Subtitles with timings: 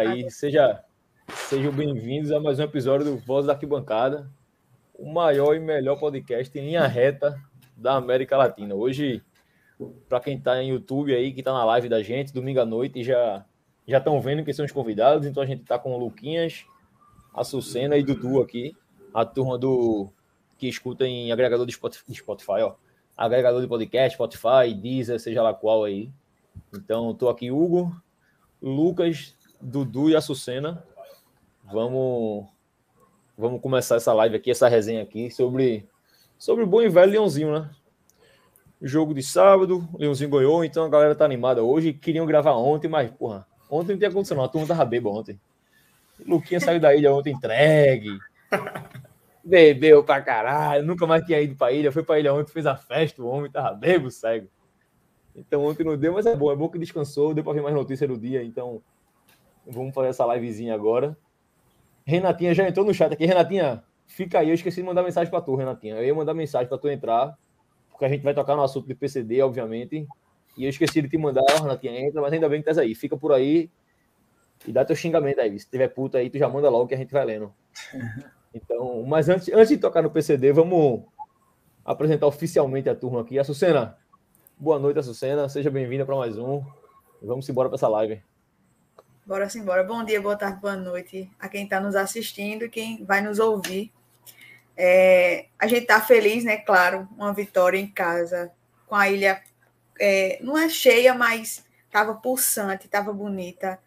[0.00, 0.30] aí.
[0.30, 0.82] Seja,
[1.28, 4.30] sejam bem-vindos a mais um episódio do Voz da Arquibancada,
[4.94, 7.38] o maior e melhor podcast em linha reta
[7.76, 8.74] da América Latina.
[8.74, 9.22] Hoje,
[10.08, 13.04] para quem está em YouTube aí, que está na live da gente, domingo à noite,
[13.04, 13.44] já
[13.86, 15.26] já estão vendo quem são os convidados.
[15.26, 16.64] Então a gente está com o Luquinhas,
[17.34, 18.74] a Sucena e Dudu aqui,
[19.12, 20.08] a turma do
[20.56, 21.74] que escuta em agregador de
[22.14, 22.74] Spotify, ó.
[23.14, 26.10] Agregador de podcast, Spotify, Deezer, seja lá qual aí.
[26.72, 27.94] Então, estou aqui, Hugo,
[28.62, 30.82] Lucas, Dudu e a Sucena.
[31.64, 32.46] Vamos,
[33.36, 35.86] vamos começar essa live aqui, essa resenha aqui sobre,
[36.38, 37.70] sobre o bom e velho Leãozinho, né?
[38.82, 41.92] Jogo de sábado, Leãozinho ganhou, então a galera tá animada hoje.
[41.92, 44.44] Queriam gravar ontem, mas, porra, ontem não tinha acontecido, não.
[44.44, 45.40] A turma tava bêbada ontem.
[46.26, 48.18] Luquinha saiu da ilha ontem entregue.
[49.44, 51.92] Bebeu pra caralho, nunca mais tinha ido pra ilha.
[51.92, 54.48] Foi pra ilha ontem, fez a festa, o homem tava bebo, cego.
[55.36, 57.74] Então ontem não deu, mas é bom, é bom que descansou, deu para ver mais
[57.74, 58.82] notícias do dia, então
[59.70, 61.16] vamos fazer essa livezinha agora.
[62.04, 63.24] Renatinha já entrou no chat aqui.
[63.24, 65.96] Renatinha, fica aí, eu esqueci de mandar mensagem para tu, Renatinha.
[65.96, 67.38] Eu ia mandar mensagem para tu entrar,
[67.90, 70.06] porque a gente vai tocar no assunto de PCD, obviamente.
[70.56, 72.94] E eu esqueci de te mandar, Renatinha, entra, mas ainda bem que estás aí.
[72.94, 73.70] Fica por aí
[74.66, 75.58] e dá teu xingamento aí.
[75.58, 77.52] Se tiver puta aí, tu já manda logo que a gente vai lendo.
[78.52, 81.04] Então, mas antes, antes de tocar no PCD, vamos
[81.84, 83.38] apresentar oficialmente a turma aqui.
[83.38, 83.96] A Sucena,
[84.62, 85.48] Boa noite, Açucena.
[85.48, 86.62] Seja bem-vinda para mais um.
[87.22, 88.22] Vamos embora para essa live.
[89.30, 89.84] Bora embora.
[89.84, 93.38] Bom dia, boa tarde, boa noite a quem está nos assistindo e quem vai nos
[93.38, 93.92] ouvir.
[94.76, 96.56] É, a gente está feliz, né?
[96.56, 98.50] Claro, uma vitória em casa,
[98.88, 99.40] com a ilha
[100.00, 103.78] é, não é cheia, mas estava pulsante, estava bonita.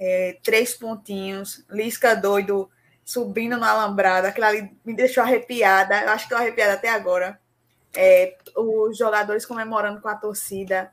[0.00, 2.68] É, três pontinhos, Lisca doido
[3.04, 6.10] subindo na alambrada, aquilo ali me deixou arrepiada.
[6.10, 7.40] Acho que estou arrepiada até agora
[7.94, 10.90] é, os jogadores comemorando com a torcida.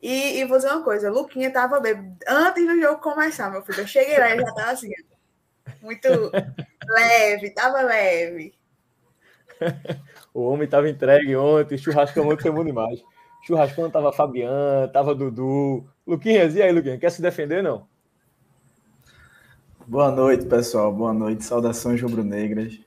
[0.00, 3.80] E, e vou dizer uma coisa, Luquinha tava bem antes do jogo começar, meu filho.
[3.80, 4.90] Eu cheguei lá e já tava assim,
[5.82, 6.08] muito
[6.88, 8.54] leve, tava leve.
[10.32, 13.02] o homem tava entregue ontem, churrascão ontem foi bom demais.
[13.42, 15.86] Churrascão tava Fabiano, tava Dudu.
[16.06, 17.86] Luquinhas, e aí, Luquinha, quer se defender, não?
[19.86, 20.92] Boa noite, pessoal.
[20.92, 21.44] Boa noite.
[21.44, 22.78] Saudações rubro-negras.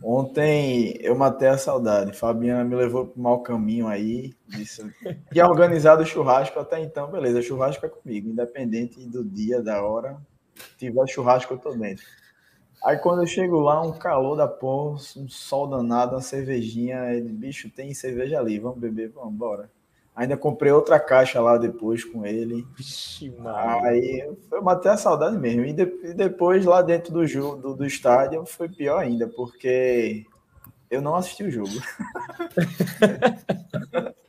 [0.00, 2.12] Ontem eu matei a saudade.
[2.12, 4.32] Fabiana me levou para o mau caminho aí.
[4.48, 4.82] Disse,
[5.32, 7.42] tinha organizado o churrasco até então, beleza.
[7.42, 10.16] Churrasco é comigo, independente do dia, da hora.
[10.76, 12.04] Tiver churrasco, eu tô dentro.
[12.84, 17.12] Aí quando eu chego lá, um calor da porra, um sol danado, uma cervejinha.
[17.14, 19.70] Ele, bicho, tem cerveja ali, vamos beber, vamos embora.
[20.14, 22.66] Ainda comprei outra caixa lá depois com ele.
[22.76, 23.34] Vixe,
[23.82, 25.64] Aí eu matei a saudade mesmo.
[25.64, 30.26] E, de, e depois lá dentro do, jogo, do, do estádio foi pior ainda, porque
[30.90, 31.70] eu não assisti o jogo.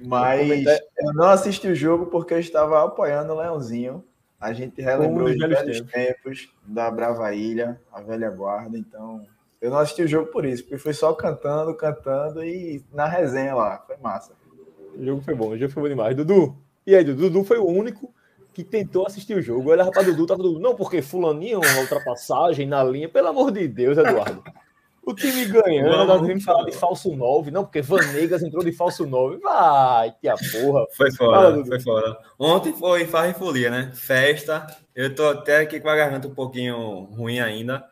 [0.00, 0.64] Mas
[0.98, 4.04] eu não assisti o jogo porque eu estava apoiando o Leãozinho.
[4.40, 5.92] A gente relembrou os velhos tempos.
[5.92, 8.76] tempos da Brava Ilha, a velha guarda.
[8.76, 9.26] Então,
[9.60, 13.54] eu não assisti o jogo por isso, porque foi só cantando, cantando e na resenha
[13.54, 13.82] lá.
[13.86, 14.32] Foi massa.
[14.96, 16.16] O jogo foi bom, o jogo foi bom demais.
[16.16, 16.56] Dudu,
[16.86, 17.30] e aí, Dudu?
[17.30, 18.12] Dudu foi o único
[18.52, 19.70] que tentou assistir o jogo.
[19.70, 23.66] Olha, rapaz, Dudu tava Dudu, não, porque fulaninho, uma ultrapassagem na linha, pelo amor de
[23.66, 24.42] Deus, Eduardo.
[25.06, 29.04] O time ganhando, nós vamos falar de falso 9, não, porque Vanegas entrou de falso
[29.04, 29.36] 9.
[29.36, 30.86] Vai, que a porra.
[30.96, 32.18] Foi fora, Fala, foi fora.
[32.38, 33.92] Ontem foi farra e folia, né?
[33.94, 34.66] Festa.
[34.94, 37.84] Eu tô até aqui com a garganta um pouquinho ruim ainda.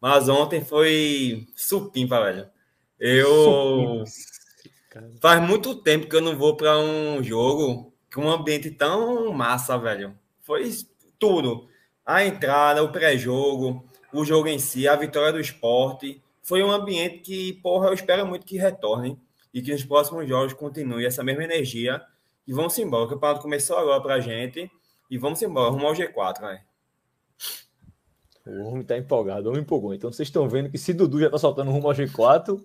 [0.00, 2.48] Mas ontem foi supimpa, velho.
[2.98, 4.04] Eu.
[4.04, 4.39] Supimpa.
[5.20, 9.78] Faz muito tempo que eu não vou para um jogo com um ambiente tão massa,
[9.78, 10.18] velho.
[10.40, 10.68] Foi
[11.18, 11.68] tudo.
[12.04, 16.20] A entrada, o pré-jogo, o jogo em si, a vitória do esporte.
[16.42, 19.16] Foi um ambiente que, porra, eu espero muito que retorne
[19.54, 22.02] e que nos próximos jogos continue essa mesma energia.
[22.46, 23.04] E vamos embora.
[23.04, 24.68] O campeonato começou agora pra gente.
[25.08, 26.60] E vamos embora, rumo ao G4, velho.
[28.46, 29.94] O homem tá empolgado, o homem empolgou.
[29.94, 32.60] Então vocês estão vendo que se Dudu já tá soltando rumo ao G4,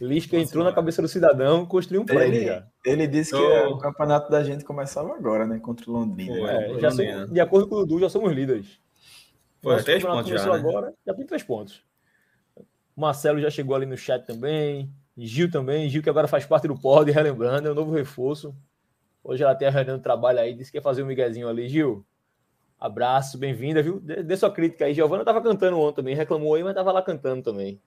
[0.00, 2.66] Lisca Nossa, entrou na cabeça do cidadão, construiu um prédio ele, já.
[2.84, 5.58] Ele disse que o campeonato da gente começava agora, né?
[5.58, 6.50] Contra o Londrina.
[6.50, 8.80] É, já somos, de acordo com o Dudu, já somos líderes.
[9.60, 10.58] Pô, é três pontos já, né?
[10.58, 11.84] agora, já tem três pontos.
[12.96, 14.90] Marcelo já chegou ali no chat também.
[15.16, 15.88] Gil também.
[15.90, 18.54] Gil que agora faz parte do pod, relembrando, é um novo reforço.
[19.22, 21.68] Hoje ela tem a reunião de trabalho aí, disse que ia fazer um miguezinho ali.
[21.68, 22.06] Gil,
[22.78, 24.00] abraço, bem-vinda, viu?
[24.00, 24.94] Dê, dê sua crítica aí.
[24.94, 27.78] Giovana tava cantando ontem também, reclamou aí, mas tava lá cantando também.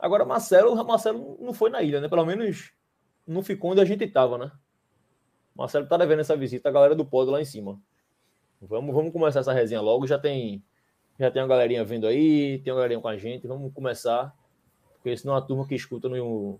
[0.00, 2.08] Agora, Marcelo, Marcelo não foi na ilha, né?
[2.08, 2.72] Pelo menos
[3.26, 4.50] não ficou onde a gente estava, né?
[5.54, 7.80] Marcelo tá devendo essa visita, a galera do pódio lá em cima.
[8.60, 10.06] Vamos, vamos começar essa resenha logo.
[10.06, 10.62] Já tem,
[11.18, 13.46] já tem uma galerinha vendo aí, tem uma galerinha com a gente.
[13.46, 14.34] Vamos começar,
[14.94, 16.58] porque senão a turma que escuta no,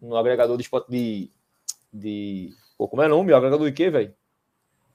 [0.00, 1.30] no agregador de, de,
[1.92, 2.50] de.
[2.76, 3.32] Pô, como é o nome?
[3.32, 4.14] O agregador de quê, velho?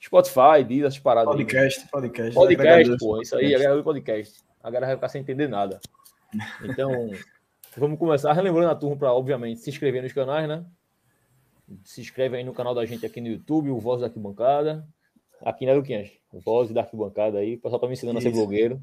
[0.01, 1.33] Spotify, diz essas paradas.
[1.33, 1.87] Podcast, aí.
[1.87, 2.33] podcast.
[2.33, 4.41] Podcast, pô, isso aí, agregador de podcast.
[4.61, 5.79] A galera vai ficar sem entender nada.
[6.63, 7.09] Então,
[7.77, 10.65] vamos começar relembrando a turma para, obviamente, se inscrever nos canais, né?
[11.83, 14.87] Se inscreve aí no canal da gente aqui no YouTube, o Voz da Arquibancada.
[15.41, 16.11] Aqui, né, Luquinhas?
[16.31, 17.55] Voz da Arquibancada aí.
[17.55, 18.27] O pessoal tá me ensinando isso.
[18.27, 18.81] a ser blogueiro.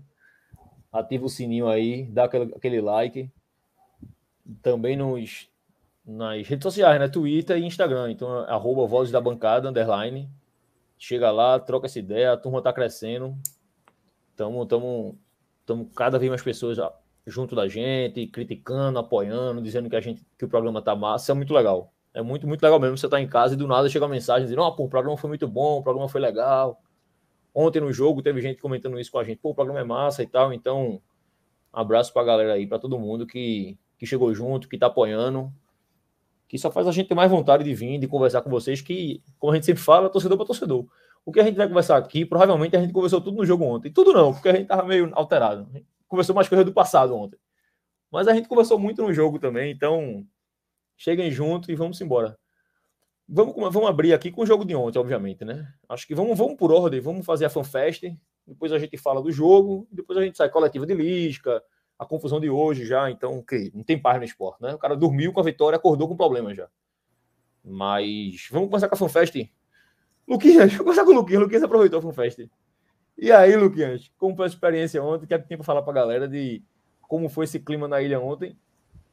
[0.93, 3.31] Ativa o sininho aí, dá aquele, aquele like.
[4.63, 5.49] Também nos,
[6.05, 7.09] nas redes sociais, né?
[7.09, 8.11] Twitter e Instagram.
[8.11, 10.29] Então, arroba Vozes da Bancada, underline.
[10.99, 13.37] Chega lá, troca essa ideia, a turma tá crescendo.
[14.31, 15.19] Estamos tamo,
[15.65, 16.79] tamo cada vez mais pessoas
[17.27, 21.33] junto da gente, criticando, apoiando, dizendo que a gente que o programa tá massa.
[21.33, 21.93] É muito legal.
[22.13, 22.99] É muito, muito legal mesmo.
[22.99, 25.17] Você tá em casa e do nada chega uma mensagem dizendo: oh, pô, o programa
[25.17, 26.81] foi muito bom, o programa foi legal.
[27.55, 30.23] Ontem no jogo teve gente comentando isso com a gente: pô, o programa é massa
[30.23, 30.53] e tal.
[30.53, 31.01] Então,
[31.73, 35.53] abraço pra galera aí, pra todo mundo que, que chegou junto, que tá apoiando
[36.51, 39.23] que só faz a gente ter mais vontade de vir, de conversar com vocês, que,
[39.39, 40.85] como a gente sempre fala, torcedor para torcedor.
[41.25, 43.93] O que a gente vai conversar aqui, provavelmente a gente conversou tudo no jogo ontem.
[43.93, 45.69] Tudo não, porque a gente estava meio alterado.
[46.11, 47.39] Conversou mais coisa do passado ontem.
[48.11, 50.27] Mas a gente conversou muito no jogo também, então
[50.97, 52.37] cheguem junto e vamos embora.
[53.29, 55.73] Vamos, vamos abrir aqui com o jogo de ontem, obviamente, né?
[55.89, 58.03] Acho que vamos, vamos por ordem, vamos fazer a fanfest,
[58.45, 61.63] depois a gente fala do jogo, depois a gente sai coletiva de Lisca,
[61.97, 64.75] a confusão de hoje já, então, que não tem paz no esporte, né?
[64.75, 66.69] O cara dormiu com a vitória, acordou com problema já.
[67.63, 69.49] Mas vamos começar com a FanFest.
[70.27, 71.43] Luquinhas, vamos começar com o Luquinhas.
[71.43, 72.49] Luquinhas aproveitou a FanFest.
[73.17, 75.27] E aí, Luquinhas, como foi a experiência ontem?
[75.27, 76.63] Quer tempo falar para a galera de
[77.03, 78.57] como foi esse clima na ilha ontem?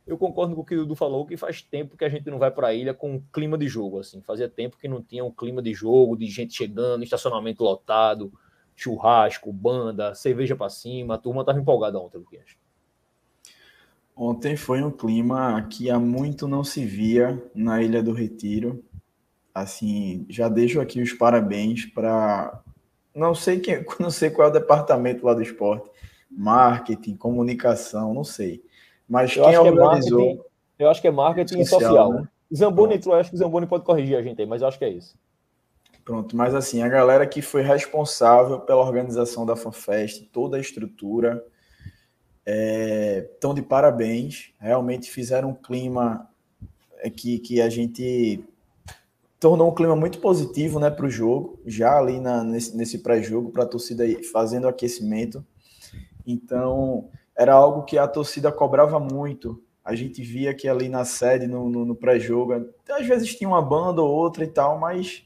[0.05, 2.39] Eu concordo com o que o Dudu falou, que faz tempo que a gente não
[2.39, 4.21] vai para a ilha com clima de jogo, assim.
[4.21, 8.31] Fazia tempo que não tinha um clima de jogo, de gente chegando, estacionamento lotado,
[8.73, 11.15] churrasco, banda, cerveja para cima.
[11.15, 12.55] A turma estava empolgada ontem, Luquinhas.
[14.15, 18.83] Ontem foi um clima que há muito não se via na Ilha do Retiro.
[19.53, 22.63] Assim, já deixo aqui os parabéns para
[23.17, 25.89] não sei quem, não sei qual é o departamento lá do esporte,
[26.29, 28.63] marketing, comunicação, não sei.
[29.07, 30.45] Mas eu quem organizou?
[30.79, 31.81] É eu acho que é marketing social.
[31.81, 32.27] social né?
[32.55, 34.85] Zamboni entrou, acho que o Zamboni pode corrigir a gente aí, mas eu acho que
[34.85, 35.17] é isso.
[36.05, 41.43] Pronto, mas assim, a galera que foi responsável pela organização da FanFest, toda a estrutura,
[42.45, 44.53] estão é, de parabéns.
[44.57, 46.29] Realmente fizeram um clima
[46.99, 48.41] é, que, que a gente
[49.39, 53.51] tornou um clima muito positivo né, para o jogo, já ali na, nesse, nesse pré-jogo,
[53.51, 55.45] para a torcida fazendo aquecimento.
[56.25, 59.61] Então, era algo que a torcida cobrava muito.
[59.85, 62.53] A gente via que ali na sede, no, no, no pré-jogo,
[62.89, 65.23] às vezes tinha uma banda ou outra e tal, mas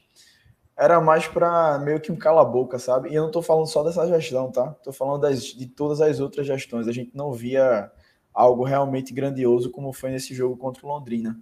[0.76, 3.10] era mais para meio que um cala-boca, sabe?
[3.10, 4.74] E eu não estou falando só dessa gestão, tá?
[4.78, 6.86] Estou falando das, de todas as outras gestões.
[6.86, 7.90] A gente não via
[8.32, 11.38] algo realmente grandioso como foi nesse jogo contra o Londrina.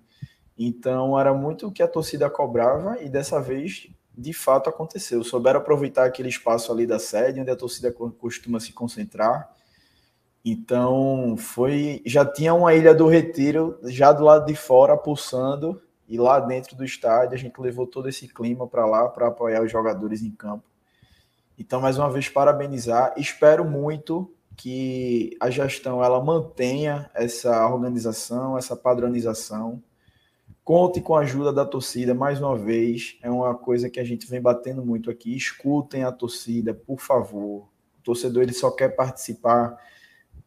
[0.62, 5.24] Então era muito o que a torcida cobrava e dessa vez de fato aconteceu.
[5.24, 9.50] Souberam aproveitar aquele espaço ali da sede onde a torcida costuma se concentrar.
[10.44, 16.18] Então foi, já tinha uma ilha do Retiro já do lado de fora pulsando e
[16.18, 19.72] lá dentro do estádio a gente levou todo esse clima para lá para apoiar os
[19.72, 20.64] jogadores em campo.
[21.58, 23.14] Então, mais uma vez, parabenizar.
[23.16, 29.82] Espero muito que a gestão ela mantenha essa organização, essa padronização.
[30.70, 33.18] Conte com a ajuda da torcida mais uma vez.
[33.24, 35.36] É uma coisa que a gente vem batendo muito aqui.
[35.36, 37.62] Escutem a torcida, por favor.
[37.98, 39.76] O torcedor ele só quer participar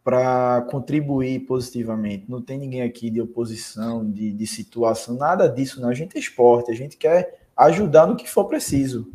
[0.02, 2.24] para contribuir positivamente.
[2.30, 5.90] Não tem ninguém aqui de oposição, de, de situação, nada disso, não.
[5.90, 9.12] A gente é esporte, a gente quer ajudar no que for preciso.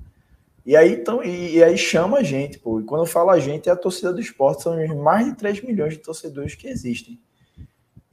[0.66, 2.80] E aí, então, e, e, aí chama a gente, pô.
[2.80, 5.62] E quando eu falo a gente, é a torcida do esporte, são mais de 3
[5.62, 7.18] milhões de torcedores que existem.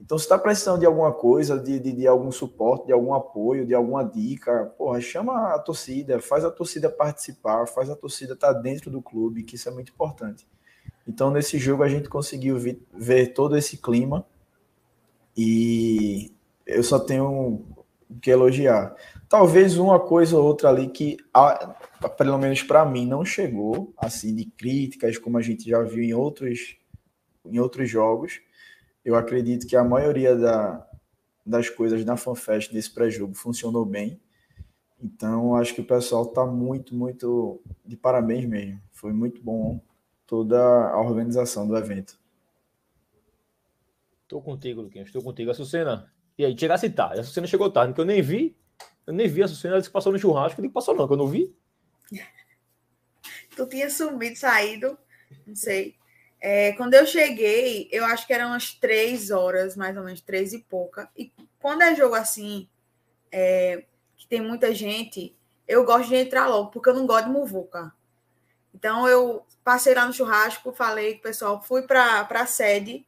[0.06, 3.66] Então, se está precisando de alguma coisa, de, de, de, algum suporte, de algum apoio,
[3.66, 8.54] de alguma dica, porra, chama a torcida, faz a torcida participar, faz a torcida estar
[8.54, 10.48] tá dentro do clube, que isso é muito importante.
[11.08, 12.56] Então, nesse jogo, a gente conseguiu
[12.94, 14.24] ver todo esse clima
[15.36, 16.32] e
[16.68, 17.66] eu só tenho
[18.22, 18.96] que elogiar.
[19.28, 21.18] Talvez uma coisa ou outra ali que,
[22.16, 26.14] pelo menos para mim, não chegou, assim, de críticas, como a gente já viu em
[26.14, 26.78] outros,
[27.44, 28.40] em outros jogos.
[29.06, 30.86] Eu acredito que a maioria da,
[31.46, 34.20] das coisas na FanFest nesse pré-jogo funcionou bem.
[35.00, 38.82] Então, acho que o pessoal está muito, muito de parabéns mesmo.
[38.92, 39.80] Foi muito bom
[40.26, 42.20] toda a organização do evento.
[44.24, 45.52] Estou contigo, Luquinhas, estou contigo.
[45.52, 47.20] A Sucena, e aí, chegasse tarde.
[47.20, 48.58] A Sucena chegou tarde, porque eu nem vi.
[49.06, 50.60] Eu nem vi a Sucena, ela disse que passou no churrasco.
[50.60, 51.56] Eu digo, passou não, que eu não vi.
[53.56, 54.98] tu tinha sumido, saído,
[55.46, 55.96] não sei.
[56.40, 60.54] É, quando eu cheguei, eu acho que eram umas três horas, mais ou menos, três
[60.54, 61.10] e pouca.
[61.18, 62.70] E quando é jogo assim,
[63.32, 65.36] é, que tem muita gente,
[65.68, 67.92] eu gosto de entrar logo, porque eu não gosto de muvuca.
[68.74, 73.06] Então eu passei lá no churrasco, falei com o pessoal, fui para a sede.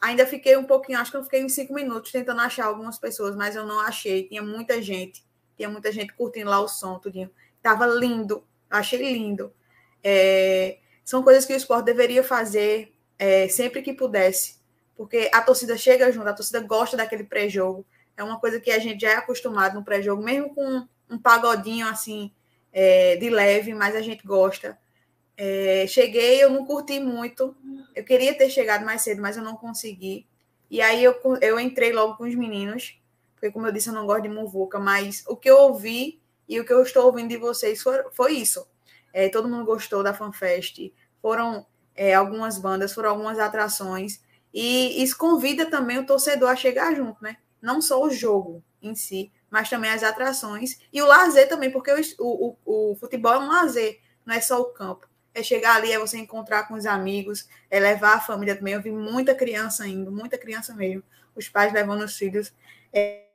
[0.00, 3.34] Ainda fiquei um pouquinho, acho que eu fiquei uns cinco minutos tentando achar algumas pessoas,
[3.34, 4.28] mas eu não achei.
[4.28, 5.24] Tinha muita gente,
[5.56, 7.30] tinha muita gente curtindo lá o som, tudinho.
[7.62, 9.52] Tava lindo, achei lindo.
[10.04, 14.56] É, são coisas que o esporte deveria fazer é, sempre que pudesse,
[14.96, 17.86] porque a torcida chega junto, a torcida gosta daquele pré-jogo.
[18.16, 21.86] É uma coisa que a gente já é acostumado no pré-jogo, mesmo com um pagodinho
[21.86, 22.32] assim
[22.72, 24.76] é, de leve, mas a gente gosta.
[25.36, 27.54] É, cheguei, eu não curti muito.
[27.94, 30.26] Eu queria ter chegado mais cedo, mas eu não consegui.
[30.68, 33.00] E aí eu, eu entrei logo com os meninos,
[33.34, 36.58] porque, como eu disse, eu não gosto de muvuca, mas o que eu ouvi e
[36.58, 38.66] o que eu estou ouvindo de vocês foi, foi isso.
[39.16, 40.92] É, todo mundo gostou da FanFest.
[41.22, 44.20] Foram é, algumas bandas, foram algumas atrações.
[44.52, 47.38] E isso convida também o torcedor a chegar junto, né?
[47.62, 50.78] Não só o jogo em si, mas também as atrações.
[50.92, 54.60] E o lazer também, porque o, o, o futebol é um lazer, não é só
[54.60, 58.56] o campo é chegar ali, é você encontrar com os amigos, é levar a família
[58.56, 58.72] também.
[58.72, 61.02] Eu vi muita criança indo, muita criança mesmo.
[61.34, 62.54] Os pais levando os filhos.
[62.90, 63.25] É...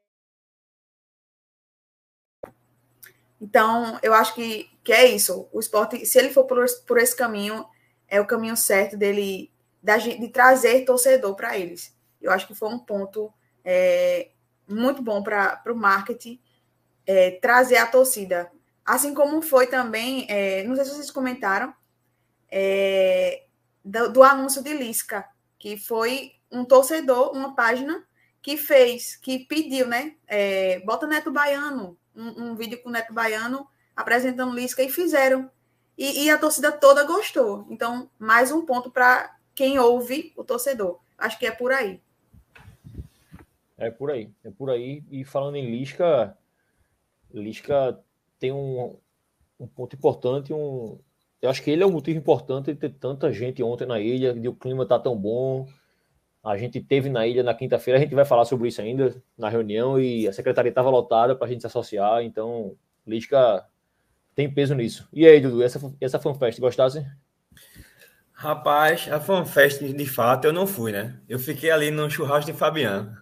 [3.42, 5.50] Então, eu acho que, que é isso.
[5.52, 7.66] O esporte, se ele for por, por esse caminho,
[8.08, 11.96] é o caminho certo dele, de, de trazer torcedor para eles.
[12.22, 13.34] Eu acho que foi um ponto
[13.66, 14.30] é,
[14.68, 16.40] muito bom para o marketing
[17.08, 18.52] é, trazer a torcida.
[18.86, 21.74] Assim como foi também, é, não sei se vocês comentaram,
[22.50, 23.46] é,
[23.84, 25.26] do, do, anúncio de Lisca,
[25.58, 28.06] que foi um torcedor, uma página
[28.42, 30.16] que fez, que pediu, né?
[30.28, 35.50] É, bota Neto Baiano, um, um, vídeo com Neto Baiano apresentando Lisca e fizeram.
[35.98, 37.66] E, e a torcida toda gostou.
[37.70, 41.00] Então, mais um ponto para quem ouve o torcedor.
[41.18, 42.02] Acho que é por aí.
[43.78, 45.04] É por aí, é por aí.
[45.10, 46.38] E falando em Lisca,
[47.34, 48.00] Lisca
[48.40, 48.98] tem um,
[49.60, 51.00] um ponto importante, um,
[51.42, 54.34] eu acho que ele é um motivo importante de ter tanta gente ontem na ilha,
[54.34, 55.68] de o clima tá tão bom.
[56.44, 59.48] A gente teve na ilha na quinta-feira, a gente vai falar sobre isso ainda na
[59.50, 63.66] reunião e a secretaria estava lotada para a gente se associar, então Lística
[64.34, 65.08] tem peso nisso.
[65.14, 67.06] E aí, Dudu, essa, essa fanfest, gostasse?
[68.34, 71.20] Rapaz, a fanfest, de fato, eu não fui, né?
[71.30, 73.16] Eu fiquei ali no churrasco de Fabiano.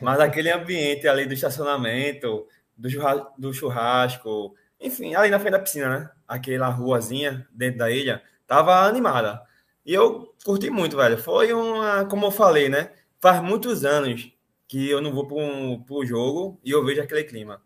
[0.00, 4.54] Mas aquele ambiente ali do estacionamento, do churrasco, do churrasco
[4.84, 6.10] enfim, ali na frente da piscina, né?
[6.28, 9.40] Aquela ruazinha dentro da ilha, tava animada.
[9.84, 11.18] E eu curti muito, velho.
[11.18, 12.92] Foi uma, como eu falei, né?
[13.20, 14.32] Faz muitos anos
[14.66, 17.62] que eu não vou para um, jogo e eu vejo aquele clima.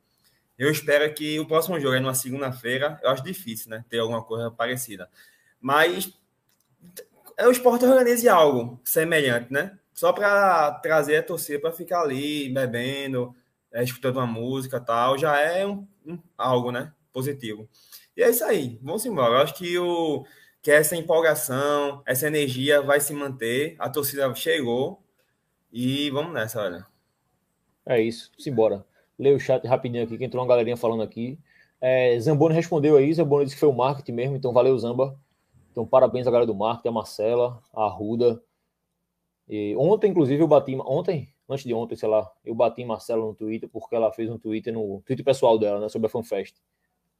[0.58, 2.98] Eu espero que o próximo jogo é numa segunda-feira.
[3.02, 3.84] Eu acho difícil, né?
[3.88, 5.08] Ter alguma coisa parecida.
[5.60, 6.12] Mas
[7.37, 9.78] é o esporte organize algo semelhante, né?
[9.94, 13.34] Só para trazer a torcida para ficar ali bebendo,
[13.72, 16.92] é, escutando uma música tal, já é um, um, algo, né?
[17.18, 17.68] positivo.
[18.16, 19.34] E é isso aí, vamos embora.
[19.34, 20.25] Eu acho que, o,
[20.68, 23.75] que essa empolgação, essa energia vai se manter.
[23.78, 25.02] A torcida chegou
[25.72, 26.87] e vamos nessa, olha.
[27.87, 28.84] É isso, simbora.
[29.18, 31.38] Leia o chat rapidinho aqui, que entrou uma galerinha falando aqui.
[31.80, 35.18] É, Zamboni respondeu aí, Zamboni disse que foi o marketing mesmo, então valeu, Zamba.
[35.72, 38.42] Então, parabéns à galera do marketing, a Marcela, a Ruda.
[39.48, 40.76] E ontem, inclusive, eu bati.
[40.84, 41.32] Ontem?
[41.48, 44.37] Antes de ontem, sei lá, eu bati em Marcela no Twitter, porque ela fez um
[44.37, 46.56] Twitter no Twitter pessoal dela, né, sobre a FanFest.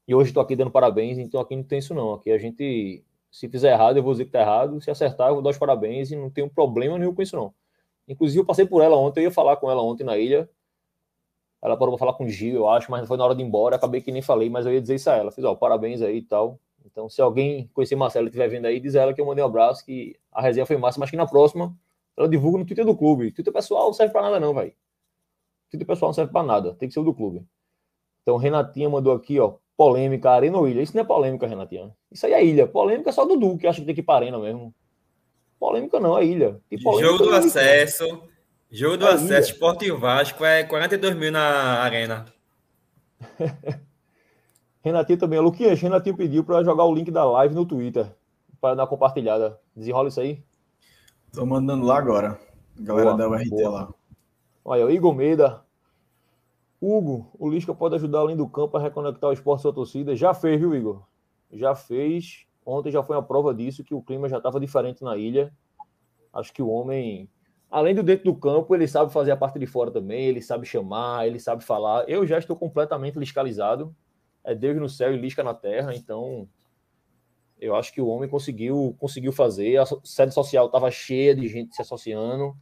[0.07, 2.13] E hoje estou aqui dando parabéns, então aqui não tem isso não.
[2.13, 4.81] Aqui a gente, se fizer errado, eu vou dizer que está errado.
[4.81, 7.53] Se acertar, eu vou dar os parabéns e não tenho problema nenhum com isso não.
[8.07, 10.49] Inclusive, eu passei por ela ontem, eu ia falar com ela ontem na ilha.
[11.61, 13.45] Ela parou para falar com o Gil, eu acho, mas foi na hora de ir
[13.47, 13.77] embora.
[13.77, 15.31] Acabei que nem falei, mas eu ia dizer isso a ela.
[15.31, 16.59] Fiz, ó, parabéns aí e tal.
[16.87, 19.45] Então, se alguém conhecer Marcela e estiver vendo aí, diz a ela que eu mandei
[19.45, 21.77] um abraço, que a resenha foi massa, mas que na próxima
[22.17, 23.31] ela divulga no Twitter do clube.
[23.33, 24.73] Twitter pessoal não serve para nada, não, velho.
[25.71, 27.45] Twitter pessoal não serve para nada, tem que ser o do clube.
[28.23, 30.83] Então, Renatinha mandou aqui, ó polêmica, Arena ou Ilha.
[30.83, 31.95] Isso não é polêmica, Renatinha.
[32.11, 32.67] Isso aí é ilha.
[32.67, 34.75] Polêmica é só Dudu, que acha que tem que ir para Arena mesmo.
[35.59, 36.61] Polêmica não, é ilha.
[37.01, 38.05] jogo do acesso.
[38.71, 42.27] Jogo do é acesso, Sport e Vasco é 42 mil na Arena.
[44.83, 45.39] Renatinho também.
[45.39, 48.13] Luquinhas, Renatinho pediu para jogar o link da live no Twitter.
[48.61, 49.61] Para dar compartilhada.
[49.77, 50.43] Desenrola isso aí.
[51.33, 52.39] Tô mandando lá agora.
[52.81, 53.71] Galera boa, da URT boa.
[53.71, 53.95] lá.
[54.65, 55.63] Olha, o Igor Meida,
[56.81, 60.15] Hugo, o Lisca pode ajudar além do campo a reconectar o esporte sua torcida.
[60.15, 61.03] Já fez, viu, Igor?
[61.53, 62.47] Já fez.
[62.65, 65.53] Ontem já foi uma prova disso, que o clima já estava diferente na ilha.
[66.33, 67.29] Acho que o homem,
[67.71, 70.67] além do dentro do campo, ele sabe fazer a parte de fora também, ele sabe
[70.67, 72.09] chamar, ele sabe falar.
[72.09, 73.95] Eu já estou completamente liscalizado.
[74.45, 76.49] É Deus no céu e Lisca na terra, então
[77.61, 79.79] eu acho que o homem conseguiu conseguiu fazer.
[79.79, 82.57] A sede social estava cheia de gente se associando.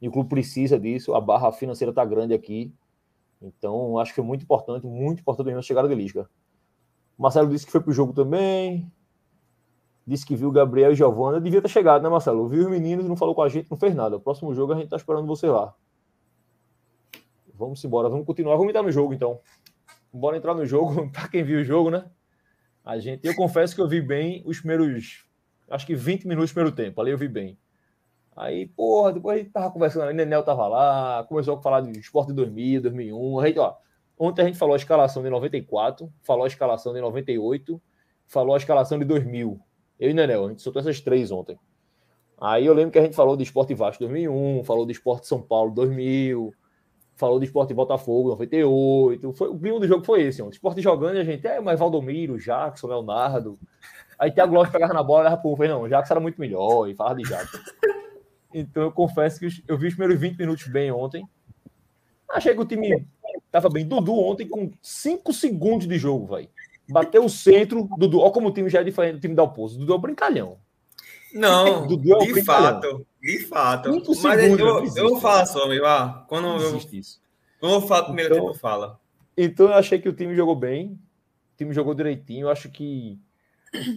[0.00, 1.14] E o clube precisa disso.
[1.14, 2.72] A barra financeira está grande aqui.
[3.40, 6.28] Então, acho que foi muito importante, muito importante mesmo a chegada de Lisca.
[7.16, 8.90] Marcelo disse que foi pro jogo também.
[10.06, 11.40] Disse que viu o Gabriel e Giovana.
[11.40, 12.48] Devia ter chegado, né, Marcelo?
[12.48, 14.16] Viu os meninos, não falou com a gente, não fez nada.
[14.16, 15.74] O próximo jogo a gente tá esperando você lá.
[17.54, 18.56] Vamos embora, vamos continuar.
[18.56, 19.38] Vamos entrar no jogo, então.
[20.12, 22.10] Bora entrar no jogo, para quem viu o jogo, né?
[22.84, 25.26] A gente, eu confesso que eu vi bem os primeiros,
[25.68, 27.00] acho que 20 minutos do primeiro tempo.
[27.00, 27.58] Ali eu vi bem.
[28.36, 31.98] Aí, porra, depois a gente tava conversando, o Nenel tava lá, começou a falar de
[31.98, 33.40] esporte de 2000, 2001.
[33.40, 33.76] A gente, ó,
[34.18, 37.80] ontem a gente falou a escalação de 94, falou a escalação de 98,
[38.26, 39.60] falou a escalação de 2000.
[39.98, 41.58] Eu e Nenel, a gente soltou essas três ontem.
[42.40, 45.42] Aí eu lembro que a gente falou do Esporte Vasco 2001, falou do Esporte São
[45.42, 46.54] Paulo 2000,
[47.16, 49.32] falou do Esporte Botafogo 98.
[49.34, 50.40] Foi, o clima do jogo foi esse.
[50.40, 53.58] O Esporte jogando a gente, é, mas Valdomiro, Jackson, Leonardo.
[54.18, 57.16] Aí Thiago Lopes pegava na bola era pro não, Jackson era muito melhor e falava
[57.16, 57.58] de Jackson.
[58.52, 61.26] Então eu confesso que eu vi os primeiros 20 minutos bem ontem.
[62.28, 63.06] Achei que o time
[63.50, 63.86] tava bem.
[63.86, 66.48] Dudu ontem com 5 segundos de jogo, vai.
[66.88, 68.20] Bateu o centro, Dudu.
[68.20, 69.78] Olha como o time já é diferente do time da Oposto.
[69.78, 70.58] Dudu é um brincalhão.
[71.32, 72.80] Não, Dudu é um de brincalhão.
[72.80, 73.06] fato.
[73.20, 73.90] De fato.
[73.90, 75.86] Mas segundos, eu, eu só, meu.
[75.86, 77.20] Ah, quando eu, isso.
[77.60, 78.98] quando eu falo primeiro então, tempo, fala.
[79.36, 80.98] Então eu achei que o time jogou bem.
[81.54, 82.46] O time jogou direitinho.
[82.46, 83.18] Eu acho que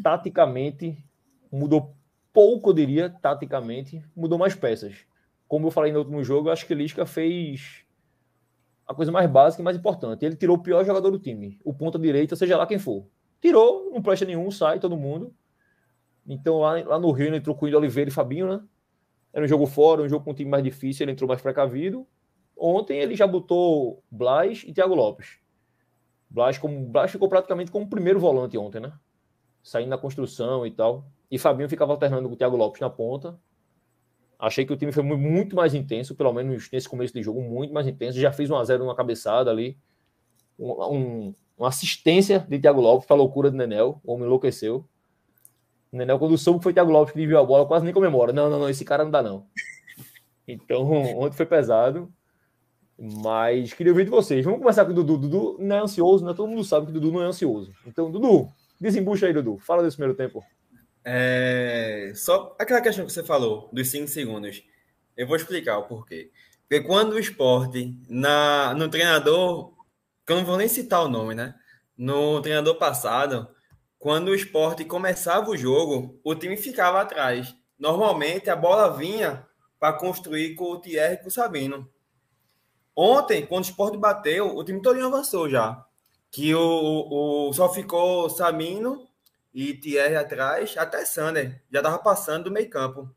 [0.03, 0.97] taticamente
[1.51, 1.95] mudou
[2.33, 5.05] pouco, eu diria, taticamente, mudou mais peças.
[5.47, 7.85] Como eu falei no último jogo, acho que Lisca fez
[8.87, 10.25] a coisa mais básica e mais importante.
[10.25, 13.05] Ele tirou o pior jogador do time, o ponta direita, seja lá quem for.
[13.39, 15.33] Tirou, não presta nenhum, sai todo mundo.
[16.25, 18.63] Então lá, lá no Rio ele entrou com o Oliveira e Fabinho, né?
[19.31, 22.07] Era um jogo fora, um jogo com um time mais difícil, ele entrou mais precavido.
[22.57, 25.39] Ontem ele já botou Blas e Thiago Lopes.
[26.29, 28.93] Blas, como, Blas ficou praticamente como o primeiro volante ontem, né?
[29.61, 31.05] Saindo na construção e tal.
[31.33, 33.35] E Fabinho ficava alternando com o Thiago Lopes na ponta.
[34.37, 37.73] Achei que o time foi muito mais intenso, pelo menos nesse começo de jogo, muito
[37.73, 38.19] mais intenso.
[38.19, 39.75] Já fez 1x0 numa cabeçada ali.
[40.59, 43.99] Um, uma assistência de Thiago Lopes para a loucura do Nenel.
[44.03, 44.87] O homem enlouqueceu.
[45.91, 48.31] O Nenel, quando soube que foi Thiago Lopes que viu a bola, quase nem comemora.
[48.31, 49.47] Não, não, não, esse cara não dá, não.
[50.47, 50.83] Então,
[51.17, 52.13] ontem foi pesado.
[52.95, 54.45] Mas queria ouvir de vocês.
[54.45, 55.17] Vamos começar com o Dudu.
[55.17, 56.31] Dudu não é ansioso, né?
[56.35, 57.73] Todo mundo sabe que o Dudu não é ansioso.
[57.87, 58.47] Então, Dudu,
[58.79, 59.57] desembucha aí, Dudu.
[59.57, 60.43] Fala desse primeiro tempo.
[61.05, 64.63] É, só aquela questão que você falou, dos 5 segundos.
[65.15, 66.31] Eu vou explicar o porquê.
[66.67, 69.73] Porque quando o esporte, na, no treinador,
[70.25, 71.55] que eu não vou nem citar o nome, né?
[71.95, 73.47] No treinador passado,
[73.99, 77.55] quando o esporte começava o jogo, o time ficava atrás.
[77.77, 79.45] Normalmente a bola vinha
[79.79, 81.89] para construir com o Thierry e com o Sabino.
[82.95, 85.85] Ontem, quando o esporte bateu, o time todo avançou já.
[86.31, 89.07] Que o, o, só ficou Sabino
[89.53, 93.09] e Thierry atrás, até Sander já estava passando do meio campo.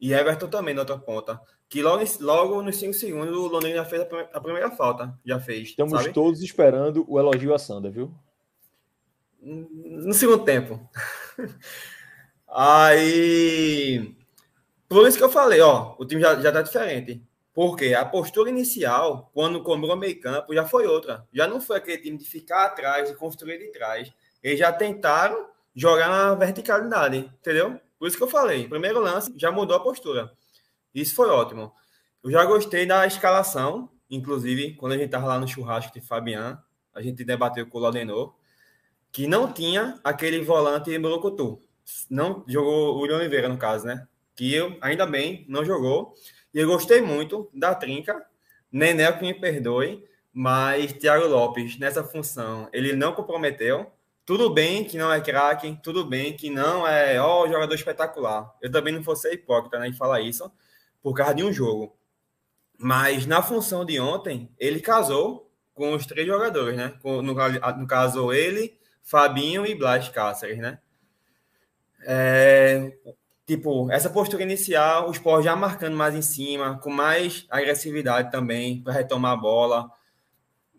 [0.00, 1.40] E Everton também na outra ponta.
[1.68, 5.18] Que logo, logo nos 5 segundos o Londrina já fez a primeira falta.
[5.24, 5.70] Já fez.
[5.70, 6.12] Estamos sabe?
[6.12, 8.14] todos esperando o elogio a Sander, viu?
[9.40, 10.88] No segundo tempo.
[12.46, 14.14] Aí.
[14.88, 17.22] Por isso que eu falei, ó, o time já, já tá diferente.
[17.54, 21.26] Porque a postura inicial, quando cobrou meio campo, já foi outra.
[21.32, 24.12] Já não foi aquele time de ficar atrás e construir de trás.
[24.42, 27.80] Eles já tentaram jogar na verticalidade, entendeu?
[27.98, 30.32] Por isso que eu falei, primeiro lance já mudou a postura.
[30.94, 31.72] Isso foi ótimo.
[32.22, 36.62] Eu já gostei da escalação, inclusive, quando a gente estava lá no churrasco de Fabian,
[36.94, 38.34] a gente debateu com o Laudenor,
[39.10, 41.60] que não tinha aquele volante Morocotu.
[42.08, 44.06] Não jogou o William Oliveira, no caso, né?
[44.34, 46.14] Que eu, ainda bem, não jogou.
[46.54, 48.24] E eu gostei muito da trinca.
[48.70, 53.92] Nenel que me perdoe, mas Thiago Lopes, nessa função, ele não comprometeu.
[54.32, 58.50] Tudo bem que não é craque, tudo bem que não é, ó, jogador espetacular.
[58.62, 60.50] Eu também não vou ser hipócrita né, em falar isso
[61.02, 61.94] por causa de um jogo.
[62.78, 66.94] Mas na função de ontem, ele casou com os três jogadores, né?
[67.04, 70.78] no, no caso, ele, Fabinho e Blas Cáceres, né?
[72.06, 72.90] É,
[73.46, 78.82] tipo, essa postura inicial, o Sport já marcando mais em cima, com mais agressividade também
[78.82, 79.90] para retomar a bola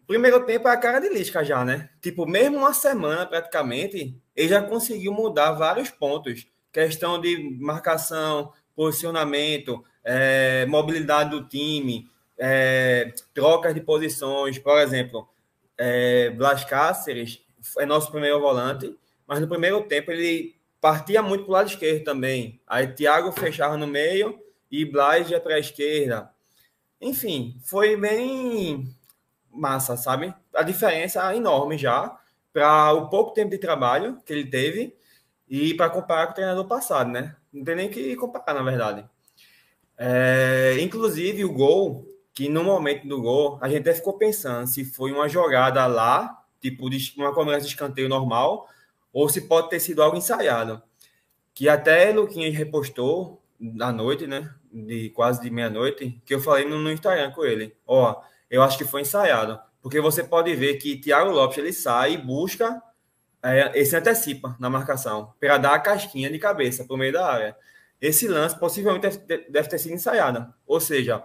[0.08, 1.90] primeiro tempo é a cara de Lisca já, né?
[2.02, 6.48] Tipo, mesmo uma semana praticamente, ele já conseguiu mudar vários pontos.
[6.72, 14.58] Questão de marcação, posicionamento, é, mobilidade do time, é, trocas de posições.
[14.58, 15.30] Por exemplo,
[15.78, 17.42] é, Blas Cáceres
[17.78, 18.96] é nosso primeiro volante,
[19.28, 22.60] mas no primeiro tempo ele partia muito para o lado esquerdo também.
[22.68, 24.38] Aí Thiago fechava no meio
[24.70, 26.30] e Blas ia para a esquerda.
[27.00, 28.94] Enfim, foi bem
[29.54, 30.34] massa, sabe?
[30.54, 32.18] A diferença é enorme já
[32.52, 34.96] para o pouco tempo de trabalho que ele teve
[35.48, 37.36] e para comparar com o treinador passado, né?
[37.52, 39.06] Não tem nem que comparar, na verdade.
[39.98, 44.84] É, inclusive, o gol, que no momento do gol, a gente até ficou pensando se
[44.84, 48.68] foi uma jogada lá tipo uma cobrança de escanteio normal,
[49.12, 50.82] ou se pode ter sido algo ensaiado.
[51.54, 53.44] Que até Luquinhas repostou
[53.82, 54.50] à noite, né?
[54.72, 57.76] De quase de meia-noite, que eu falei no, no Instagram com ele.
[57.86, 58.22] Ó,
[58.54, 59.60] eu acho que foi ensaiado.
[59.82, 62.80] Porque você pode ver que Thiago Lopes ele sai e busca,
[63.42, 67.58] é, antecipa na marcação, para dar a casquinha de cabeça para o meio da área.
[68.00, 69.18] Esse lance possivelmente
[69.50, 70.54] deve, ter sido ensaiado.
[70.68, 71.24] Ou seja,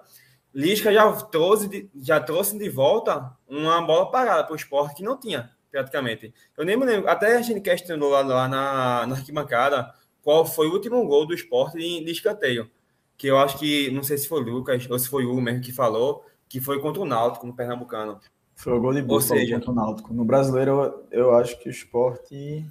[0.54, 5.02] Lisca já trouxe, de, já trouxe de volta uma bola parada para o esporte que
[5.02, 6.32] não tinha, praticamente.
[6.56, 10.66] Eu nem me lembro, até a gente questionou lá, lá na, na arquibancada qual foi
[10.66, 12.70] o último gol do esporte de, de escanteio.
[13.18, 15.60] Que eu acho que, não sei se foi o Lucas ou se foi o mesmo
[15.60, 18.18] que falou, que foi contra o Náutico no Pernambucano.
[18.54, 19.54] Foi o gol de Boa seja...
[19.54, 20.12] contra o Náutico.
[20.12, 22.66] No brasileiro, eu, eu acho que o esporte.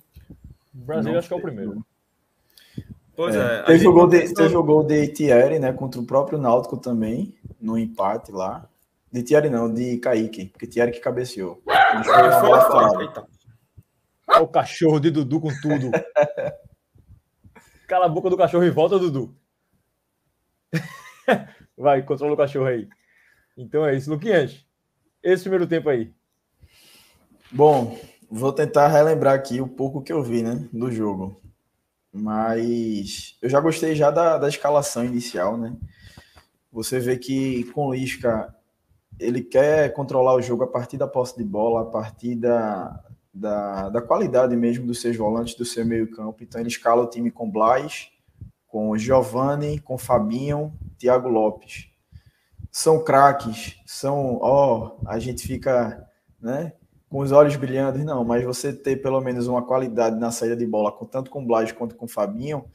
[0.73, 1.85] O brasileiro, acho que é o primeiro.
[3.15, 3.59] Pois é.
[3.59, 5.71] é teve, o gol de, teve o gol de Thierry, né?
[5.73, 8.67] Contra o próprio Náutico também, no empate lá.
[9.11, 11.61] De Thierry não, de Kaique, porque Thierry que cabeceou.
[14.27, 15.89] Olha o cachorro de Dudu com tudo.
[17.87, 19.33] Cala a boca do cachorro e volta, Dudu.
[21.77, 22.89] Vai, controla o cachorro aí.
[23.57, 24.67] Então é isso, Luquinhas
[25.33, 26.13] esse primeiro tempo aí?
[27.51, 27.97] Bom,
[28.29, 31.41] vou tentar relembrar aqui o pouco que eu vi, né, do jogo.
[32.11, 35.75] Mas eu já gostei já da, da escalação inicial, né?
[36.71, 38.55] Você vê que com o Lisca
[39.19, 43.89] ele quer controlar o jogo a partir da posse de bola, a partir da, da,
[43.89, 46.43] da qualidade mesmo dos seus volantes, do seu meio campo.
[46.43, 48.09] Então ele escala o time com Blas,
[48.67, 51.89] com Giovanni, com Fabinho, Thiago Lopes
[52.77, 56.07] são craques, são, ó, a gente fica,
[56.39, 56.73] né,
[57.09, 60.67] com os olhos brilhando, não, mas você ter pelo menos uma qualidade na saída de
[60.67, 62.65] bola, tanto com o Blas quanto com o Fabinho,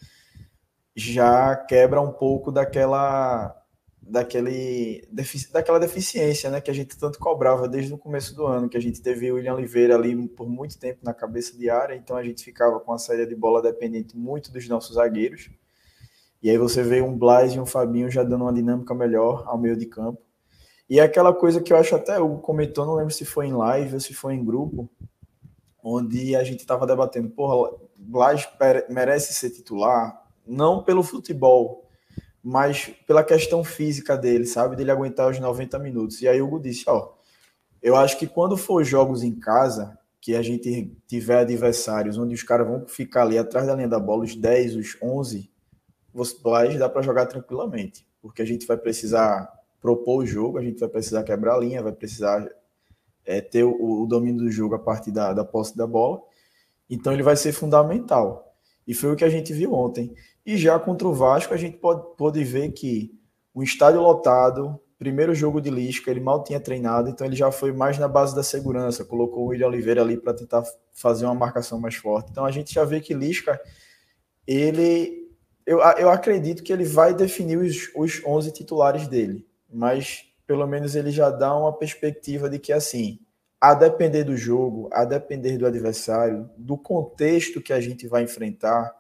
[0.96, 3.56] já quebra um pouco daquela
[4.02, 5.08] daquele
[5.52, 8.82] daquela deficiência, né, que a gente tanto cobrava desde o começo do ano, que a
[8.82, 12.24] gente teve o William Oliveira ali por muito tempo na cabeça de área, então a
[12.24, 15.48] gente ficava com a saída de bola dependente muito dos nossos zagueiros.
[16.42, 19.56] E aí você vê um Blas e um Fabinho já dando uma dinâmica melhor ao
[19.56, 20.20] meio de campo.
[20.90, 23.52] E é aquela coisa que eu acho até o comentou, não lembro se foi em
[23.52, 24.90] live ou se foi em grupo,
[25.82, 28.48] onde a gente estava debatendo, porra, Blas
[28.88, 31.88] merece ser titular, não pelo futebol,
[32.42, 34.74] mas pela questão física dele, sabe?
[34.74, 36.20] Dele aguentar os 90 minutos.
[36.20, 37.12] E aí o Hugo disse, ó,
[37.80, 42.42] eu acho que quando for jogos em casa, que a gente tiver adversários onde os
[42.42, 45.51] caras vão ficar ali atrás da linha da bola, os 10, os 11,
[46.12, 50.78] Blas dá para jogar tranquilamente, porque a gente vai precisar propor o jogo, a gente
[50.78, 52.48] vai precisar quebrar a linha, vai precisar
[53.24, 56.20] é, ter o, o, domínio do jogo a partir da, da posse da bola.
[56.88, 58.54] Então ele vai ser fundamental.
[58.86, 60.14] E foi o que a gente viu ontem.
[60.44, 63.12] E já contra o Vasco, a gente pode, pode ver que
[63.54, 67.72] um estádio lotado, primeiro jogo de Lisca, ele mal tinha treinado, então ele já foi
[67.72, 71.80] mais na base da segurança, colocou o William Oliveira ali para tentar fazer uma marcação
[71.80, 72.30] mais forte.
[72.30, 73.60] Então a gente já vê que Lisca,
[74.46, 75.21] ele
[75.66, 80.94] eu, eu acredito que ele vai definir os, os 11 titulares dele, mas pelo menos
[80.94, 83.18] ele já dá uma perspectiva de que, assim,
[83.60, 88.92] a depender do jogo, a depender do adversário, do contexto que a gente vai enfrentar,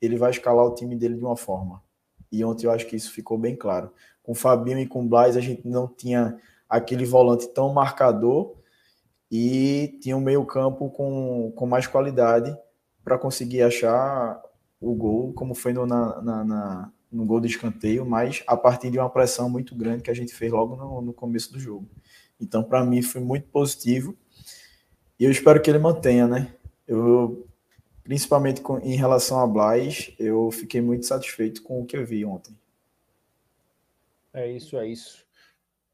[0.00, 1.82] ele vai escalar o time dele de uma forma.
[2.30, 3.90] E ontem eu acho que isso ficou bem claro.
[4.22, 6.38] Com o Fabinho e com o Blas, a gente não tinha
[6.68, 8.54] aquele volante tão marcador
[9.30, 12.54] e tinha um meio-campo com, com mais qualidade
[13.02, 14.40] para conseguir achar
[14.90, 18.90] o gol, como foi no, na, na, na, no gol de escanteio, mas a partir
[18.90, 21.88] de uma pressão muito grande que a gente fez logo no, no começo do jogo.
[22.40, 24.16] Então, para mim, foi muito positivo
[25.18, 26.54] e eu espero que ele mantenha, né?
[26.86, 27.46] Eu,
[28.02, 32.24] principalmente com, em relação a Blas, eu fiquei muito satisfeito com o que eu vi
[32.24, 32.56] ontem.
[34.32, 35.24] É isso, é isso.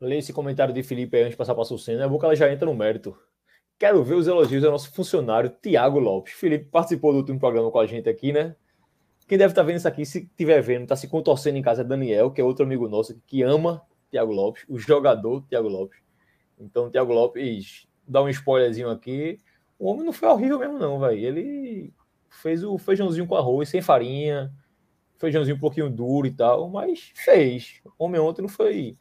[0.01, 2.05] Lê esse comentário de Felipe antes de passar para a Sucena.
[2.05, 3.15] É bom que ela já entra no mérito.
[3.79, 6.33] Quero ver os elogios ao nosso funcionário, Tiago Lopes.
[6.35, 8.57] Felipe participou do último programa com a gente aqui, né?
[9.31, 11.83] Quem deve estar tá vendo isso aqui, se estiver vendo, está se contorcendo em casa,
[11.83, 16.01] é Daniel, que é outro amigo nosso que ama Thiago Lopes, o jogador Thiago Lopes.
[16.59, 19.39] Então, Thiago Lopes, dá um spoilerzinho aqui.
[19.79, 21.17] O homem não foi horrível mesmo, não, velho.
[21.17, 21.95] Ele
[22.29, 24.53] fez o feijãozinho com arroz, sem farinha,
[25.17, 27.81] feijãozinho um pouquinho duro e tal, mas fez.
[27.97, 28.99] O homem ontem não foi.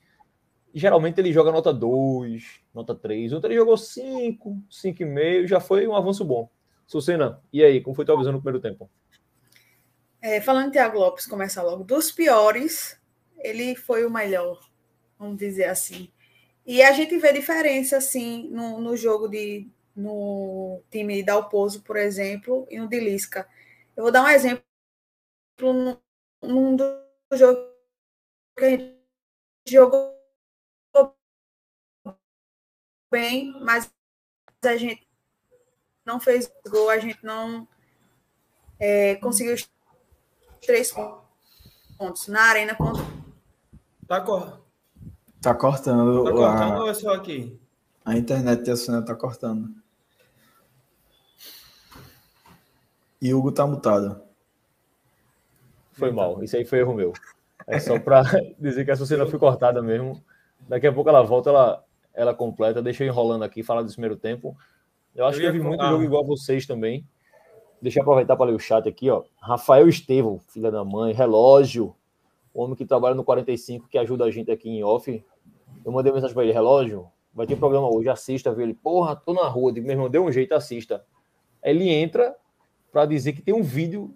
[0.71, 3.33] Geralmente ele joga nota 2, nota 3.
[3.33, 6.47] Ontem ele jogou 5, 5,5, já foi um avanço bom.
[6.85, 8.87] Sucena, e aí, como foi tua visão no primeiro tempo?
[10.21, 11.83] É, falando de Thiago Lopes, começar logo.
[11.83, 12.99] Dos piores,
[13.37, 14.59] ele foi o melhor,
[15.17, 16.11] vamos dizer assim.
[16.65, 19.67] E a gente vê diferença, assim, no, no jogo de.
[19.95, 23.47] no time da Dalpozo, por exemplo, e no de Lisca.
[23.95, 24.63] Eu vou dar um exemplo
[26.41, 26.83] num, do
[27.33, 27.59] jogo
[28.57, 28.95] que a gente
[29.67, 30.19] jogou
[33.11, 33.91] bem, mas
[34.63, 35.07] a gente
[36.05, 37.67] não fez gol, a gente não
[38.79, 39.55] é, conseguiu
[40.61, 40.93] três
[41.97, 43.03] pontos na arena contra.
[44.07, 44.61] Tá, cor...
[45.41, 46.23] tá cortando.
[46.23, 46.79] Tá cortando a...
[46.81, 47.59] ou é só aqui?
[48.03, 49.69] A internet de Assuna tá cortando.
[53.21, 54.21] E Hugo tá mutado.
[55.91, 57.13] Foi mal, isso aí foi erro meu.
[57.67, 58.23] É só para
[58.57, 60.23] dizer que a Sucena foi cortada mesmo.
[60.67, 62.81] Daqui a pouco ela volta, ela, ela completa.
[62.81, 64.57] Deixa eu enrolando aqui, falar do primeiro tempo.
[65.13, 67.05] Eu acho eu que eu vi muito jogo igual a vocês também.
[67.81, 69.23] Deixa eu aproveitar para ler o chat aqui, ó.
[69.41, 71.95] Rafael Estevão, filha da mãe, relógio.
[72.53, 75.23] O homem que trabalha no 45, que ajuda a gente aqui em off.
[75.85, 78.73] Eu mandei mensagem para ele, relógio, vai ter programa hoje, assista, viu ele.
[78.73, 81.05] Porra, tô na rua, digo, meu irmão, deu um jeito, assista.
[81.63, 82.35] Ele entra
[82.91, 84.13] para dizer que tem um vídeo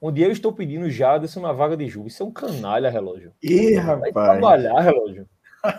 [0.00, 2.06] onde eu estou pedindo Jaderson na vaga de Ju.
[2.06, 3.32] Isso é um canalha, relógio.
[3.42, 4.12] Ih, rapaz.
[4.12, 5.26] Vai trabalhar, relógio.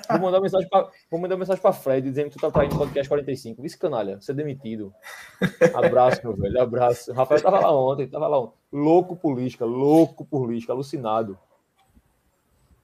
[0.10, 2.78] Vou mandar mensagem para vou mandar mensagem para Fred dizendo que tu tá traindo o
[2.78, 3.62] podcast 45.
[3.62, 4.94] Vice canalha, você é demitido.
[5.74, 7.12] Abraço, meu velho, abraço.
[7.12, 8.56] O Rafael tava lá ontem, tava lá ontem.
[8.72, 11.38] Louco por Lisca, louco por Lisca, alucinado.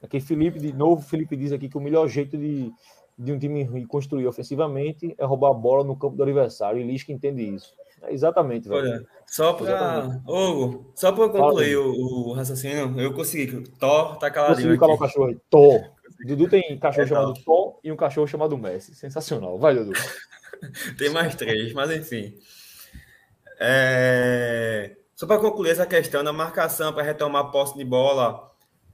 [0.01, 2.71] Aqui Felipe, de novo, Felipe diz aqui que o melhor jeito de,
[3.17, 6.81] de um time construir ofensivamente é roubar a bola no campo do adversário.
[6.81, 7.73] E Lisca entende isso.
[8.01, 8.81] É exatamente, velho.
[8.81, 10.21] Olha, só para.
[10.27, 13.61] Hugo, só para concluir o, o, raciocínio, eu consegui.
[13.79, 14.69] Thor tá caladinho.
[14.69, 15.37] Consegui calar o cachorro aí.
[15.49, 15.91] Thor.
[16.25, 18.95] Dudu tem um cachorro é chamado Tom e um cachorro chamado Messi.
[18.95, 19.57] Sensacional.
[19.57, 19.93] Vai, Dudu.
[20.97, 22.35] tem mais três, mas enfim.
[23.59, 24.95] É...
[25.15, 28.51] Só para concluir essa questão da marcação para retomar a posse de bola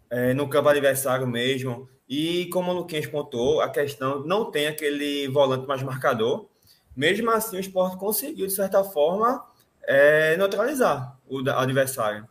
[0.09, 1.87] é, no campo adversário mesmo.
[2.07, 6.49] E como o Luquinhas pontuou, a questão não tem aquele volante mais marcador.
[6.95, 9.45] Mesmo assim, o esporte conseguiu, de certa forma,
[9.83, 12.27] é, neutralizar o adversário.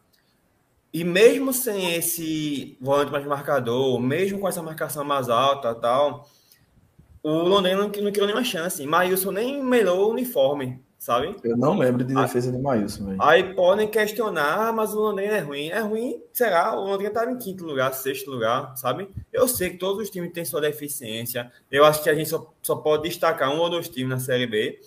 [0.92, 6.28] E mesmo sem esse volante mais marcador, mesmo com essa marcação mais alta tal,
[7.22, 8.86] o Londrina não, não criou nenhuma chance.
[8.86, 11.36] Maílson nem melhorou o uniforme sabe?
[11.44, 13.06] Eu não lembro de defesa de Maílson.
[13.06, 13.22] Véio.
[13.22, 15.68] Aí podem questionar, ah, mas o Londrina é ruim.
[15.68, 16.74] É ruim, será?
[16.74, 19.08] O Londrina estava em quinto lugar, sexto lugar, sabe?
[19.32, 21.50] Eu sei que todos os times têm sua deficiência.
[21.70, 24.48] Eu acho que a gente só, só pode destacar um ou dois times na Série
[24.48, 24.80] B.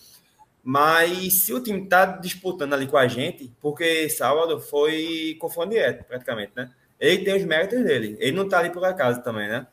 [0.71, 5.35] Mas se o time está disputando ali com a gente, porque sábado foi
[5.67, 6.69] direto, praticamente, né?
[6.99, 8.15] Ele tem os méritos dele.
[8.19, 9.65] Ele não está ali por acaso também, né?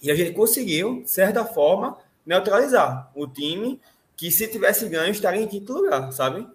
[0.00, 3.78] E a gente conseguiu, de certa forma, neutralizar o time
[4.16, 6.48] que se tivesse ganho estaria em quinto lugar, sabe?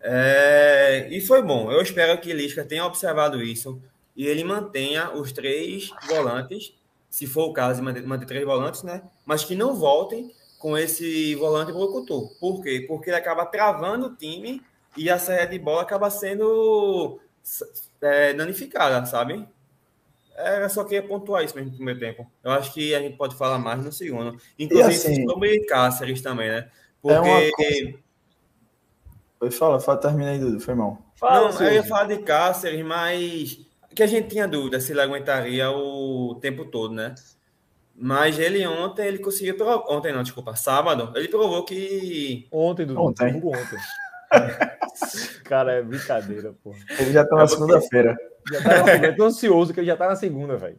[0.00, 1.70] É, e foi bom.
[1.70, 3.78] Eu espero que Lisca tenha observado isso
[4.16, 6.72] e ele mantenha os três volantes,
[7.10, 9.02] se for o caso manter, manter três volantes, né?
[9.26, 10.32] Mas que não voltem
[10.64, 12.34] com esse volante blocutor.
[12.40, 12.86] Por quê?
[12.88, 14.62] Porque ele acaba travando o time
[14.96, 17.20] e a saída de bola acaba sendo
[18.00, 19.46] é, danificada, sabe?
[20.34, 22.26] É, só queria pontuar isso mesmo no primeiro tempo.
[22.42, 24.38] Eu acho que a gente pode falar mais no segundo.
[24.58, 26.70] Inclusive assim, sobre Cáceres também, né?
[27.02, 27.14] Porque.
[27.14, 27.98] É uma
[29.40, 30.98] Foi, fala, fala, termina aí, Dudu, foi mal.
[31.16, 33.60] Fala, não, eu ia falar de Cáceres, mas
[33.94, 37.14] que a gente tinha dúvida se ele aguentaria o tempo todo, né?
[37.96, 39.56] Mas ele ontem, ele conseguiu.
[39.88, 42.48] Ontem não, desculpa, sábado, ele provou que.
[42.50, 43.00] Ontem, Dudu.
[43.00, 43.36] Ontem.
[43.36, 43.78] ontem.
[45.44, 46.74] Cara, é brincadeira, pô.
[46.98, 48.16] Ele já tá na é segunda-feira.
[48.50, 49.06] Já tá na segunda.
[49.06, 50.78] Eu tô ansioso que ele já tá na segunda, velho.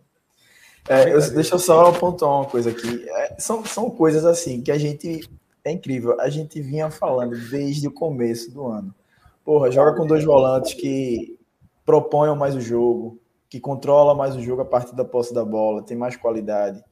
[0.89, 3.07] É, eu, deixa eu só apontar uma coisa aqui.
[3.09, 5.27] É, são, são coisas assim que a gente.
[5.63, 6.19] É incrível.
[6.19, 8.93] A gente vinha falando desde o começo do ano.
[9.43, 11.39] Porra, joga com dois volantes que
[11.85, 15.81] proponham mais o jogo, que controla mais o jogo a partir da posse da bola,
[15.81, 16.83] tem mais qualidade.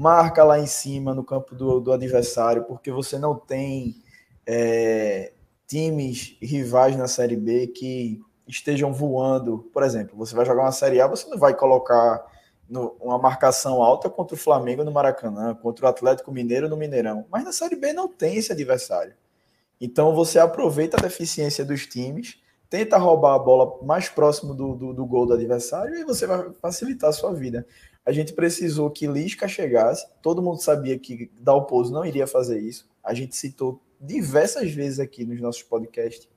[0.00, 4.02] Marca lá em cima no campo do, do adversário, porque você não tem
[4.46, 5.34] é,
[5.66, 9.68] times rivais na Série B que estejam voando.
[9.70, 12.24] Por exemplo, você vai jogar uma Série A, você não vai colocar
[12.66, 17.26] no, uma marcação alta contra o Flamengo no Maracanã, contra o Atlético Mineiro no Mineirão.
[17.30, 19.12] Mas na Série B não tem esse adversário.
[19.78, 24.94] Então você aproveita a deficiência dos times, tenta roubar a bola mais próximo do, do,
[24.94, 27.66] do gol do adversário e você vai facilitar a sua vida.
[28.04, 32.88] A gente precisou que Lisca chegasse, todo mundo sabia que Dalpozo não iria fazer isso.
[33.04, 36.28] A gente citou diversas vezes aqui nos nossos podcasts.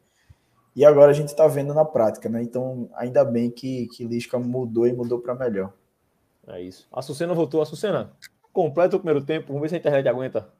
[0.75, 2.41] E agora a gente está vendo na prática, né?
[2.41, 5.71] Então, ainda bem que, que Lisca mudou e mudou para melhor.
[6.47, 6.87] É isso.
[6.91, 7.61] A Sucena voltou.
[7.61, 8.11] A Sucena,
[8.51, 9.47] completa o primeiro tempo.
[9.47, 10.51] Vamos ver se a internet aguenta.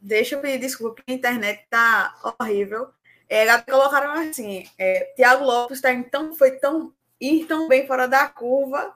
[0.00, 2.88] Deixa eu pedir desculpa, porque a internet tá horrível.
[3.28, 8.28] É, colocaram assim: é, Tiago Lopes tá então, foi tão ir tão bem fora da
[8.28, 8.94] curva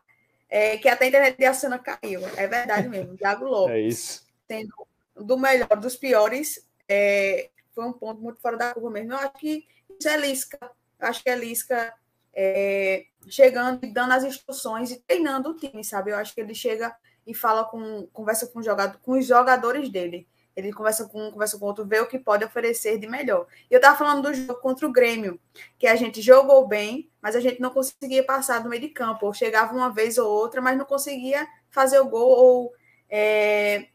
[0.50, 2.20] é, que até a internet de Sucena caiu.
[2.36, 3.16] É verdade mesmo.
[3.16, 3.74] Tiago Lopes.
[3.74, 4.26] É isso.
[4.48, 4.74] Tendo
[5.14, 9.12] do melhor, dos piores, é, foi um ponto muito fora da curva mesmo.
[9.12, 9.66] Eu acho que
[9.98, 10.58] isso é Lisca.
[10.98, 11.94] Eu acho que é Lisca
[12.34, 16.10] é, chegando e dando as instruções e treinando o time, sabe?
[16.10, 16.94] Eu acho que ele chega
[17.26, 20.26] e fala com, conversa com, jogador, com os jogadores dele.
[20.56, 23.46] Ele conversa com um, conversa com outro, vê o que pode oferecer de melhor.
[23.70, 25.40] E eu estava falando do jogo contra o Grêmio,
[25.78, 29.26] que a gente jogou bem, mas a gente não conseguia passar do meio de campo.
[29.26, 32.74] Ou chegava uma vez ou outra, mas não conseguia fazer o gol ou
[33.08, 33.88] é,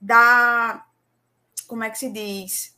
[0.00, 0.86] dar.
[1.66, 2.76] Como é que se diz?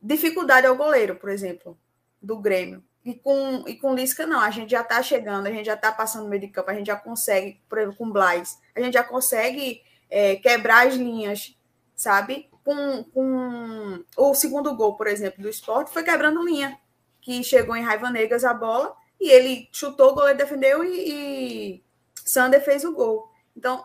[0.00, 1.78] Dificuldade ao goleiro, por exemplo,
[2.20, 2.84] do Grêmio.
[3.04, 4.40] E com, e com Lisca, não.
[4.40, 6.74] A gente já está chegando, a gente já está passando no meio de campo, a
[6.74, 11.56] gente já consegue, por exemplo, com Blais, a gente já consegue é, quebrar as linhas
[12.04, 12.48] sabe?
[12.62, 16.78] Com, com o segundo gol, por exemplo, do esporte, foi quebrando linha,
[17.20, 21.84] que chegou em Raiva Negas a bola, e ele chutou, o goleiro defendeu e, e
[22.14, 23.30] Sander fez o gol.
[23.56, 23.84] Então,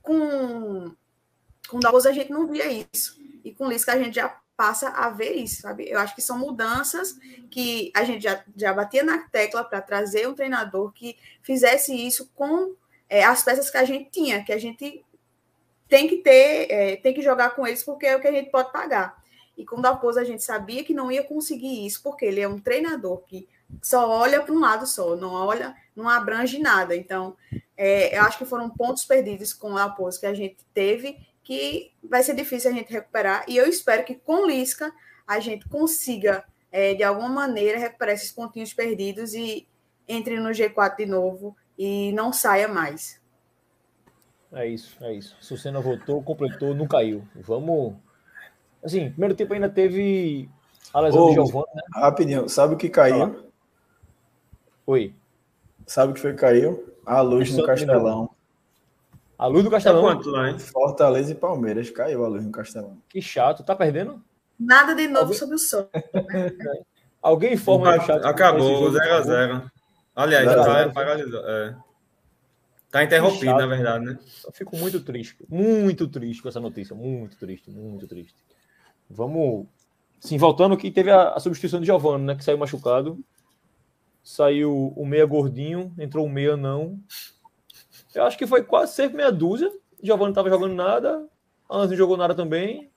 [0.00, 0.94] com,
[1.68, 3.20] com Dallas a gente não via isso.
[3.44, 5.88] E com Lisca a gente já passa a ver isso, sabe?
[5.88, 7.16] Eu acho que são mudanças
[7.50, 12.30] que a gente já, já batia na tecla para trazer um treinador que fizesse isso
[12.34, 12.74] com
[13.08, 15.04] é, as peças que a gente tinha, que a gente
[15.88, 18.50] tem que ter, é, tem que jogar com eles porque é o que a gente
[18.50, 19.16] pode pagar.
[19.56, 22.48] E com o Dalpozo a gente sabia que não ia conseguir isso, porque ele é
[22.48, 23.48] um treinador que
[23.82, 26.94] só olha para um lado só, não olha, não abrange nada.
[26.94, 27.36] Então,
[27.76, 31.92] é, eu acho que foram pontos perdidos com o Dalpozo que a gente teve, que
[32.02, 33.44] vai ser difícil a gente recuperar.
[33.48, 34.92] E eu espero que com Lisca
[35.26, 39.66] a gente consiga, é, de alguma maneira, recuperar esses pontinhos perdidos e
[40.06, 43.20] entre no G4 de novo e não saia mais.
[44.56, 45.36] É isso, é isso.
[45.38, 47.22] Sucena voltou, completou, não caiu.
[47.36, 47.94] Vamos.
[48.82, 50.48] Assim, primeiro tempo ainda teve
[50.94, 51.82] a lesão Ô, de Giovanni, né?
[51.94, 53.50] Rapidinho, sabe o que caiu?
[54.86, 55.14] Oi.
[55.86, 56.94] Sabe o que foi que caiu?
[57.04, 58.30] A luz no Castelão.
[59.38, 60.00] A luz do Castelão?
[60.00, 60.58] quanto lá, hein?
[60.58, 61.90] Fortaleza e Palmeiras.
[61.90, 62.96] Caiu a luz no Castelão.
[63.10, 63.62] Que chato.
[63.62, 64.24] Tá perdendo?
[64.58, 65.38] Nada de novo Alguém...
[65.38, 65.90] sobre o sol.
[67.20, 68.24] Alguém informa no chat.
[68.24, 69.70] Acabou, 0x0.
[70.14, 71.46] Aliás, já tá paralisado.
[71.46, 71.76] É.
[72.96, 74.18] Tá interrompido, na verdade, né?
[74.44, 78.34] Eu fico muito triste, muito triste com essa notícia, muito triste, muito triste.
[79.08, 79.66] Vamos,
[80.18, 83.22] sim, voltando que teve a, a substituição de Giovanni, né, que saiu machucado.
[84.22, 86.98] Saiu o meia gordinho, entrou o meia não.
[88.14, 89.70] Eu acho que foi quase sempre meia dúzia.
[90.02, 91.28] Giovanni não estava jogando nada,
[91.70, 92.90] Antes não jogou nada também.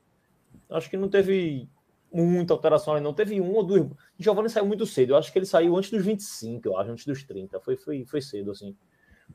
[0.70, 1.68] Acho que não teve
[2.12, 3.88] muita alteração, não teve um ou duas.
[4.18, 5.14] Giovanni saiu muito cedo.
[5.14, 7.60] Eu acho que ele saiu antes dos 25, eu acho, antes dos 30.
[7.60, 8.76] Foi, foi, foi cedo, assim.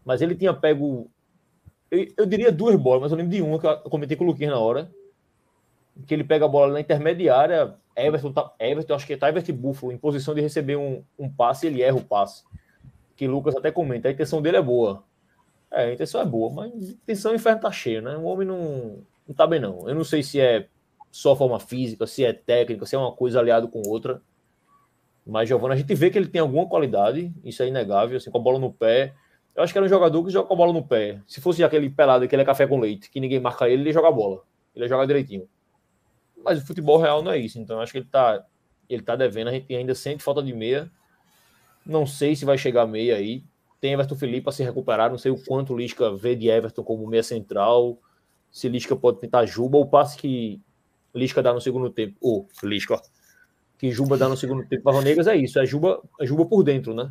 [0.05, 1.11] Mas ele tinha pego.
[1.91, 4.27] Eu, eu, diria duas bolas, mas eu lembro de uma que eu comentei com o
[4.27, 4.91] Luquinhas na hora.
[6.07, 7.75] Que ele pega a bola na intermediária.
[7.97, 11.67] Everton, tá, Everton acho que tá Everton Buffalo, em posição de receber um, um passe,
[11.67, 12.43] ele erra o passe.
[13.15, 14.09] Que Lucas até comenta.
[14.09, 15.05] A intenção dele é boa.
[15.71, 18.17] É, a intenção é boa, mas a intenção o inferno tá cheio, né?
[18.17, 19.89] O homem não, não tá bem, não.
[19.89, 20.69] Eu não sei se é
[21.11, 24.21] só forma física, se é técnica, se é uma coisa aliado com outra.
[25.27, 28.39] Mas Giovanni, a gente vê que ele tem alguma qualidade, isso é inegável, assim, com
[28.39, 29.15] a bola no pé.
[29.55, 31.21] Eu acho que era um jogador que joga com a bola no pé.
[31.27, 33.93] Se fosse aquele pelado que ele é café com leite, que ninguém marca ele, ele
[33.93, 34.43] joga a bola.
[34.75, 35.49] Ele joga direitinho.
[36.45, 37.59] Mas o futebol real não é isso.
[37.61, 38.45] Então acho que ele tá,
[38.89, 39.49] ele tá devendo.
[39.49, 40.91] A gente ainda sente falta de meia.
[41.87, 43.45] Não sei se vai chegar meia aí.
[43.81, 45.11] Tem Everton Felipe para se recuperar.
[45.11, 47.99] Não sei o quanto o Lisca vê de Everton como meia central.
[48.51, 49.79] Se Lisca pode tentar Juba.
[49.79, 50.61] O passe que
[51.15, 52.17] Lisca dá no segundo tempo.
[52.21, 53.01] Ou oh, Lisca, ó.
[53.79, 55.61] Que Juba dá no segundo tempo para Ronegas é isso.
[55.61, 57.09] É Juba, é Juba por dentro, né?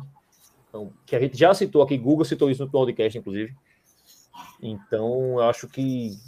[0.74, 3.54] Então, que a gente já citou aqui, Google citou isso no podcast, inclusive.
[4.60, 6.18] Então, eu acho que,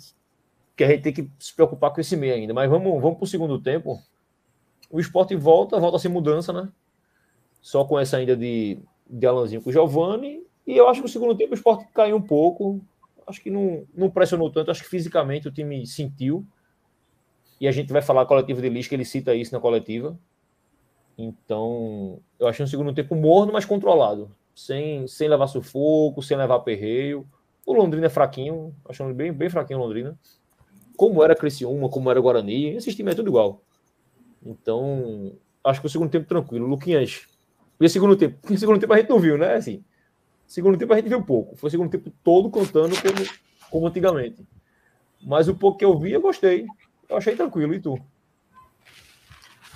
[0.76, 2.54] que a gente tem que se preocupar com esse meio ainda.
[2.54, 4.00] Mas vamos, vamos para o segundo tempo.
[4.88, 6.68] O esporte volta, volta sem mudança, né?
[7.60, 8.78] Só com essa ainda de,
[9.10, 10.46] de Alanzinho com o Giovanni.
[10.64, 12.80] E eu acho que o segundo tempo o esporte caiu um pouco.
[13.26, 14.70] Acho que não, não pressionou tanto.
[14.70, 16.46] Acho que fisicamente o time sentiu.
[17.60, 20.16] E a gente vai falar coletivo de Lisca, ele cita isso na coletiva.
[21.18, 24.30] Então, eu achei um segundo tempo morno, mas controlado.
[24.54, 27.26] Sem, sem levar sufoco, sem levar perreio.
[27.66, 30.18] O Londrina é fraquinho, achando bem, bem fraquinho o Londrina.
[30.96, 33.62] Como era Criciúma, como era Guarani, esse time é tudo igual.
[34.44, 35.32] Então,
[35.64, 36.66] acho que o segundo tempo tranquilo.
[36.66, 37.26] Luquinhas,
[37.78, 39.54] e segundo tempo, o segundo tempo a gente não viu, né?
[39.54, 39.84] Assim,
[40.46, 41.56] segundo tempo a gente viu pouco.
[41.56, 43.28] Foi o segundo tempo todo cantando como,
[43.70, 44.46] como antigamente.
[45.22, 46.66] Mas o pouco que eu vi, eu gostei.
[47.08, 47.74] Eu achei tranquilo.
[47.74, 48.00] E tu?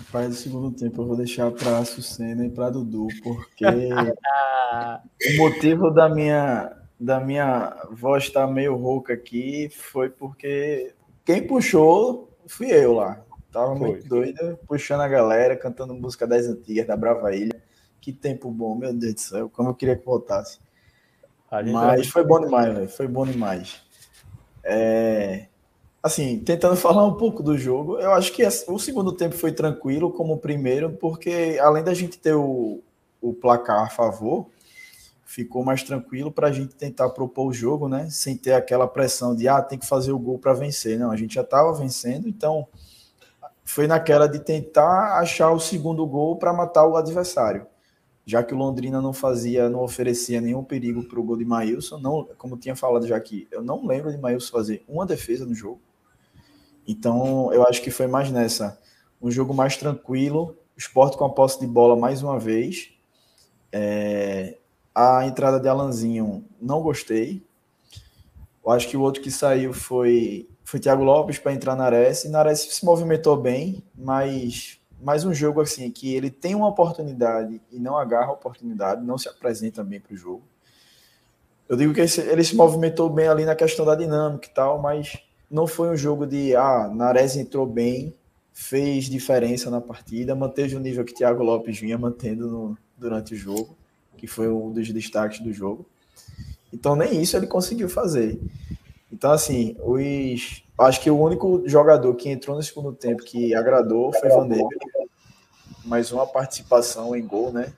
[0.00, 3.64] Rapaz, do segundo tempo eu vou deixar para a Sucena e para Dudu, porque
[5.28, 10.94] o motivo da minha, da minha voz estar tá meio rouca aqui foi porque
[11.24, 13.22] quem puxou fui eu lá.
[13.52, 13.90] Tava foi.
[13.90, 17.60] muito doida, puxando a galera, cantando música das antigas, da Brava Ilha.
[18.00, 20.58] Que tempo bom, meu Deus do céu, como eu queria que voltasse.
[21.50, 23.82] Mas foi bom demais, velho, foi bom demais.
[24.64, 25.49] É
[26.02, 30.12] assim, tentando falar um pouco do jogo, eu acho que o segundo tempo foi tranquilo
[30.12, 32.80] como o primeiro, porque além da gente ter o,
[33.20, 34.46] o placar a favor,
[35.30, 38.08] ficou mais tranquilo para a gente tentar propor o jogo, né?
[38.10, 40.98] Sem ter aquela pressão de ah, tem que fazer o gol para vencer.
[40.98, 42.66] Não, a gente já estava vencendo, então
[43.64, 47.64] foi naquela de tentar achar o segundo gol para matar o adversário.
[48.26, 51.98] Já que o Londrina não fazia, não oferecia nenhum perigo para o gol de Maílson,
[51.98, 55.54] não, como tinha falado já aqui, eu não lembro de Maílson fazer uma defesa no
[55.54, 55.80] jogo.
[56.90, 58.76] Então, eu acho que foi mais nessa.
[59.22, 62.90] Um jogo mais tranquilo, esporte com a posse de bola mais uma vez.
[63.70, 64.58] É,
[64.92, 67.44] a entrada de Alanzinho, não gostei.
[68.64, 72.24] Eu acho que o outro que saiu foi, foi Thiago Lopes para entrar na Ares.
[72.24, 77.62] E Nares se movimentou bem, mas mais um jogo assim que ele tem uma oportunidade
[77.70, 80.42] e não agarra a oportunidade, não se apresenta bem para o jogo.
[81.68, 85.29] Eu digo que ele se movimentou bem ali na questão da dinâmica e tal, mas
[85.50, 88.14] não foi um jogo de ah, Nares entrou bem,
[88.52, 93.36] fez diferença na partida, manteve o nível que Thiago Lopes vinha mantendo no, durante o
[93.36, 93.76] jogo
[94.20, 95.86] que foi um dos destaques do jogo.
[96.70, 98.38] Então nem isso ele conseguiu fazer.
[99.10, 104.12] Então assim, os acho que o único jogador que entrou no segundo tempo que agradou
[104.12, 104.78] foi Vanderlei.
[105.84, 107.72] Mais uma participação em gol, né?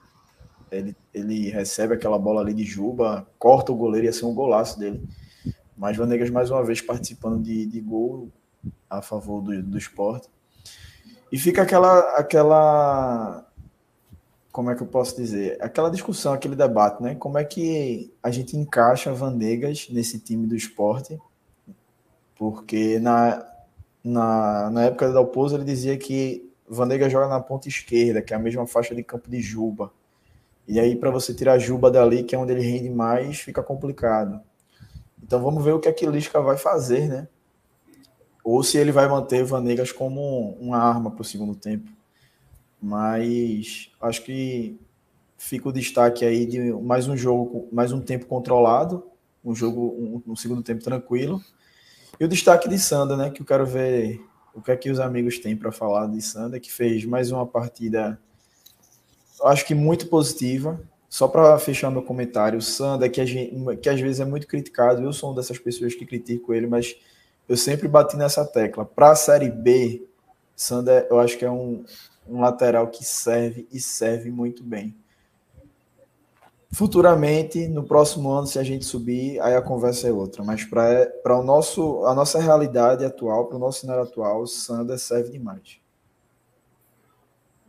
[0.70, 4.78] Ele, ele recebe aquela bola ali de Juba, corta o goleiro, ia ser um golaço
[4.78, 5.00] dele.
[5.76, 8.28] Mas Vanegas mais uma vez participando de, de gol
[8.88, 10.28] a favor do, do esporte.
[11.30, 13.46] E fica aquela, aquela
[14.52, 15.56] como é que eu posso dizer?
[15.62, 17.14] Aquela discussão, aquele debate, né?
[17.14, 21.18] Como é que a gente encaixa Vanegas nesse time do esporte?
[22.36, 23.46] Porque na,
[24.04, 28.36] na, na época da Dalpozo ele dizia que Vanegas joga na ponta esquerda, que é
[28.36, 29.90] a mesma faixa de campo de Juba.
[30.68, 34.40] E aí, para você tirar Juba dali, que é onde ele rende mais, fica complicado.
[35.32, 37.26] Então vamos ver o que a Lisca vai fazer, né?
[38.44, 41.90] Ou se ele vai manter Vanegas como uma arma para o segundo tempo.
[42.78, 44.78] Mas acho que
[45.38, 49.06] fica o destaque aí de mais um jogo, mais um tempo controlado,
[49.42, 51.42] um jogo, um, um segundo tempo tranquilo.
[52.20, 53.30] E o destaque de Sanda, né?
[53.30, 54.20] Que eu quero ver
[54.54, 57.46] o que é que os amigos têm para falar de Sanda, que fez mais uma
[57.46, 58.20] partida,
[59.44, 60.78] acho que muito positiva.
[61.12, 65.02] Só para fechar meu comentário, o Sanda, que, gente, que às vezes é muito criticado,
[65.02, 66.96] eu sou uma dessas pessoas que critico ele, mas
[67.46, 68.86] eu sempre bati nessa tecla.
[68.86, 70.08] Para a Série B,
[70.56, 71.84] Sanda, eu acho que é um,
[72.26, 74.96] um lateral que serve e serve muito bem.
[76.72, 80.42] Futuramente, no próximo ano, se a gente subir, aí a conversa é outra.
[80.42, 84.98] Mas para o nosso, a nossa realidade atual, para o nosso cenário atual, o Sander
[84.98, 85.78] serve demais.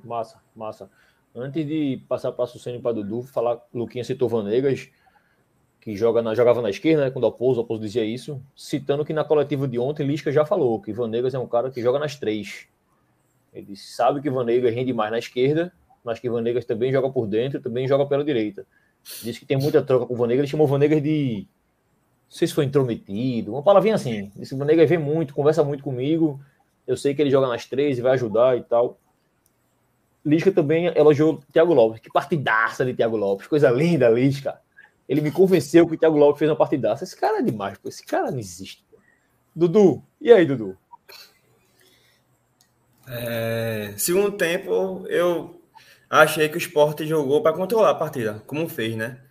[0.02, 0.90] Massa, massa.
[1.36, 4.90] Antes de passar para Sucene e para Dudu, falar, Luquinha citou Vanegas,
[5.82, 9.04] que joga na, jogava na esquerda, né, quando o Alpozo, o Alpozo dizia isso, citando
[9.04, 11.98] que na coletiva de ontem, Lisca já falou que Vanegas é um cara que joga
[11.98, 12.68] nas três.
[13.52, 15.74] Ele sabe que Vanegas rende mais na esquerda,
[16.04, 18.66] mas que Vanegas também joga por dentro, também joga pela direita.
[19.22, 21.48] Diz que tem muita troca com o Vanegas, ele chamou Vanegas de.
[22.30, 24.32] Não sei se foi intrometido, uma palavrinha assim.
[24.36, 26.40] Disse que o Vanegas vem muito, conversa muito comigo.
[26.88, 29.00] Eu sei que ele joga nas três e vai ajudar e tal.
[30.26, 32.00] Lisca também elogiou Thiago Lopes.
[32.00, 33.48] Que partidaça de Thiago Lopes.
[33.48, 34.60] Coisa linda, Lisca.
[35.08, 37.04] Ele me convenceu que o Thiago Lopes fez uma partidaça.
[37.04, 37.90] Esse cara é demais, pô.
[37.90, 38.86] Esse cara não existe.
[39.56, 40.78] Dudu, e aí, Dudu?
[43.08, 45.62] É, segundo tempo, eu
[46.10, 49.22] achei que o esporte jogou para controlar a partida, como fez, né?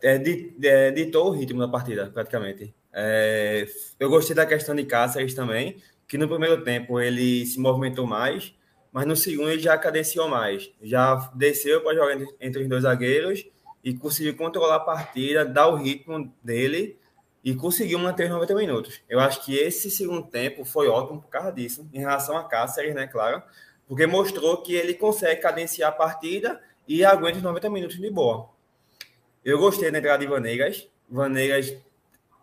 [0.00, 0.22] É,
[0.62, 2.74] é, ditou o ritmo da partida, praticamente.
[2.92, 3.66] É,
[3.98, 8.54] eu gostei da questão de Cáceres também, que no primeiro tempo ele se movimentou mais,
[8.98, 10.72] mas no segundo ele já cadenciou mais.
[10.82, 13.46] Já desceu para jogar entre, os dois zagueiros
[13.84, 16.98] e conseguiu controlar a partida, dar o ritmo dele
[17.44, 19.00] e conseguiu manter os 90 minutos.
[19.08, 22.92] Eu acho que esse segundo tempo foi ótimo por causa disso, em relação a Cáceres,
[22.92, 23.40] né, claro,
[23.86, 28.50] porque mostrou que ele consegue cadenciar a partida e aguenta os 90 minutos de boa.
[29.44, 30.88] Eu gostei da entrada de Vanegas.
[31.08, 31.72] Vanegas,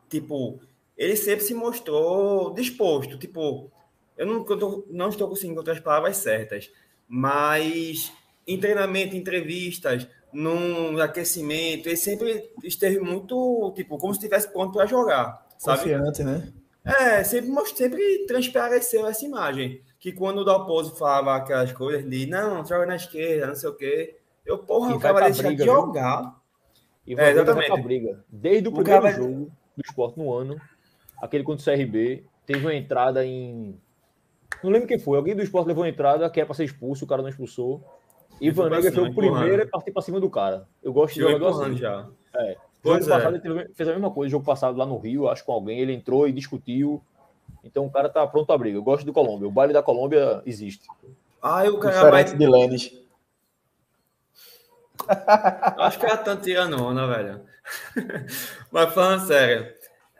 [0.09, 0.61] tipo,
[0.97, 3.17] ele sempre se mostrou disposto.
[3.17, 3.69] Tipo,
[4.17, 6.71] eu não, eu não estou conseguindo encontrar as palavras certas,
[7.07, 8.11] mas
[8.47, 14.85] em treinamento, entrevistas, no aquecimento, ele sempre esteve muito, tipo, como se estivesse pronto para
[14.85, 15.79] jogar, sabe?
[15.79, 16.51] Confiante, né?
[16.83, 19.81] É, sempre, sempre transpareceu essa imagem.
[19.99, 23.75] Que quando o Dalpozo falava aquelas coisas de não, joga na esquerda, não sei o
[23.75, 26.21] quê, eu, porra, o cara deixar de jogar.
[26.21, 26.31] Viu?
[27.07, 27.67] E vai é, exatamente.
[27.67, 28.23] Pra briga.
[28.29, 29.15] Desde o, o primeiro cara...
[29.15, 30.61] jogo do esporte no ano,
[31.21, 33.79] aquele contra o CRB, teve uma entrada em.
[34.65, 35.17] Não lembro quem foi.
[35.17, 37.83] Alguém do esporte levou uma entrada que era para ser expulso, o cara não expulsou.
[38.41, 40.67] E Vanega foi o primeiro a partir para cima do cara.
[40.83, 41.77] Eu gosto de jogador assim.
[41.77, 42.07] já.
[42.35, 42.57] É.
[42.81, 43.17] Pois jogo é.
[43.17, 45.93] passado ele fez a mesma coisa, jogo passado lá no Rio, acho com alguém, ele
[45.93, 47.01] entrou e discutiu.
[47.63, 48.77] Então o cara tá pronto a briga.
[48.77, 49.47] Eu gosto do Colômbia.
[49.47, 50.87] O baile da Colômbia existe.
[51.41, 52.37] Ah, o cara Diferente vai...
[52.37, 53.05] de Lênis.
[55.77, 57.41] Acho que tanto tirando onda, velho.
[58.71, 59.73] Mas falando sério,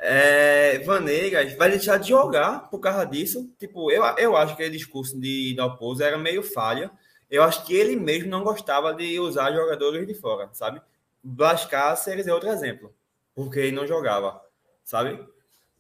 [0.06, 3.51] é, Vanegas vai deixar de jogar por causa disso.
[3.60, 6.91] Tipo, eu, eu acho que aquele discurso de Dalpozo era meio falha.
[7.30, 10.82] Eu acho que ele mesmo não gostava de usar jogadores de fora, sabe?
[11.24, 12.93] Blas Cáceres é outro exemplo,
[13.34, 14.39] porque ele não jogava,
[14.84, 15.20] sabe?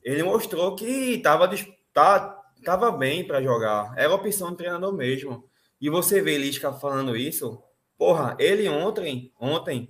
[0.03, 1.47] Ele mostrou que estava
[1.93, 5.47] tá, tava bem para jogar, era opção do treinador mesmo.
[5.79, 7.61] E você vê Lisca falando isso,
[7.95, 9.87] porra, ele ontem, ontem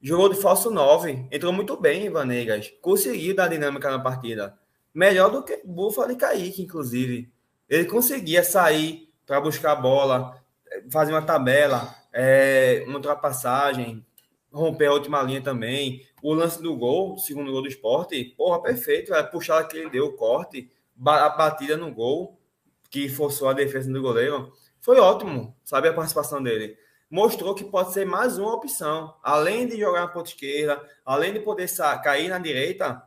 [0.00, 4.58] jogou de falso 9, entrou muito bem, Vanegas, conseguiu dar dinâmica na partida.
[4.94, 7.30] Melhor do que Buffalo e Kaique, inclusive.
[7.68, 10.42] Ele conseguia sair para buscar a bola,
[10.90, 14.04] fazer uma tabela, é, uma ultrapassagem,
[14.52, 16.06] romper a última linha também.
[16.22, 19.14] O lance do gol, segundo gol do esporte, porra, perfeito.
[19.14, 20.70] A puxada que ele deu, o corte,
[21.04, 22.38] a batida no gol,
[22.90, 24.52] que forçou a defesa do goleiro.
[24.80, 26.76] Foi ótimo, sabe, a participação dele.
[27.10, 29.14] Mostrou que pode ser mais uma opção.
[29.22, 31.68] Além de jogar na ponta esquerda, além de poder
[32.02, 33.02] cair na direita,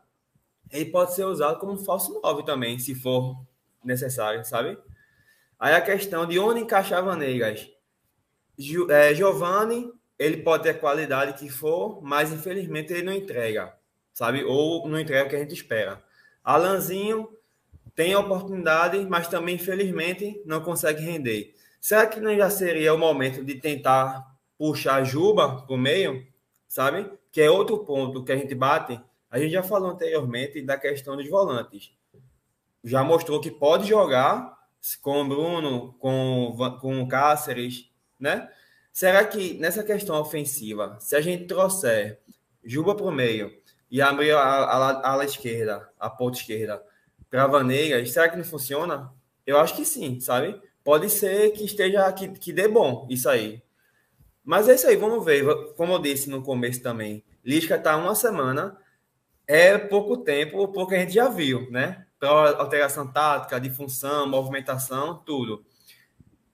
[0.72, 3.36] ele pode ser usado como falso 9 também, se for
[3.84, 4.78] necessário, sabe?
[5.60, 7.70] Aí a questão de onde encaixar Vanegas.
[8.89, 13.74] É, Giovanni, ele pode ter a qualidade que for, mas infelizmente ele não entrega,
[14.14, 14.43] sabe?
[14.43, 16.02] Ou não entrega o que a gente espera.
[16.43, 17.30] Alanzinho
[17.95, 21.54] tem oportunidade, mas também, infelizmente, não consegue render.
[21.82, 24.24] Será que não já seria o momento de tentar
[24.56, 26.24] puxar Juba para o meio,
[26.68, 27.12] sabe?
[27.32, 29.02] Que é outro ponto que a gente bate.
[29.32, 31.92] A gente já falou anteriormente da questão dos volantes.
[32.84, 34.56] Já mostrou que pode jogar,
[35.02, 38.48] com o Bruno, com, com o Cáceres, né?
[38.94, 42.20] Será que nessa questão ofensiva, se a gente trouxer
[42.64, 43.52] Juba para o meio
[43.90, 46.84] e abrir a, a, ala esquerda, a ponta esquerda,
[47.28, 49.12] para Vaneiras, será que não funciona?
[49.48, 50.62] Eu acho que sim, sabe?
[50.84, 53.62] Pode ser que esteja que, que dê bom isso aí.
[54.44, 55.46] Mas é isso aí, vamos ver.
[55.76, 58.78] Como eu disse no começo também, Lisca está uma semana,
[59.48, 62.06] é pouco tempo, porque a gente já viu, né?
[62.22, 65.66] para alteração tática, de função, movimentação, tudo.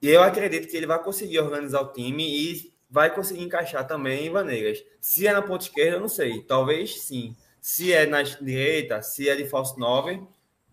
[0.01, 4.27] E eu acredito que ele vai conseguir organizar o time e vai conseguir encaixar também
[4.27, 4.81] em Vanegas.
[5.01, 6.41] Se é na ponta esquerda, eu não sei.
[6.41, 7.35] Talvez sim.
[7.59, 10.21] Se é na direita, se é de falso 9,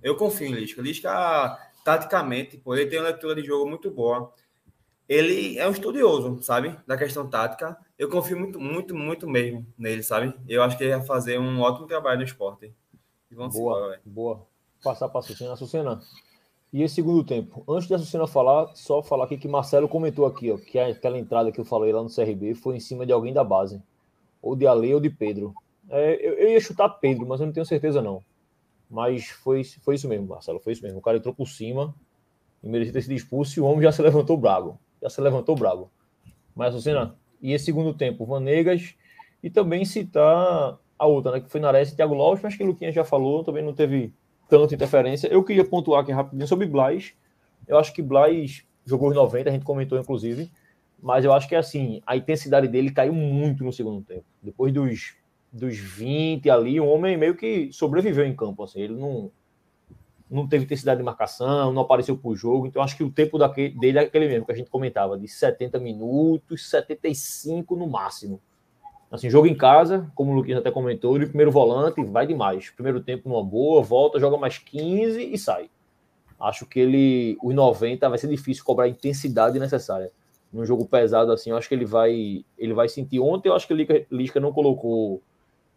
[0.01, 0.81] eu confio em Lisca.
[0.81, 4.32] Lisca, taticamente, pô, ele tem uma leitura de jogo muito boa.
[5.09, 6.76] Ele é um estudioso, sabe?
[6.87, 7.76] Da questão tática.
[7.99, 10.35] Eu confio muito, muito, muito mesmo nele, sabe?
[10.49, 12.74] Eu acho que ele vai fazer um ótimo trabalho no esporte.
[13.30, 14.47] Vamos boa, embora, boa
[14.85, 15.55] passar para a Sucena.
[15.55, 16.01] Açucena,
[16.72, 17.64] e esse segundo tempo?
[17.66, 21.18] Antes de a Sucena falar, só falar aqui que Marcelo comentou aqui, ó, que aquela
[21.18, 23.82] entrada que eu falei lá no CRB foi em cima de alguém da base.
[24.43, 25.55] Ou de Ale ou de Pedro.
[25.89, 28.22] É, eu, eu, ia chutar Pedro, mas eu não tenho certeza não.
[28.95, 30.61] Mas foi, foi isso mesmo, Marcelo.
[30.61, 31.01] Foi isso mesmo.
[31.01, 31.92] O cara entrou por cima
[32.62, 34.78] e merecia ter sido expulso e o homem já se levantou bravo.
[35.03, 35.90] Já se levantou bravo.
[36.55, 38.24] Mas, Sucena, e esse segundo tempo?
[38.24, 38.95] Vanegas
[39.42, 41.40] e também citar a outra, né?
[41.40, 44.14] Que foi Nares e Thiago Lopes, mas que o Luquinha já falou, também não teve
[44.49, 45.26] tanta interferência.
[45.26, 47.14] Eu queria pontuar aqui rapidinho sobre Blas.
[47.66, 50.49] Eu acho que Blas jogou os 90, a gente comentou inclusive,
[51.03, 54.24] mas eu acho que assim, a intensidade dele caiu muito no segundo tempo.
[54.40, 55.16] Depois dos,
[55.55, 58.65] dos 20 ali, o homem meio que sobreviveu em campo.
[58.65, 59.31] Assim, ele não,
[60.29, 62.67] não teve intensidade de marcação, não apareceu para o jogo.
[62.67, 65.29] Então, acho que o tempo daquele, dele é aquele mesmo que a gente comentava, de
[65.29, 68.41] 70 minutos, 75 no máximo.
[69.13, 72.71] Assim, jogo em casa, como o Luquinhas até comentou, ele primeiro volante, vai demais.
[72.71, 75.71] Primeiro tempo numa boa, volta, joga mais 15 e sai.
[76.41, 80.11] Acho que ele, os 90, vai ser difícil cobrar a intensidade necessária.
[80.53, 83.21] Num jogo pesado assim, eu acho que ele vai, ele vai sentir.
[83.21, 85.23] Ontem eu acho que o Lisca não colocou,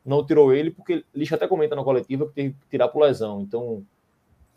[0.08, 3.42] não tirou ele, porque Lisca até comenta na coletiva que teve que tirar por lesão.
[3.42, 3.84] Então,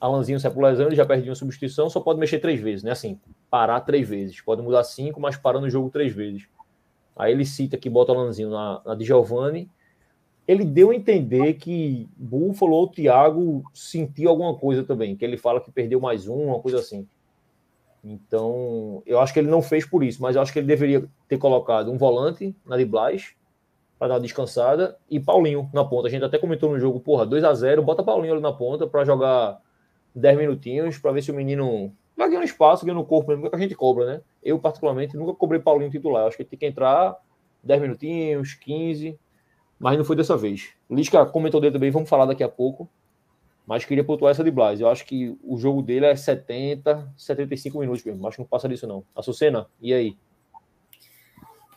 [0.01, 2.84] Alanzinho, se é por lesão, ele já perde uma substituição, só pode mexer três vezes,
[2.84, 2.92] né?
[2.92, 3.18] Assim,
[3.51, 4.40] parar três vezes.
[4.40, 6.48] Pode mudar cinco, mas parando o jogo três vezes.
[7.16, 9.68] Aí ele cita que bota o Lanzinho na, na de Giovanni.
[10.46, 15.61] Ele deu a entender que Buffalo ou Thiago sentiu alguma coisa também, que ele fala
[15.61, 17.07] que perdeu mais um, uma coisa assim.
[18.05, 21.07] Então, eu acho que ele não fez por isso, mas eu acho que ele deveria
[21.28, 23.34] ter colocado um volante na de Blas
[24.01, 26.09] para dar uma descansada e Paulinho na ponta.
[26.09, 28.86] A gente até comentou no jogo, porra, 2 a 0 bota Paulinho ali na ponta
[28.86, 29.61] para jogar
[30.14, 33.59] 10 minutinhos para ver se o menino vai ganhando espaço, ganhando corpo mesmo, que a
[33.59, 34.20] gente cobra, né?
[34.42, 36.26] Eu, particularmente, nunca cobrei Paulinho titular.
[36.26, 37.14] acho que tem que entrar
[37.62, 39.18] 10 minutinhos, 15,
[39.78, 40.70] mas não foi dessa vez.
[40.90, 42.88] Lisca comentou dele também, vamos falar daqui a pouco.
[43.66, 44.80] Mas queria pontuar essa de Blas.
[44.80, 48.26] Eu acho que o jogo dele é 70, 75 minutos mesmo.
[48.26, 49.05] Acho que não passa disso, não.
[49.14, 50.16] Açucena, e aí?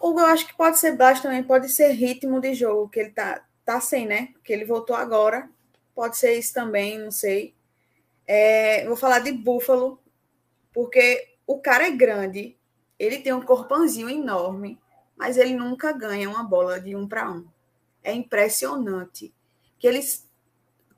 [0.03, 3.11] Hugo, eu acho que pode ser Blas também, pode ser ritmo de jogo, que ele
[3.11, 4.33] tá, tá sem, né?
[4.43, 5.49] Que ele voltou agora.
[5.95, 7.55] Pode ser isso também, não sei.
[8.27, 9.97] É, vou falar de Búfalo,
[10.73, 12.57] porque o cara é grande,
[12.99, 14.77] ele tem um corpãozinho enorme,
[15.15, 17.47] mas ele nunca ganha uma bola de um para um.
[18.03, 19.33] É impressionante
[19.79, 20.27] que eles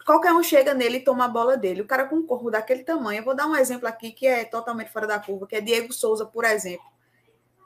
[0.04, 1.82] qualquer um chega nele e toma a bola dele.
[1.82, 3.20] O cara com um corpo daquele tamanho.
[3.20, 5.94] Eu vou dar um exemplo aqui que é totalmente fora da curva, que é Diego
[5.94, 6.95] Souza, por exemplo.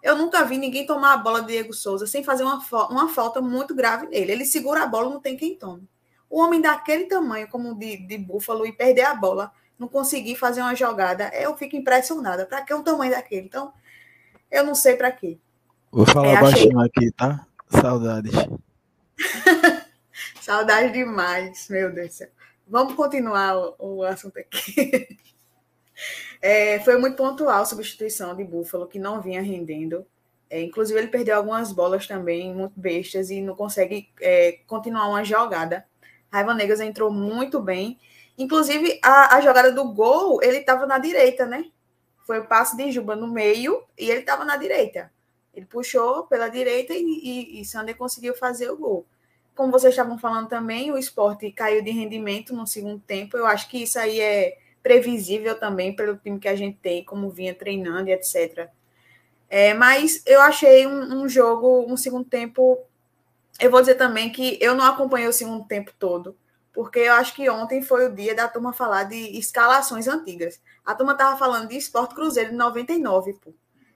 [0.02, 3.41] Eu nunca vi ninguém tomar a bola de Diego Souza sem fazer uma, uma falta
[3.41, 4.32] muito grave nele.
[4.32, 5.88] Ele segura a bola, não tem quem tome.
[6.30, 10.62] O homem daquele tamanho, como de, de Búfalo, e perder a bola, não conseguir fazer
[10.62, 12.45] uma jogada, eu fico impressionada.
[12.45, 13.47] Para que um tamanho daquele?
[13.47, 13.74] Então,
[14.52, 15.39] eu não sei para quê.
[15.91, 16.91] Vou falar é, baixinho achei...
[17.08, 17.45] aqui, tá?
[17.70, 18.34] Saudades.
[20.41, 22.30] Saudade demais, meu Deus do céu.
[22.68, 25.18] Vamos continuar o, o assunto aqui.
[26.42, 30.06] É, foi muito pontual a substituição de Buffalo, que não vinha rendendo.
[30.50, 35.24] É, inclusive, ele perdeu algumas bolas também, muito bestas, e não consegue é, continuar uma
[35.24, 35.86] jogada.
[36.32, 38.00] Raiva Negas entrou muito bem.
[38.38, 41.66] Inclusive, a, a jogada do gol, ele estava na direita, né?
[42.26, 45.12] Foi o passe de Juba no meio e ele estava na direita.
[45.54, 49.06] Ele puxou pela direita e, e, e Sander conseguiu fazer o gol
[49.60, 53.36] como vocês estavam falando também, o esporte caiu de rendimento no segundo tempo.
[53.36, 57.30] Eu acho que isso aí é previsível também pelo time que a gente tem, como
[57.30, 58.70] vinha treinando e etc.
[59.50, 62.78] É, mas eu achei um, um, jogo, um segundo tempo.
[63.60, 66.38] Eu vou dizer também que eu não acompanhei o segundo tempo todo,
[66.74, 70.62] porque eu acho que ontem foi o dia da turma falar de escalações antigas.
[70.86, 73.54] A turma tava falando de Esporte Cruzeiro de 99, pô.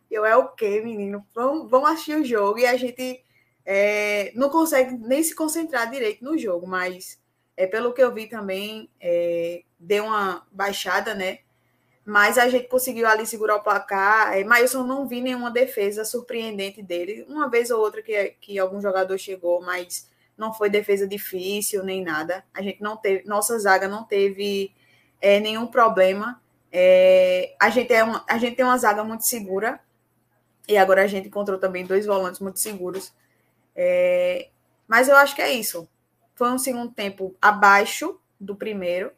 [0.10, 1.26] Eu é o quê, menino?
[1.34, 3.24] Vamos, vamos assistir o jogo e a gente
[3.66, 7.20] é, não consegue nem se concentrar direito no jogo, mas
[7.56, 11.40] é, pelo que eu vi também, é, deu uma baixada, né?
[12.06, 14.34] Mas a gente conseguiu ali segurar o placar.
[14.34, 17.26] É, eu não vi nenhuma defesa surpreendente dele.
[17.30, 22.04] Uma vez ou outra que, que algum jogador chegou, mas não foi defesa difícil nem
[22.04, 22.44] nada.
[22.54, 24.74] A gente não teve, nossa zaga não teve
[25.22, 26.42] é, nenhum problema.
[26.72, 29.80] É, a, gente é uma, a gente tem uma zaga muito segura.
[30.68, 33.14] E agora a gente encontrou também dois volantes muito seguros.
[33.76, 34.50] É,
[34.88, 35.88] mas eu acho que é isso.
[36.36, 39.12] Foi um segundo tempo abaixo do primeiro,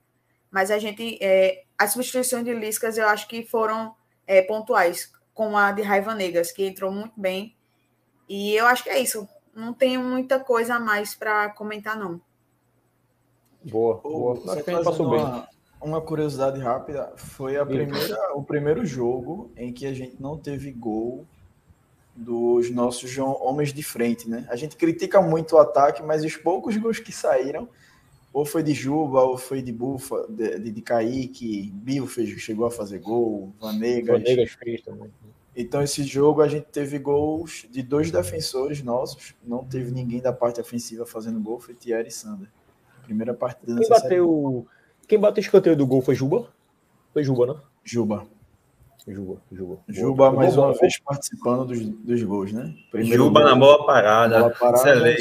[0.56, 1.18] mas a gente.
[1.22, 3.94] É, as substituições de Liscas eu acho que foram
[4.26, 7.54] é, pontuais, como a de Raiva Negas, que entrou muito bem.
[8.30, 9.28] E eu acho que é isso.
[9.54, 12.22] Não tenho muita coisa a mais para comentar, não.
[13.66, 14.54] Boa, boa.
[14.54, 15.48] Acho que a gente passou uma, bem.
[15.82, 20.72] Uma curiosidade rápida: foi a primeira, o primeiro jogo em que a gente não teve
[20.72, 21.28] gol
[22.16, 24.48] dos nossos homens de frente, né?
[24.50, 27.68] A gente critica muito o ataque, mas os poucos gols que saíram,
[28.36, 32.66] ou foi de Juba, ou foi de Bufa, de, de, de Kaique, Bio fez, chegou
[32.66, 34.24] a fazer gol, Vanegas.
[34.24, 35.10] Vanegas fez também.
[35.56, 40.34] Então, esse jogo a gente teve gols de dois defensores nossos, não teve ninguém da
[40.34, 42.50] parte ofensiva fazendo gol, foi Thierry e Sander.
[43.04, 44.68] Primeira partida Quem bateu,
[45.08, 46.54] Quem bateu o escanteio do gol foi Juba?
[47.14, 47.62] Foi Juba, não?
[47.86, 48.28] Juba.
[49.08, 49.80] Juba, Juba.
[49.88, 52.76] Juba mais uma vez participando dos, dos gols, né?
[52.92, 54.40] Primeiro Juba gol, na boa parada.
[54.42, 55.16] Bola parada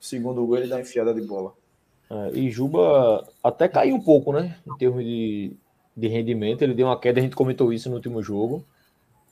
[0.00, 1.54] segundo gol ele dá enfiada de bola.
[2.10, 4.56] É, e Juba até caiu um pouco, né?
[4.66, 5.52] Em termos de,
[5.96, 6.62] de rendimento.
[6.62, 8.64] Ele deu uma queda, a gente comentou isso no último jogo.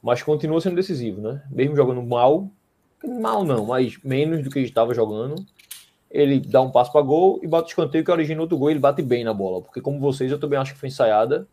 [0.02, 1.42] Mas continua sendo decisivo, né?
[1.50, 2.48] Mesmo jogando mal,
[3.04, 5.44] mal não, mas menos do que ele estava jogando.
[6.10, 8.70] Ele dá um passo para gol e bate o escanteio que origina outro gol.
[8.70, 11.46] Ele bate bem na bola, porque como vocês, eu também acho que foi ensaiada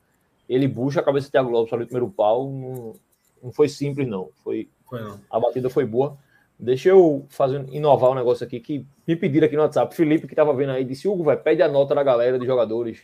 [0.47, 2.49] ele puxa a cabeça de Thiago Lopes ali no primeiro pau.
[2.49, 2.95] Não,
[3.41, 4.30] não foi simples, não.
[4.43, 5.19] Foi, foi não.
[5.30, 6.17] A batida foi boa.
[6.60, 9.93] Deixa eu fazer, inovar um negócio aqui que me pediram aqui no WhatsApp.
[9.95, 13.01] Felipe, que tava vendo aí, disse: Hugo, vai, pede a nota da galera de jogadores.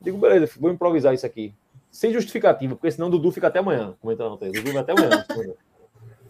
[0.00, 1.54] Digo, beleza, vou improvisar isso aqui.
[1.90, 3.94] Sem justificativa, porque senão Dudu fica até amanhã.
[4.00, 4.28] Comenta a.
[4.28, 5.24] Dudu vai até amanhã.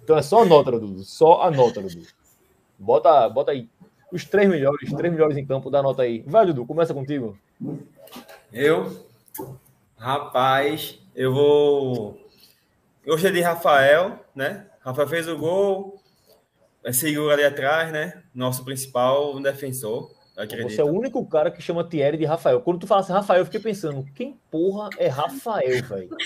[0.03, 1.05] então é só a nota, Dudu.
[1.05, 2.03] Só a nota, Dudu.
[2.79, 3.69] Bota, bota aí.
[4.11, 6.25] Os três melhores, três melhores em campo, dá nota aí.
[6.27, 7.39] Vai, Dudu, começa contigo.
[8.53, 8.91] Eu
[10.01, 12.19] Rapaz, eu vou.
[13.05, 14.67] Eu gostei de Rafael, né?
[14.81, 16.00] Rafael fez o gol,
[16.93, 18.23] seguiu ali atrás, né?
[18.35, 20.11] Nosso principal defensor.
[20.37, 20.71] Acredito.
[20.71, 22.61] Você é o único cara que chama Thierry de Rafael.
[22.63, 26.09] Quando tu fala assim, Rafael, eu fiquei pensando, quem porra é Rafael, velho?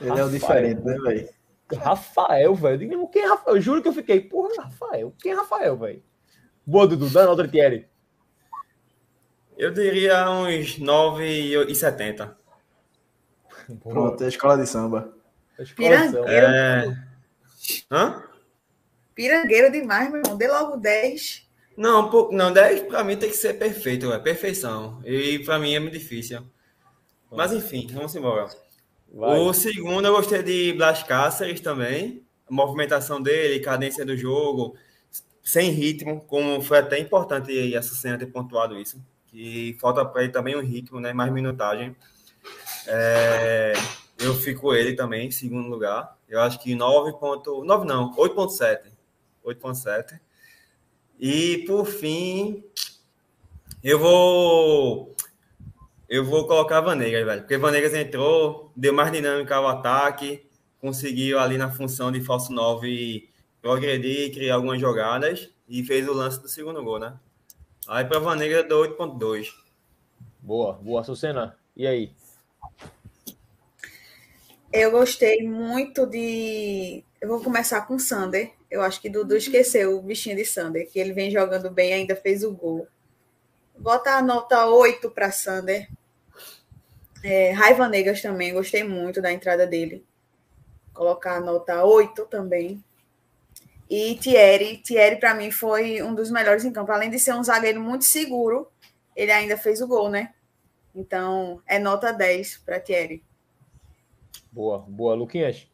[0.00, 1.28] Ele é o diferente, né, velho?
[1.76, 3.08] Rafael, velho.
[3.08, 3.56] Quem é Rafael?
[3.56, 5.14] Eu juro que eu fiquei, porra, Rafael.
[5.20, 6.02] Quem é Rafael, velho?
[6.66, 7.86] Boa, Dudu, dá nota de Thierry.
[9.56, 12.34] Eu diria uns 9,70.
[13.80, 15.12] Pronto, é a escola de samba.
[15.76, 16.28] Pirangueiro.
[16.28, 16.84] É...
[17.90, 18.24] Hã?
[19.14, 20.36] Pirangueiro demais, meu irmão.
[20.36, 21.48] Dê logo 10.
[21.76, 25.00] Não, pouco, não, 10 pra mim tem que ser perfeito, é perfeição.
[25.04, 26.42] E pra mim é muito difícil.
[27.30, 28.48] Mas enfim, vamos embora.
[29.12, 29.38] Vai.
[29.38, 32.22] O segundo eu gostei de Blas Cáceres também.
[32.50, 34.76] A movimentação dele, cadência do jogo,
[35.42, 39.02] sem ritmo, como foi até importante essa cena ter pontuado isso
[39.32, 41.14] que falta para ele também um ritmo, né?
[41.14, 41.96] Mais minutagem.
[42.86, 43.72] É,
[44.18, 46.16] eu fico ele também em segundo lugar.
[46.28, 48.91] Eu acho que 9.9 não, 8.7.
[49.44, 50.20] 8.7.
[51.18, 52.64] E por fim,
[53.82, 55.14] eu vou
[56.08, 60.46] eu vou colocar Vanegas, velho, porque Vanegas entrou, deu mais dinâmica ao ataque,
[60.78, 63.30] conseguiu ali na função de falso 9
[63.62, 67.14] progredir, criar algumas jogadas e fez o lance do segundo gol, né?
[67.88, 69.48] Aí para Vanegas deu 8.2.
[70.40, 71.56] Boa, boa, Sucena.
[71.76, 72.12] E aí?
[74.72, 77.04] Eu gostei muito de.
[77.20, 78.52] Eu vou começar com o Sander.
[78.72, 82.16] Eu acho que Dudu esqueceu o bichinho de Sander, que ele vem jogando bem, ainda
[82.16, 82.88] fez o gol.
[83.76, 85.90] Bota a nota 8 para Sander.
[87.22, 90.02] É, Raiva Negas também, gostei muito da entrada dele.
[90.94, 92.82] Colocar a nota 8 também.
[93.90, 96.92] E Thierry, Thierry para mim foi um dos melhores em campo.
[96.92, 98.72] Além de ser um zagueiro muito seguro,
[99.14, 100.32] ele ainda fez o gol, né?
[100.94, 103.22] Então, é nota 10 para Thierry.
[104.50, 105.70] Boa, boa, Luquinhas.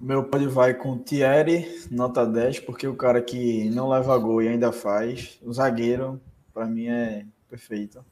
[0.00, 4.48] Meu pode vai com Thierry, nota 10, porque o cara que não leva gol e
[4.48, 6.18] ainda faz, o zagueiro,
[6.54, 8.02] para mim é perfeito.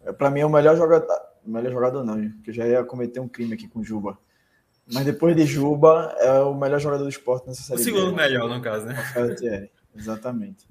[0.00, 1.06] É, para mim é o melhor jogador,
[1.44, 4.18] melhor jogador não, porque eu já ia cometer um crime aqui com Juba.
[4.90, 7.80] Mas depois de Juba, é o melhor jogador do esporte nessa série.
[7.82, 8.94] O segundo melhor, no caso, né?
[8.94, 10.66] Rafael Thierry, exatamente.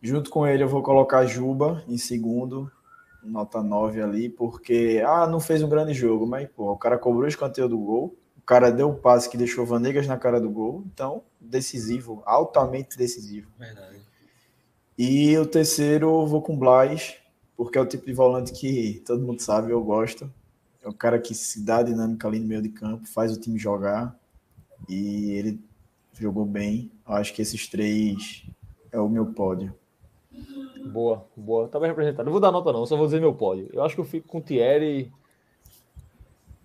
[0.00, 2.72] Junto com ele, eu vou colocar Juba em segundo,
[3.22, 7.24] nota 9 ali, porque, ah, não fez um grande jogo, mas, pô, o cara cobrou
[7.24, 10.50] o escanteio do gol, o cara deu o passe que deixou Vanegas na cara do
[10.50, 13.48] gol, então, decisivo, altamente decisivo.
[13.56, 14.00] Verdade.
[14.98, 17.14] E o terceiro, eu vou com Blas,
[17.56, 20.30] porque é o tipo de volante que todo mundo sabe, eu gosto.
[20.82, 23.58] É o cara que se dá dinâmica ali no meio de campo, faz o time
[23.58, 24.18] jogar.
[24.88, 25.60] E ele
[26.18, 26.90] jogou bem.
[27.06, 28.44] Eu acho que esses três
[28.90, 29.72] é o meu pódio.
[30.84, 31.68] Boa, boa.
[31.68, 32.24] Tá bem representado.
[32.24, 33.70] Não vou dar nota, não, só vou dizer meu pódio.
[33.72, 35.12] Eu acho que eu fico com o Thierry.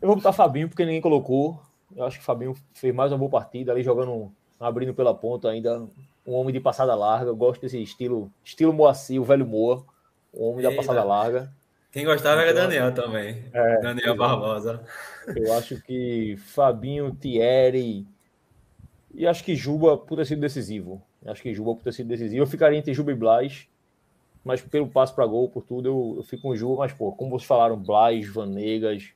[0.01, 1.61] Eu vou botar Fabinho, porque ninguém colocou.
[1.97, 5.49] Eu acho que o Fabinho fez mais uma boa partida ali, jogando, abrindo pela ponta
[5.49, 5.87] ainda.
[6.23, 7.31] Um homem de passada larga.
[7.31, 9.83] Eu gosto desse estilo, estilo Moacir, o velho Moa.
[10.31, 11.51] O homem da passada larga.
[11.91, 13.45] Quem gostava era Daniel também.
[13.51, 14.83] É, Daniel Barbosa.
[15.35, 18.05] Eu acho que Fabinho, Thierry.
[19.15, 21.01] E acho que Juba por ter sido decisivo.
[21.25, 22.43] Acho que Juba por ter sido decisivo.
[22.43, 23.67] Eu ficaria entre Juba e Blas.
[24.43, 26.83] Mas pelo passo para gol, por tudo, eu, eu, fico com Juba.
[26.83, 29.09] Mas, pô, como vocês falaram, Blas, Vanegas.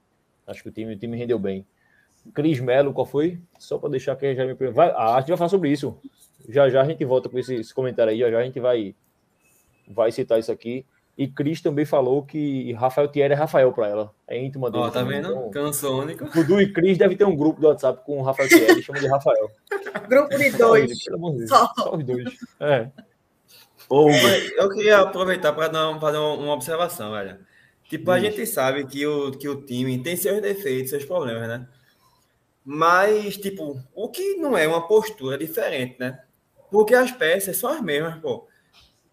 [0.47, 1.63] Acho que o time, o time rendeu bem.
[2.33, 3.39] Cris Melo, qual foi?
[3.57, 4.53] Só para deixar quem já me.
[4.53, 5.97] Vai, ah, a gente vai falar sobre isso.
[6.47, 8.19] Já já a gente volta com esse, esse comentário aí.
[8.19, 8.95] Já já a gente vai,
[9.87, 10.85] vai citar isso aqui.
[11.17, 14.15] E Cris também falou que Rafael Thierry é Rafael para ela.
[14.27, 14.85] É íntima dele.
[14.85, 15.29] Ó, tá vendo?
[15.29, 16.25] Então, Canção única.
[16.25, 19.07] Dudu e Cris devem ter um grupo do WhatsApp com o Rafael Thierry, chama de
[19.07, 19.51] Rafael.
[20.09, 21.03] grupo de dois.
[21.47, 22.29] Só, Só os dois.
[22.59, 22.89] É.
[24.57, 27.37] Eu queria aproveitar para fazer uma observação, velho.
[27.89, 31.67] Tipo, a gente sabe que o, que o time tem seus defeitos, seus problemas, né?
[32.73, 36.23] Mas, tipo, o que não é uma postura diferente, né?
[36.71, 38.47] Porque as peças são as mesmas, pô.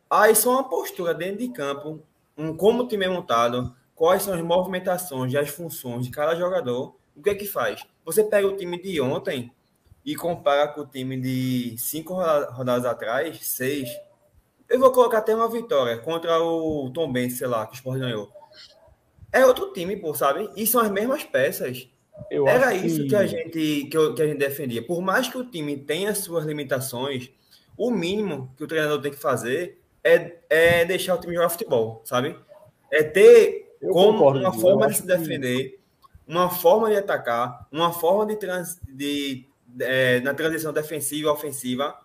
[0.08, 2.00] Aí só uma postura dentro de campo,
[2.36, 6.36] um, como o time é montado, quais são as movimentações e as funções de cada
[6.36, 7.84] jogador, o que é que faz?
[8.04, 9.52] Você pega o time de ontem
[10.04, 13.90] e compara com o time de cinco rodadas atrás, seis.
[14.68, 17.98] Eu vou colocar até uma vitória contra o Tom Benz, sei lá, que o Sport
[17.98, 18.30] ganhou.
[19.32, 20.48] É outro time, pô, sabe?
[20.54, 21.88] E são as mesmas peças.
[22.30, 23.08] Eu Era isso que...
[23.08, 23.16] que...
[23.16, 24.82] a gente que, eu, que a gente defendia.
[24.82, 27.30] Por mais que o time tenha suas limitações,
[27.76, 32.02] o mínimo que o treinador tem que fazer é, é deixar o time jogar futebol,
[32.04, 32.36] sabe?
[32.90, 35.78] É ter eu como uma forma de se defender, que...
[36.26, 39.46] uma forma de atacar, uma forma de, trans, de,
[39.80, 41.96] é, na transição defensiva ofensiva.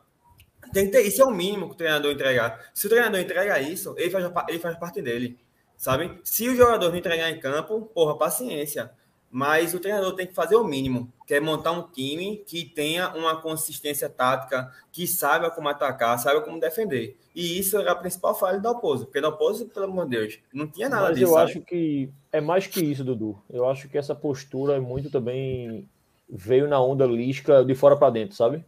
[0.72, 2.72] Tem que ter, isso é o mínimo que o treinador entregar.
[2.74, 5.38] Se o treinador entrega isso, ele faz, ele faz parte dele,
[5.78, 6.20] sabe?
[6.24, 8.91] Se o jogador não entregar em campo, porra, paciência
[9.34, 13.10] mas o treinador tem que fazer o mínimo, que é montar um time que tenha
[13.16, 17.18] uma consistência tática, que saiba como atacar, saiba como defender.
[17.34, 20.40] E isso era a principal falha do Alpozo, porque o Alpozo, pelo amor de Deus,
[20.54, 21.32] não tinha nada mas disso.
[21.32, 21.50] eu sabe?
[21.50, 23.42] acho que é mais que isso, Dudu.
[23.50, 25.90] Eu acho que essa postura é muito também
[26.30, 28.64] veio na onda lisca de fora para dentro, sabe?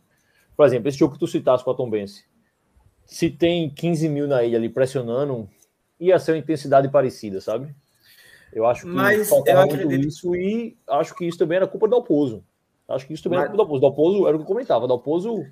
[0.57, 2.25] Por exemplo, esse jogo que tu citasse com a Tombense.
[3.05, 5.47] Se tem 15 mil na ilha ali pressionando,
[5.99, 7.75] ia ser uma intensidade parecida, sabe?
[8.53, 11.95] Eu acho que Mas faltava muito isso e acho que isso também era culpa do
[11.95, 12.43] Alpozo.
[12.87, 13.49] Acho que isso também Mas...
[13.49, 13.81] era culpa do Alpozo.
[13.81, 14.87] Do Alpozo era o que eu comentava.
[14.87, 15.45] Do Alpozo,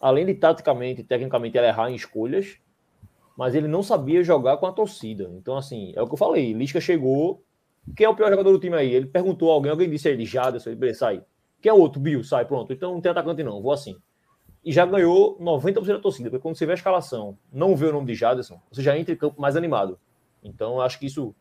[0.00, 2.58] além de taticamente e tecnicamente ele errar em escolhas,
[3.36, 5.30] mas ele não sabia jogar com a torcida.
[5.34, 6.52] Então, assim, é o que eu falei.
[6.52, 7.42] Lisca chegou.
[7.94, 8.92] Quem é o pior jogador do time aí?
[8.92, 11.22] Ele perguntou a alguém, alguém disse ele, Jaderson, ele sai.
[11.60, 12.00] Quem é outro?
[12.00, 12.72] Bill, sai, pronto.
[12.72, 13.96] Então não tem atacante, não, vou assim.
[14.64, 17.92] E já ganhou 90% da torcida, porque quando você vê a escalação, não vê o
[17.92, 19.96] nome de Jaderson, você já entra em campo mais animado.
[20.42, 21.34] Então, acho que isso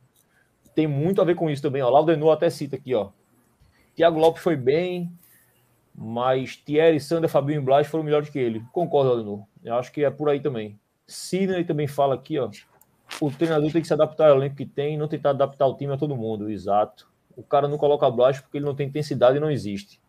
[0.76, 1.82] tem muito a ver com isso também.
[1.82, 1.89] Ó.
[1.89, 3.09] Laudenor até cita aqui, ó.
[3.95, 5.09] Thiago Lopes foi bem,
[5.95, 8.61] mas Thierry, Sander, Fabinho e Blas foram melhores que ele.
[8.73, 9.43] Concordo, Alenor.
[9.63, 10.78] Eu acho que é por aí também.
[11.07, 12.49] Sidney também fala aqui, ó.
[13.21, 15.93] O treinador tem que se adaptar ao elenco que tem, não tentar adaptar o time
[15.93, 16.49] a todo mundo.
[16.49, 17.07] Exato.
[17.38, 20.01] O cara não coloca Blas porque ele não tem intensidade e não existe.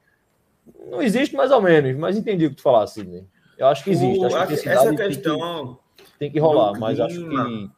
[0.91, 3.25] Não existe mais ou menos, mas entendi o que tu falaste, Sidney.
[3.57, 4.19] Eu acho que existe.
[4.19, 7.71] O, acho que essa questão tem que, tem que rolar, mas acho que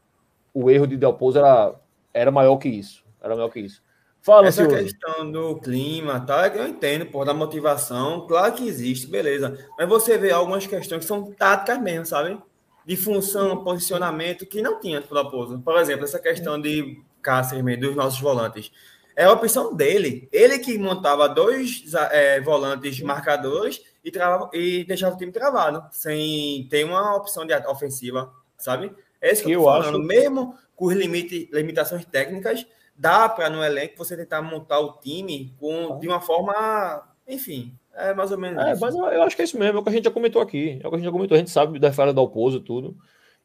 [0.54, 1.74] o erro de Del Pozo era,
[2.12, 3.04] era maior que isso.
[3.20, 3.82] Era maior que isso.
[4.20, 4.82] Fala, Essa senhor.
[4.82, 6.48] questão do clima, tá?
[6.48, 9.56] Eu entendo, por da motivação, claro que existe, beleza.
[9.78, 12.38] Mas você vê algumas questões que são táticas mesmo, sabe?
[12.84, 15.60] De função, posicionamento, que não tinha Dalpozo.
[15.60, 18.70] Por exemplo, essa questão de Cáceres, dos nossos volantes.
[19.14, 20.28] É a opção dele.
[20.30, 21.82] Ele que montava dois
[22.12, 27.54] é, volantes marcadores e, trava, e deixava o time travado, sem ter uma opção de
[27.66, 28.92] ofensiva, sabe?
[29.20, 29.98] É isso que eu, eu falando.
[29.98, 30.06] Acho...
[30.06, 32.66] Mesmo com limite, limitações técnicas,
[32.96, 38.14] dá para no elenco você tentar montar o time com, de uma forma, enfim, é
[38.14, 38.64] mais ou menos.
[38.64, 38.80] É, isso.
[38.80, 40.78] mas eu acho que é isso mesmo, é o que a gente já comentou aqui.
[40.82, 42.96] É o que a gente já comentou, a gente sabe da falha da Alpozo tudo.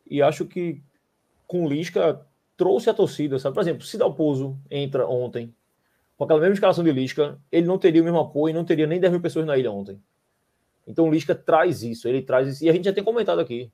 [0.08, 0.82] E acho que
[1.48, 2.22] com o Lisca
[2.58, 3.56] trouxe a torcida, sabe?
[3.56, 5.54] Por exemplo, se Dalpozo entra ontem,
[6.18, 9.00] com aquela mesma escalação de Lisca, ele não teria o mesmo apoio, não teria nem
[9.00, 10.00] 10 mil pessoas na ilha ontem.
[10.86, 13.72] Então o Lisca traz isso, ele traz isso, e a gente já tem comentado aqui,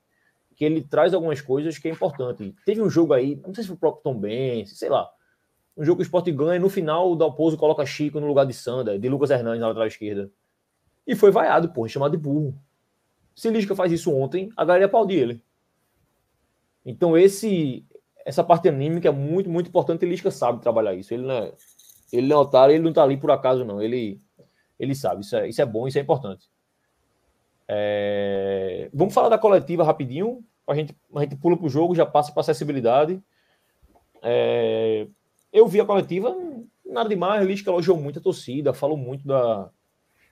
[0.59, 2.53] que ele traz algumas coisas que é importante.
[2.65, 5.09] Teve um jogo aí, não sei se foi o próprio Tom Benz, sei lá,
[5.77, 8.51] um jogo que o Sport ganha, no final o Dalpozo coloca Chico no lugar de
[8.51, 10.29] Sander, de Lucas Hernandes na lateral esquerda.
[11.07, 12.53] E foi vaiado, porra, chamado de burro.
[13.33, 15.41] Se Lisca faz isso ontem, a galera aplaudir ele.
[16.85, 17.85] Então esse
[18.25, 21.13] essa parte anímica é muito, muito importante e Lisca sabe trabalhar isso.
[21.13, 21.53] Ele não é,
[22.11, 23.81] ele não é otário, ele não tá ali por acaso, não.
[23.81, 24.21] Ele,
[24.77, 26.49] ele sabe, isso é, isso é bom, isso é importante.
[27.65, 28.89] É...
[28.93, 30.43] Vamos falar da coletiva rapidinho.
[30.69, 33.21] A gente, a gente pula para o jogo, já passa para acessibilidade.
[34.21, 35.07] É...
[35.51, 36.35] Eu vi a coletiva,
[36.85, 37.45] nada demais.
[37.45, 39.69] Lisca elogiou muito a torcida, falou muito da,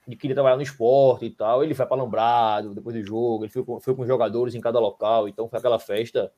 [0.06, 1.62] de querer trabalhar no esporte e tal.
[1.62, 4.78] Ele foi para Lambrado depois do jogo, ele foi com, foi com jogadores em cada
[4.78, 6.32] local, então foi aquela festa,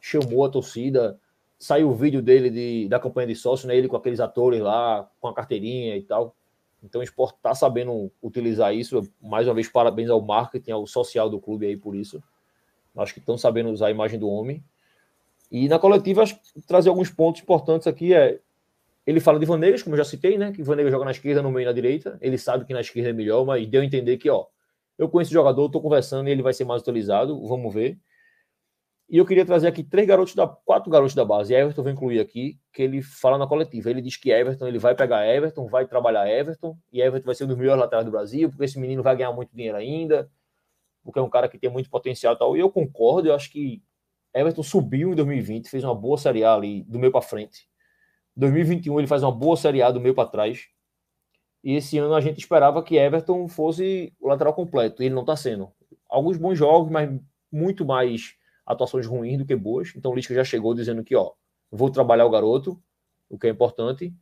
[0.00, 1.18] chamou a torcida.
[1.58, 3.76] Saiu o vídeo dele de, da campanha de sócio, né?
[3.76, 6.34] Ele com aqueles atores lá, com a carteirinha e tal.
[6.82, 9.06] Então o esporte está sabendo utilizar isso.
[9.20, 12.22] Mais uma vez, parabéns ao marketing, ao social do clube aí por isso.
[12.96, 14.64] Acho que estão sabendo usar a imagem do homem.
[15.50, 18.38] E na coletiva, acho trazer alguns pontos importantes aqui é.
[19.06, 20.52] Ele fala de Vanegas, como eu já citei, né?
[20.52, 22.18] Que Vanegas joga na esquerda, no meio e na direita.
[22.20, 24.46] Ele sabe que na esquerda é melhor, mas deu a entender que, ó,
[24.98, 27.44] eu conheço o jogador, estou conversando e ele vai ser mais utilizado.
[27.46, 27.98] Vamos ver.
[29.08, 31.52] E eu queria trazer aqui três garotos da quatro garotos da base.
[31.52, 33.90] Everton vou incluir aqui, que ele fala na coletiva.
[33.90, 37.42] Ele diz que Everton, ele vai pegar Everton, vai trabalhar Everton, e Everton vai ser
[37.42, 40.30] um dos melhores laterais do Brasil, porque esse menino vai ganhar muito dinheiro ainda,
[41.02, 42.56] porque é um cara que tem muito potencial e tal.
[42.56, 43.82] E eu concordo, eu acho que
[44.34, 47.68] Everton subiu em 2020, fez uma boa Série A ali, do meio para frente.
[48.36, 50.68] 2021 ele faz uma boa Série A do meio para trás.
[51.62, 55.22] E esse ano a gente esperava que Everton fosse o lateral completo, e ele não
[55.22, 55.70] está sendo.
[56.08, 57.10] Alguns bons jogos, mas
[57.52, 58.34] muito mais
[58.64, 59.92] atuações ruins do que boas.
[59.96, 61.32] Então o Lisca já chegou dizendo que, ó,
[61.70, 62.80] vou trabalhar o garoto,
[63.28, 64.14] o que é importante.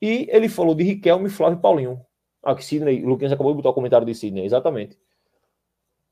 [0.00, 2.00] E ele falou de Riquelme, Flávio e Paulinho.
[2.42, 4.98] Ah, que Sidney, o Luquinhas acabou de botar o comentário de Sidney, exatamente.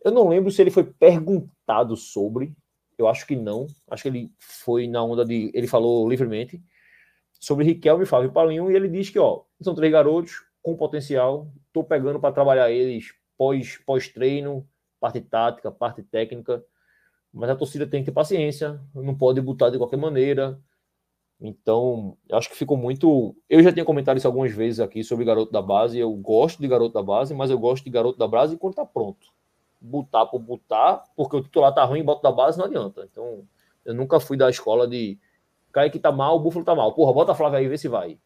[0.09, 2.55] Eu não lembro se ele foi perguntado sobre,
[2.97, 3.67] eu acho que não.
[3.91, 5.51] Acho que ele foi na onda de.
[5.55, 6.63] Ele falou livremente
[7.41, 11.51] sobre Riquelme, Flávio e Paulinho, e ele diz que, ó, são três garotos com potencial,
[11.73, 14.69] tô pegando para trabalhar eles pós, pós-treino,
[15.01, 16.65] parte tática, parte técnica
[17.33, 20.61] mas a torcida tem que ter paciência, não pode botar de qualquer maneira.
[21.41, 23.37] Então, acho que ficou muito.
[23.49, 25.99] Eu já tinha comentado isso algumas vezes aqui sobre garoto da base.
[25.99, 28.85] Eu gosto de garoto da base, mas eu gosto de garoto da base quando tá
[28.85, 29.29] pronto.
[29.81, 33.09] Botar por botar, porque o titular tá ruim, bota da base, não adianta.
[33.11, 33.45] Então,
[33.85, 35.19] eu nunca fui da escola de
[35.73, 36.93] cair que tá mal, o Búfalo tá mal.
[36.95, 38.19] Porra, bota a Flávia aí, vê se vai.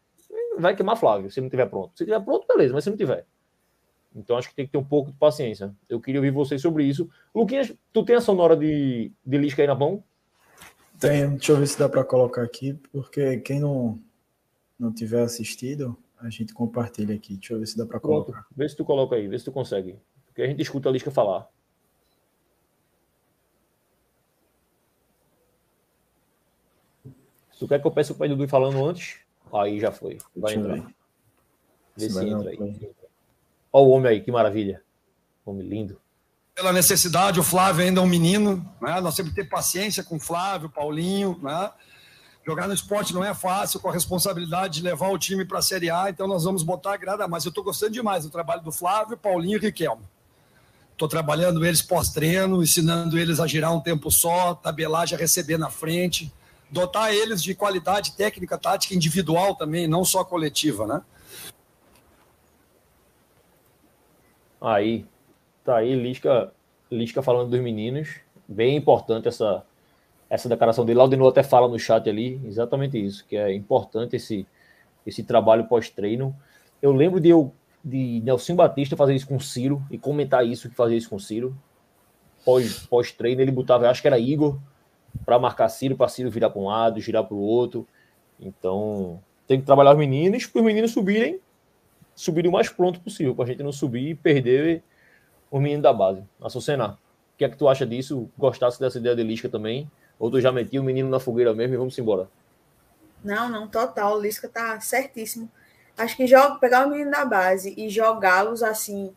[0.57, 1.97] Vai queimar Flávio, se não tiver pronto.
[1.97, 3.25] Se tiver pronto, beleza, mas se não tiver.
[4.15, 5.75] Então acho que tem que ter um pouco de paciência.
[5.89, 7.09] Eu queria ouvir vocês sobre isso.
[7.33, 10.03] Luquinhas, tu tem a sonora de, de Lisca aí na mão?
[10.99, 11.31] Tenho.
[11.31, 13.99] Deixa eu ver se dá para colocar aqui, porque quem não,
[14.79, 17.35] não tiver assistido, a gente compartilha aqui.
[17.35, 18.45] Deixa eu ver se dá para colocar.
[18.55, 19.97] Vê se tu coloca aí, vê se tu consegue.
[20.33, 21.47] Porque a gente escuta a Lisca falar.
[27.51, 29.19] Se tu quer que eu peça o pai do Dudu falando antes,
[29.53, 30.17] aí já foi.
[30.35, 30.91] Vai Deixa entrar.
[31.95, 32.57] Vê se, entra aí.
[33.71, 34.83] Olha o homem aí, que maravilha.
[35.45, 36.01] Homem lindo.
[36.55, 38.99] Pela necessidade, o Flávio ainda é um menino, né?
[38.99, 41.71] Nós temos que ter paciência com o Flávio, Paulinho, né?
[42.43, 45.61] Jogar no esporte não é fácil, com a responsabilidade de levar o time para a
[45.61, 47.45] Série A, então nós vamos botar a grada mais.
[47.45, 50.03] Eu estou gostando demais do trabalho do Flávio, Paulinho e Riquelme.
[50.93, 55.69] Estou trabalhando eles pós-treino, ensinando eles a girar um tempo só, tabelar, já receber na
[55.69, 56.31] frente,
[56.69, 61.01] dotar eles de qualidade técnica, tática individual também, não só coletiva, né?
[64.61, 65.05] Aí,
[65.63, 66.53] tá aí Lisca,
[66.89, 68.09] Lisca falando dos meninos.
[68.47, 69.63] Bem importante essa,
[70.29, 70.99] essa declaração dele.
[70.99, 74.47] Laudino até fala no chat ali exatamente isso, que é importante esse,
[75.05, 76.35] esse trabalho pós-treino.
[76.81, 77.53] Eu lembro de eu
[77.83, 81.55] de Nelson Batista fazer isso com Ciro e comentar isso que fazer isso com Ciro.
[82.45, 84.57] Pós, pós-treino, ele botava, acho que era Igor,
[85.25, 87.87] para marcar Ciro, para Ciro virar para um lado, girar para o outro.
[88.39, 91.39] Então, tem que trabalhar os meninos para os meninos subirem,
[92.15, 94.83] subirem o mais pronto possível, para a gente não subir e perder
[95.51, 96.23] os meninos da base.
[96.41, 96.97] Açucena,
[97.33, 98.29] o que é que tu acha disso?
[98.37, 99.89] Gostasse dessa ideia de Lisca também?
[100.19, 102.29] Ou tu já metia o menino na fogueira mesmo e vamos embora?
[103.23, 104.17] Não, não, total.
[104.17, 105.49] O Lisca tá certíssimo.
[105.97, 109.15] Acho que joga, pegar o menino da base e jogá-los assim,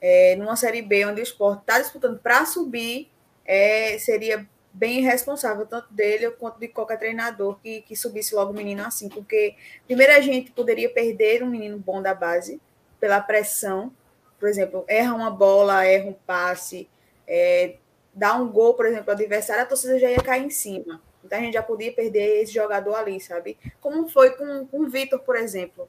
[0.00, 3.10] é, numa Série B, onde o esporte está disputando para subir,
[3.44, 8.54] é, seria bem irresponsável, tanto dele quanto de qualquer treinador que, que subisse logo o
[8.54, 9.54] menino assim, porque
[9.86, 12.60] primeiro a gente poderia perder um menino bom da base
[13.00, 13.90] pela pressão,
[14.38, 16.88] por exemplo, erra uma bola, erra um passe,
[17.26, 17.76] é,
[18.12, 21.00] dá um gol, por exemplo, adversário, a torcida já ia cair em cima.
[21.24, 23.58] Então a gente já podia perder esse jogador ali, sabe?
[23.80, 25.88] Como foi com, com o Vitor, por exemplo.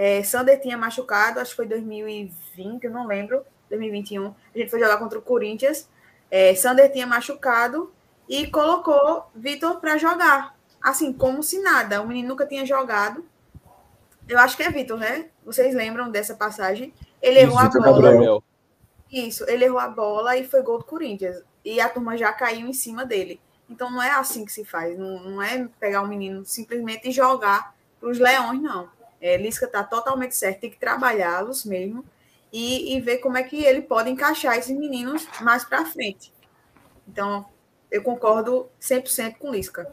[0.00, 4.28] É, Sander tinha machucado, acho que foi 2020, eu não lembro, 2021.
[4.54, 5.90] A gente foi jogar contra o Corinthians.
[6.30, 7.92] É, Sander tinha machucado
[8.28, 10.54] e colocou Vitor para jogar.
[10.80, 12.00] Assim, como se nada.
[12.00, 13.24] O menino nunca tinha jogado.
[14.28, 15.30] Eu acho que é Vitor, né?
[15.44, 16.94] Vocês lembram dessa passagem?
[17.20, 18.12] Ele errou Isso, a bola.
[18.12, 18.44] Gabriel.
[19.10, 21.42] Isso, ele errou a bola e foi gol do Corinthians.
[21.64, 23.40] E a turma já caiu em cima dele.
[23.68, 24.96] Então não é assim que se faz.
[24.96, 28.96] Não, não é pegar o um menino simplesmente e jogar para os leões, não.
[29.20, 32.04] É, Lisca está totalmente certo, tem que trabalhá-los mesmo
[32.52, 36.32] e, e, ver como é que ele pode encaixar esses meninos mais para frente.
[37.06, 37.44] Então,
[37.90, 39.90] eu concordo 100% com Lisca.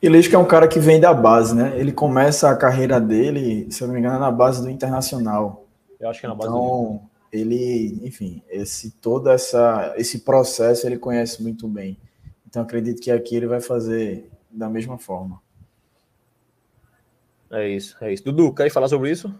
[0.00, 1.74] E Lisca é um cara que vem da base, né?
[1.76, 5.66] Ele começa a carreira dele, se eu não me engano, na base do Internacional.
[5.98, 10.86] Eu acho que é na base então, do ele, enfim, esse todo essa esse processo
[10.86, 11.98] ele conhece muito bem.
[12.46, 15.40] Então acredito que aqui ele vai fazer da mesma forma.
[17.50, 18.24] É isso, é isso.
[18.24, 19.32] Dudu, quer falar sobre isso?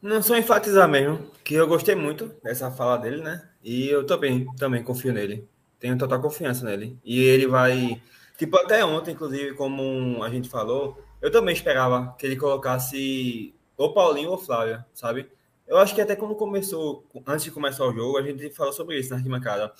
[0.00, 3.48] Não só enfatizar mesmo, que eu gostei muito dessa fala dele, né?
[3.62, 5.48] E eu também, também confio nele.
[5.80, 6.98] Tenho total confiança nele.
[7.04, 8.00] E ele vai.
[8.36, 13.92] Tipo, até ontem, inclusive, como a gente falou, eu também esperava que ele colocasse ou
[13.92, 15.30] Paulinho ou Flávia, sabe?
[15.66, 18.98] Eu acho que até quando começou, antes de começar o jogo, a gente falou sobre
[18.98, 19.72] isso na arquibancada.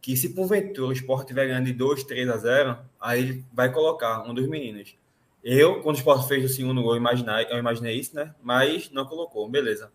[0.00, 3.72] Que se porventura o Sport tiver ganhando de 2, 3 a 0, aí ele vai
[3.72, 4.94] colocar um dos meninos.
[5.42, 8.34] Eu, quando o Sport fez o segundo gol, eu imaginei, eu imaginei isso, né?
[8.42, 9.90] Mas não colocou, beleza.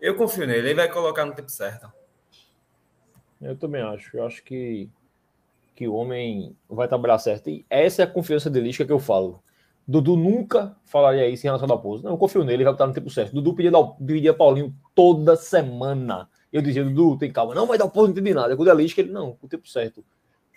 [0.00, 1.90] Eu confio nele, ele vai colocar no tempo certo.
[3.40, 4.14] Eu também acho.
[4.14, 4.88] Eu acho que,
[5.74, 7.48] que o homem vai trabalhar certo.
[7.48, 9.42] E essa é a confiança de Lisca que eu falo.
[9.88, 12.04] Dudu nunca falaria isso em relação ao Dalpozo.
[12.04, 13.32] Não, eu confio nele, ele vai estar no tempo certo.
[13.32, 13.72] Dudu pedia,
[14.06, 16.28] pedia Paulinho toda semana.
[16.52, 17.54] Eu dizia, Dudu, tem calma.
[17.54, 18.54] Não, mas Dalpozo não entende nada.
[18.56, 20.04] Quando é Lisca, ele, não, o tempo certo.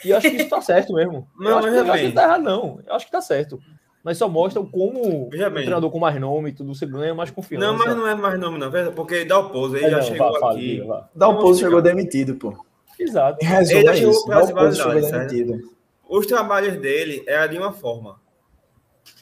[0.04, 1.30] E eu acho que isso tá certo mesmo.
[1.40, 2.82] Não, eu acho, que, eu acho que tá errado, não.
[2.86, 3.62] Eu acho que tá certo
[4.04, 7.66] mas só mostram como o treinador com mais nome e tudo, você ganha mais confiança.
[7.66, 10.04] Não, mas não é mais nome, não, porque dá o pouso, ele é, já não,
[10.04, 10.84] chegou vá, aqui.
[11.16, 12.66] Dá o pouso chegou demitido, pô.
[13.00, 13.44] Exato.
[13.44, 14.26] Em resumo, ele já chegou isso.
[14.26, 15.74] para chegou demitido.
[16.08, 18.22] Os trabalhos dele é de uma forma.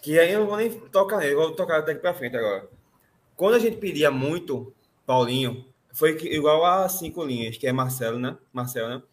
[0.01, 2.67] Que aí eu não vou nem tocar nele, vou tocar até aqui para frente agora.
[3.35, 4.73] Quando a gente pedia muito
[5.05, 5.63] Paulinho,
[5.93, 8.35] foi igual a cinco linhas, que é Marcelo, né?
[8.51, 9.03] Marcelo, né?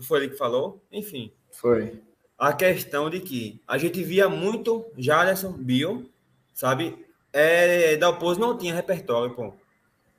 [0.00, 0.80] Foi ele que falou?
[0.92, 1.32] Enfim.
[1.50, 2.00] Foi
[2.38, 6.08] a questão de que a gente via muito Jaderson, Bill,
[6.54, 7.04] sabe?
[7.32, 9.52] É, Dalpozo não tinha repertório, pô.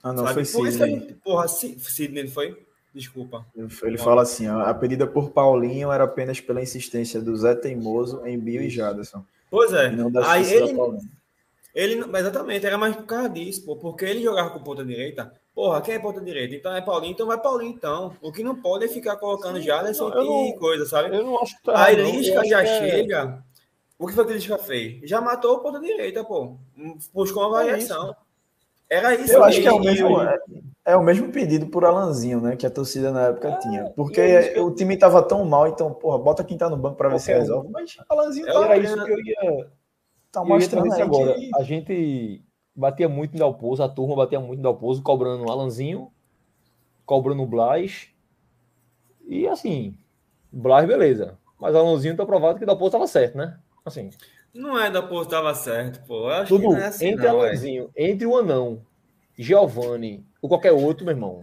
[0.04, 0.46] Ah, não, sabe?
[0.46, 1.16] foi Sidney.
[1.24, 2.62] Porra, Sidney foi?
[2.94, 3.46] Desculpa.
[3.84, 8.38] Ele fala assim, a pedida por Paulinho era apenas pela insistência do Zé Teimoso em
[8.38, 9.24] Bill e Jaderson.
[9.50, 9.92] Pois é.
[10.26, 10.76] Aí ele,
[11.74, 15.82] ele, exatamente, era mais por causa disso, pô, porque ele jogava com ponta direita, Porra,
[15.82, 16.56] quem é ponta direita?
[16.56, 18.16] Então é Paulinho, então vai Paulinho, então.
[18.22, 21.16] O que não pode é ficar colocando já nessa e coisa, sabe?
[21.16, 22.66] Eu não acho que tá A Lisca já é...
[22.66, 23.44] chega.
[23.98, 25.10] O que foi que a Lisca fez?
[25.10, 26.56] Já matou o ponta direita, pô.
[27.14, 28.16] Buscou uma é variação.
[28.90, 29.34] É Era isso.
[29.34, 30.40] Eu acho que é o, mesmo, é,
[30.86, 32.56] é, o mesmo pedido por Alanzinho, né?
[32.56, 33.90] Que a torcida na época é, tinha.
[33.96, 34.22] Porque
[34.56, 34.68] eu...
[34.68, 37.34] o time tava tão mal, então, porra, bota quem tá no banco para ver se
[37.34, 37.70] resolve.
[37.70, 38.64] Mas Alanzinho tá.
[38.64, 39.68] Era isso que eu ia.
[40.32, 41.34] Tá mostrando isso agora.
[41.34, 41.52] Que...
[41.56, 42.44] A gente
[42.76, 46.12] batia muito em Dalpozo, a turma batia muito em Dalpozo, cobrando o Alanzinho,
[47.06, 48.08] cobrando o Blas.
[49.28, 49.98] E assim,
[50.52, 51.38] Blas, beleza.
[51.60, 53.60] Mas Alanzinho tá provado que Dalpozo tava certo, né?
[53.86, 54.10] Assim.
[54.54, 56.22] Não é Dalpozo tava certo, pô.
[56.22, 58.10] Eu acho Tudo, que não é assim, entre não, Alanzinho, é.
[58.10, 58.82] entre o Anão,
[59.38, 61.42] Giovanni ou qualquer outro, meu irmão.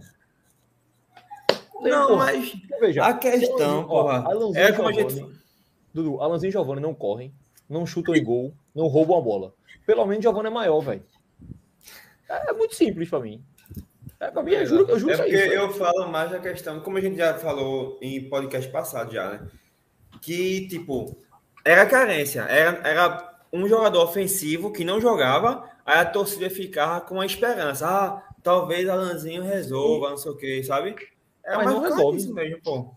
[1.79, 5.39] Não, porra, mas veja, a questão, porra, Alanzinho é como Giovani, a gente...
[5.93, 7.33] Dudu, Alanzinho e Giovanni não correm,
[7.69, 9.53] não chutam em gol, não roubam a bola.
[9.85, 11.03] Pelo menos Giovanni é maior, velho.
[12.29, 13.43] É, é muito simples para mim.
[14.19, 16.79] É, pra mim, eu juro, eu juro é isso porque eu falo mais da questão,
[16.79, 19.47] como a gente já falou em podcast passado já, né?
[20.21, 21.15] Que, tipo,
[21.63, 22.41] era carência.
[22.41, 27.87] Era, era um jogador ofensivo que não jogava, aí a torcida ficava com a esperança.
[27.87, 30.95] Ah, talvez Alanzinho resolva, não sei o que, sabe?
[31.43, 32.33] É Mas não resolve.
[32.33, 32.95] mesmo, pô.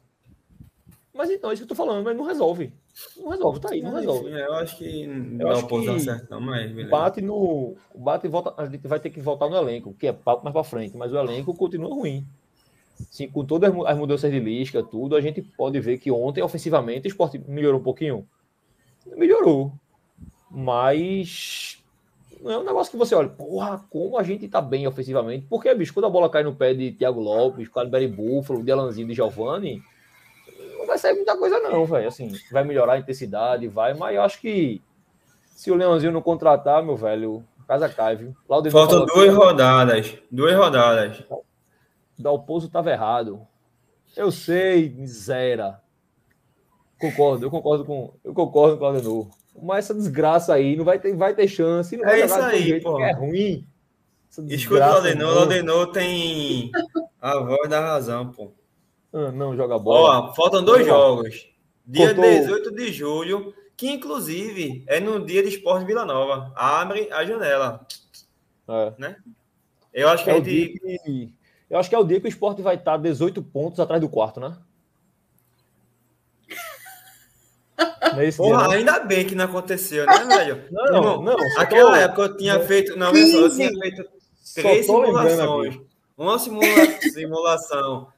[1.12, 2.72] Mas então, é isso que eu tô falando, mas não resolve.
[3.16, 4.28] Não resolve, tá aí, não resolve.
[4.28, 6.91] enfim, eu acho que não posição que certo, não, mas beleza.
[6.91, 7.76] Bate no.
[7.95, 8.53] Bate e volta.
[8.57, 11.12] A gente vai ter que voltar no elenco, que é papo mais pra frente, mas
[11.12, 12.26] o elenco continua ruim.
[13.11, 16.11] Sim, com todas as mu- as mudanças de lisca, tudo, a gente pode ver que
[16.11, 18.26] ontem, ofensivamente, o esporte melhorou um pouquinho.
[19.16, 19.72] Melhorou.
[20.51, 21.78] Mas.
[22.43, 25.47] Não é um negócio que você olha, porra, como a gente tá bem ofensivamente.
[25.49, 29.07] Porque, bicho, quando a bola cai no pé de Thiago Lopes, Caliberi Búfalo, de Alanzinho,
[29.07, 29.82] de Giovanni,
[30.91, 32.09] vai sair muita coisa, não, velho.
[32.09, 34.82] Assim, vai melhorar a intensidade, vai, mas eu acho que
[35.55, 38.34] se o Leãozinho não contratar, meu velho, casa cai, viu?
[38.70, 40.18] Faltam duas rodadas.
[40.30, 41.22] Duas rodadas.
[42.18, 43.47] Dalpozo tava errado.
[44.16, 45.80] Eu sei, miséria.
[47.01, 49.28] Concordo, eu concordo com, eu concordo com o Laudenor.
[49.62, 52.51] Mas essa desgraça aí não vai ter, vai ter chance, não É vai isso jogar
[52.51, 53.01] do aí, pô.
[53.01, 53.66] é ruim.
[54.49, 55.30] Escuta o não.
[55.34, 56.70] Laudenor tem
[57.20, 58.53] a voz da razão, pô.
[59.13, 60.31] Ah, não joga bola.
[60.31, 61.49] Ó, faltam dois jogos.
[61.87, 62.25] Dia Cortou.
[62.31, 66.53] 18 de julho, que inclusive é no dia de Esporte Vila Nova.
[66.55, 67.87] Abre a janela.
[68.69, 69.17] É.
[69.93, 70.79] Eu acho que É a o dia gente.
[70.79, 71.35] que,
[71.69, 74.09] eu acho que é o dia que o esporte vai estar 18 pontos atrás do
[74.09, 74.57] quarto, né?
[78.03, 78.71] É dia, Porra, não?
[78.73, 80.65] ainda bem que não aconteceu, né, velho?
[80.71, 82.97] Não, Irmão, não, Aquela tô- época eu tinha feito.
[82.97, 84.05] Não, eu tinha feito
[84.55, 85.79] três simulações.
[86.17, 86.65] Uma simula-
[87.15, 88.09] simulação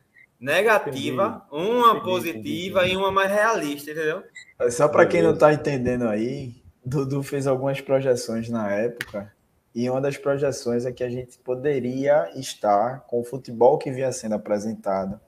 [0.42, 2.94] negativa, uma Entendi, positiva entendi.
[2.94, 4.24] e uma mais realista, entendeu?
[4.70, 6.52] Só para quem não tá entendendo aí,
[6.84, 9.32] Dudu fez algumas projeções na época,
[9.72, 14.10] e uma das projeções é que a gente poderia estar com o futebol que vinha
[14.10, 15.18] sendo apresentado.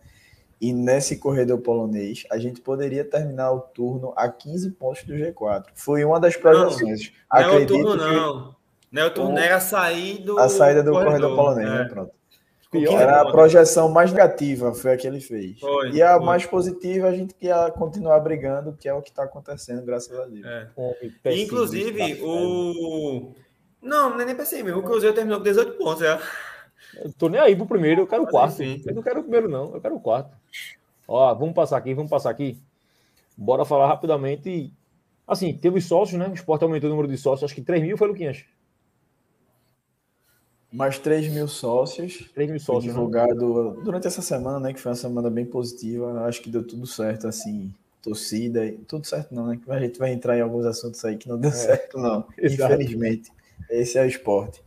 [0.61, 5.67] E nesse corredor polonês, a gente poderia terminar o turno a 15 pontos do G4.
[5.75, 7.12] Foi uma das projeções.
[7.33, 8.57] Não é o Acredito turno, não.
[8.91, 10.39] Não é o turno, era a sair do.
[10.39, 11.79] a saída do corredor, polonês, é.
[11.79, 11.85] né?
[11.85, 12.12] Pronto.
[12.79, 15.61] Pior 15 Era a projeção mais negativa, foi a que ele fez.
[15.61, 16.27] Foi, e a foi.
[16.27, 20.25] mais positiva, a gente ia continuar brigando, que é o que está acontecendo, graças a
[20.27, 20.45] Deus.
[20.45, 20.68] É.
[21.22, 23.33] Pessimista, Inclusive, o.
[23.81, 24.77] Não, não é nem pessimista.
[24.77, 26.03] O Cruzeiro terminou com 18 pontos.
[26.03, 26.18] É.
[26.97, 28.62] Eu tô nem aí pro primeiro, eu quero o quarto.
[28.62, 30.37] Eu não quero o primeiro, não, eu quero o quarto.
[31.07, 32.59] Ó, vamos passar aqui, vamos passar aqui.
[33.37, 34.72] Bora falar rapidamente.
[35.27, 36.29] Assim, teve os sócios, né?
[36.29, 38.45] O esporte aumentou o número de sócios, acho que 3 mil foi, Luquinhas?
[40.75, 42.29] Mais 3 mil sócios.
[42.35, 42.87] 3 mil sócios.
[42.87, 42.93] né?
[42.93, 44.72] divulgado durante essa semana, né?
[44.72, 46.25] Que foi uma semana bem positiva.
[46.25, 47.72] Acho que deu tudo certo, assim.
[48.03, 49.59] Torcida, tudo certo não, né?
[49.68, 52.27] A gente vai entrar em alguns assuntos aí que não deu certo, não.
[52.37, 52.75] exato.
[52.75, 53.31] Infelizmente.
[53.70, 54.62] Esse é o esporte.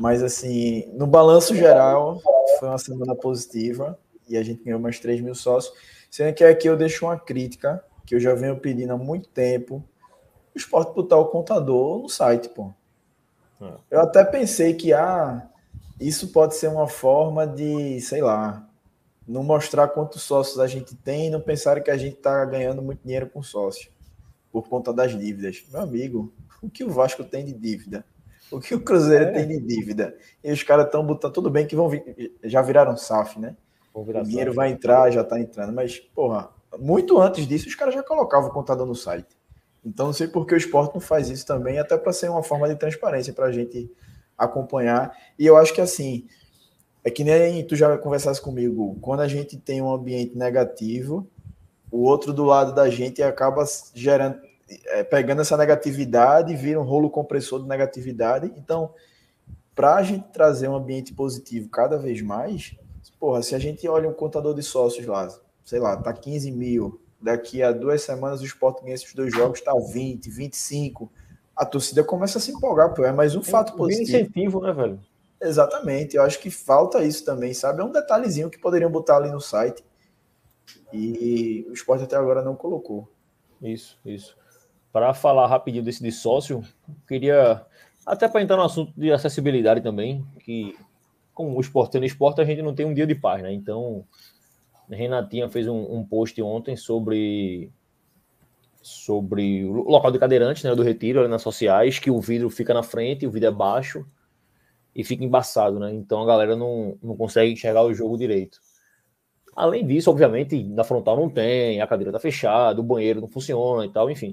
[0.00, 2.20] Mas, assim, no balanço geral,
[2.58, 3.96] foi uma semana positiva
[4.28, 5.72] e a gente ganhou mais 3 mil sócios.
[6.10, 9.84] Sendo que aqui eu deixo uma crítica, que eu já venho pedindo há muito tempo,
[10.54, 12.72] o esporte botar o contador no site, pô.
[13.60, 13.72] É.
[13.90, 15.48] Eu até pensei que, ah,
[16.00, 18.66] isso pode ser uma forma de, sei lá,
[19.26, 22.80] não mostrar quantos sócios a gente tem e não pensar que a gente está ganhando
[22.80, 23.90] muito dinheiro com sócio
[24.50, 25.64] por conta das dívidas.
[25.70, 26.32] Meu amigo,
[26.62, 28.04] o que o Vasco tem de dívida?
[28.50, 29.32] O que o Cruzeiro É.
[29.32, 30.16] tem de dívida?
[30.42, 33.54] E os caras estão botando, tudo bem que vão vir, já viraram SAF, né?
[33.94, 37.94] Virar O dinheiro vai entrar, já está entrando, mas, porra, muito antes disso os caras
[37.94, 39.36] já colocavam o contador no site.
[39.84, 42.42] Então não sei por que o esporte não faz isso também, até para ser uma
[42.42, 43.90] forma de transparência para a gente
[44.36, 45.16] acompanhar.
[45.38, 46.26] E eu acho que assim,
[47.04, 51.26] é que nem tu já conversasse comigo, quando a gente tem um ambiente negativo,
[51.90, 53.64] o outro do lado da gente acaba
[53.94, 54.38] gerando,
[54.86, 58.52] é, pegando essa negatividade, vira um rolo compressor de negatividade.
[58.56, 58.92] Então,
[59.74, 62.76] para a gente trazer um ambiente positivo cada vez mais,
[63.18, 65.28] porra, se a gente olha um contador de sócios lá,
[65.64, 69.60] sei lá, tá 15 mil, daqui a duas semanas o Sport ganha esses dois jogos,
[69.60, 71.10] tá 20, 25,
[71.56, 74.18] a torcida começa a se empolgar, pô, é mais um fato Vira positivo.
[74.18, 75.00] incentivo, né, velho?
[75.40, 77.80] Exatamente, eu acho que falta isso também, sabe?
[77.80, 79.84] É um detalhezinho que poderiam botar ali no site
[80.92, 83.08] e o esporte até agora não colocou.
[83.60, 84.36] Isso, isso.
[84.92, 86.62] Para falar rapidinho desse de sócio,
[87.06, 87.64] queria
[88.06, 90.74] até para entrar no assunto de acessibilidade também, que
[91.34, 93.52] como o esporte sendo esporte, a gente não tem um dia de paz, né?
[93.52, 94.04] Então,
[94.90, 97.70] Renatinha fez um, um post ontem sobre
[98.80, 102.72] sobre o local de cadeirante, né, do retiro ali nas sociais, que o vidro fica
[102.72, 104.06] na frente, o vidro é baixo
[104.94, 105.92] e fica embaçado, né?
[105.92, 108.60] Então a galera não, não consegue enxergar o jogo direito.
[109.54, 113.84] Além disso, obviamente, na frontal não tem, a cadeira tá fechada, o banheiro não funciona
[113.84, 114.32] e tal, enfim.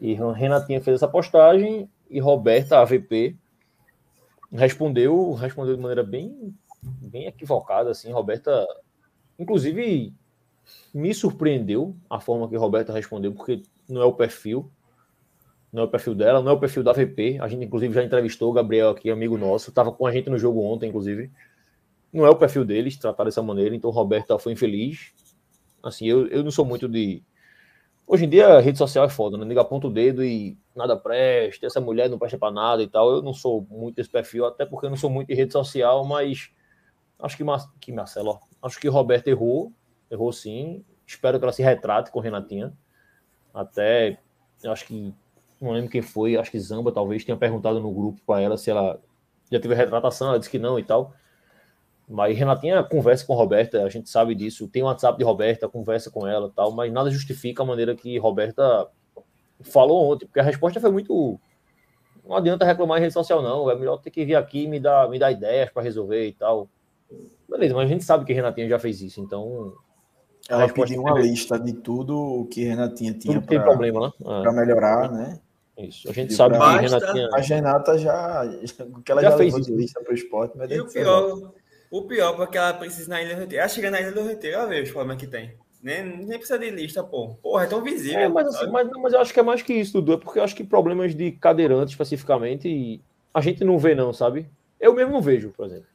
[0.00, 3.36] E Renatinha fez essa postagem e Roberta, AVP,
[4.52, 6.54] respondeu, respondeu de maneira bem
[7.00, 8.12] bem equivocada, assim.
[8.12, 8.66] Roberta,
[9.38, 10.14] inclusive,
[10.92, 14.70] me surpreendeu a forma que Roberta respondeu, porque não é o perfil,
[15.72, 17.38] não é o perfil dela, não é o perfil da VP.
[17.40, 20.38] A gente, inclusive, já entrevistou o Gabriel aqui, amigo nosso, estava com a gente no
[20.38, 21.30] jogo ontem, inclusive.
[22.12, 25.12] Não é o perfil deles tratar dessa maneira, então Roberta foi infeliz.
[25.82, 27.24] Assim, eu, eu não sou muito de.
[28.06, 29.44] Hoje em dia, a rede social é foda, né?
[29.44, 33.10] Liga aponta o dedo e nada presta, essa mulher não presta para nada e tal.
[33.10, 36.04] Eu não sou muito desse perfil, até porque eu não sou muito de rede social,
[36.04, 36.50] mas
[37.18, 37.64] acho que, Mar...
[37.80, 39.72] que Marcelo, acho que Roberto errou,
[40.10, 40.84] errou sim.
[41.06, 42.72] Espero que ela se retrate com Renatinha.
[43.52, 44.18] Até,
[44.64, 45.14] acho que,
[45.60, 48.70] não lembro quem foi, acho que Zamba talvez tenha perguntado no grupo para ela se
[48.70, 49.00] ela
[49.52, 51.14] já teve retratação, ela disse que não e tal.
[52.08, 54.66] Mas Renatinha conversa com Roberta, a gente sabe disso.
[54.68, 58.18] Tem o WhatsApp de Roberta, conversa com ela tal, mas nada justifica a maneira que
[58.18, 58.88] Roberta
[59.60, 61.38] falou ontem, porque a resposta foi muito.
[62.26, 63.70] Não adianta reclamar em rede social, não.
[63.70, 66.32] É melhor ter que vir aqui e me dar, me dar ideias para resolver e
[66.32, 66.68] tal.
[67.48, 69.74] Beleza, mas a gente sabe que Renatinha já fez isso, então.
[70.48, 74.12] Ela pediu uma lista de tudo o que Renatinha tinha para problema, né?
[74.42, 75.40] Para melhorar, né?
[75.78, 76.08] Isso.
[76.08, 76.78] A gente sabe pra...
[76.78, 77.28] que Renatinha.
[77.32, 78.44] A Renata já.
[78.94, 79.74] O que ela já, já fez isso.
[79.74, 81.52] lista para o esporte, mas e o pior,
[81.90, 83.60] o pior, porque ela precisa na Ilha do Retiro.
[83.60, 85.54] Ela chega na Ilha do Retiro, ela vê os problemas que tem.
[85.82, 87.34] Nem, nem precisa de lista, pô.
[87.42, 88.18] Porra, é tão visível.
[88.18, 90.14] É, mas, assim, mas, mas, eu acho que é mais que isso, Dudu.
[90.14, 93.02] É porque eu acho que problemas de cadeirante especificamente
[93.34, 94.48] a gente não vê, não, sabe?
[94.80, 95.86] Eu mesmo não vejo, por exemplo.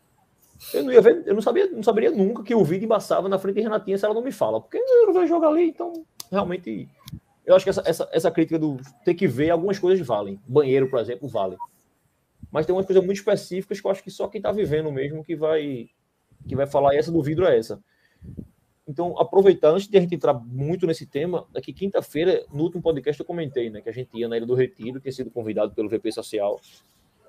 [0.74, 3.40] Eu não ia ver, eu não sabia, não saberia nunca que o vídeo embaçava na
[3.40, 4.60] frente de Renatinha se ela não me fala.
[4.60, 6.88] Porque eu não vejo jogar ali, então realmente.
[7.46, 10.40] Eu acho que essa, essa, essa crítica do ter que ver algumas coisas valem.
[10.48, 11.58] Banheiro, por exemplo, vale.
[12.52, 15.24] Mas tem umas coisas muito específicas que eu acho que só quem tá vivendo mesmo
[15.24, 15.90] que vai
[16.48, 17.82] que vai falar, e essa do vidro é essa.
[18.88, 23.20] Então, aproveitar, antes de a gente entrar muito nesse tema, daqui quinta-feira, no último podcast,
[23.20, 25.90] eu comentei, né, que a gente ia na Ilha do Retiro, tinha sido convidado pelo
[25.90, 26.60] VP Social,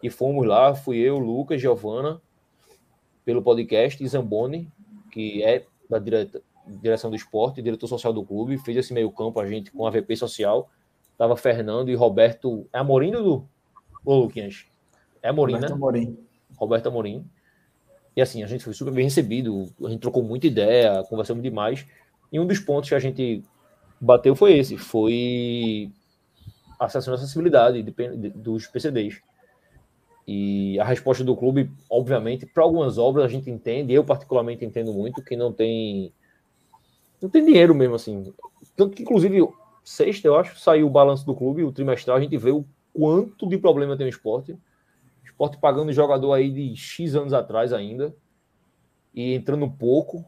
[0.03, 2.21] e fomos lá, fui eu, Lucas, Giovana,
[3.31, 4.69] pelo podcast, e Zamboni,
[5.13, 9.39] que é da direta, direção do esporte, diretor social do clube, fez esse meio campo
[9.39, 10.69] a gente com a VP Social,
[11.17, 13.47] tava Fernando e Roberto, é Amorim, do
[14.05, 14.67] Ô, Luquinhas?
[15.23, 15.77] É Amorim, Roberto né?
[15.77, 16.19] Amorim.
[16.57, 17.25] Roberto Amorim.
[18.17, 21.87] E assim, a gente foi super bem recebido, a gente trocou muita ideia, conversamos demais.
[22.33, 23.45] E um dos pontos que a gente
[24.01, 25.93] bateu foi esse, foi
[26.81, 27.81] a acesso à acessibilidade
[28.35, 29.21] dos PCDs.
[30.33, 34.93] E a resposta do clube, obviamente, para algumas obras a gente entende, eu particularmente entendo
[34.93, 36.13] muito, que não tem
[37.21, 38.33] não tem dinheiro mesmo assim.
[38.77, 39.47] Tanto que, inclusive,
[39.83, 43.49] sexta, eu acho, saiu o balanço do clube, o trimestral, a gente vê o quanto
[43.49, 44.57] de problema tem o esporte
[45.41, 48.15] esporte pagando jogador aí de X anos atrás ainda
[49.15, 50.23] e entrando pouco.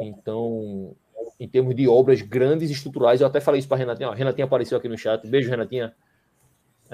[0.00, 0.94] Então,
[1.40, 4.08] em termos de obras grandes estruturais, eu até falei isso para a Renatinha.
[4.08, 5.26] A Renatinha apareceu aqui no chat.
[5.26, 5.92] Beijo, Renatinha.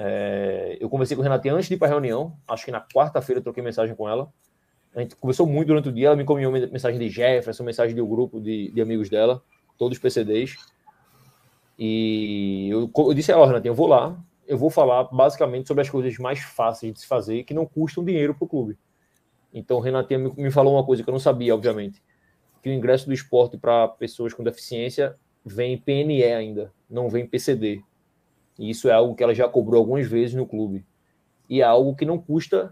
[0.03, 2.35] É, eu conversei com a Renatinha antes de ir para a reunião.
[2.47, 4.33] Acho que na quarta-feira eu troquei mensagem com ela.
[4.95, 6.07] A gente conversou muito durante o dia.
[6.07, 9.43] Ela me encaminhou mensagem de Jefferson, mensagem de um grupo de, de amigos dela,
[9.77, 10.55] todos PCDs.
[11.77, 15.81] E eu, eu disse a ela, Renatinha, eu vou lá, eu vou falar basicamente sobre
[15.81, 18.77] as coisas mais fáceis de se fazer que não custam dinheiro para o clube.
[19.53, 22.01] Então, Renatinha me falou uma coisa que eu não sabia, obviamente,
[22.63, 25.15] que o ingresso do esporte para pessoas com deficiência
[25.45, 27.83] vem PNE ainda, não vem PCD.
[28.61, 30.85] E isso é algo que ela já cobrou algumas vezes no clube.
[31.49, 32.71] E é algo que não custa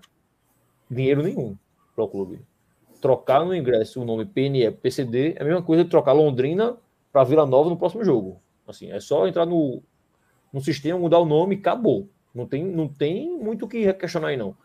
[0.90, 1.58] dinheiro nenhum
[1.96, 2.40] para o clube.
[3.02, 6.78] Trocar no ingresso o nome PNE PCD é a mesma coisa de trocar Londrina
[7.12, 8.40] para Vila Nova no próximo jogo.
[8.68, 9.82] Assim, é só entrar no
[10.54, 12.08] no sistema, mudar o nome, acabou.
[12.34, 14.56] Não tem, não tem muito o que questionar aí, não.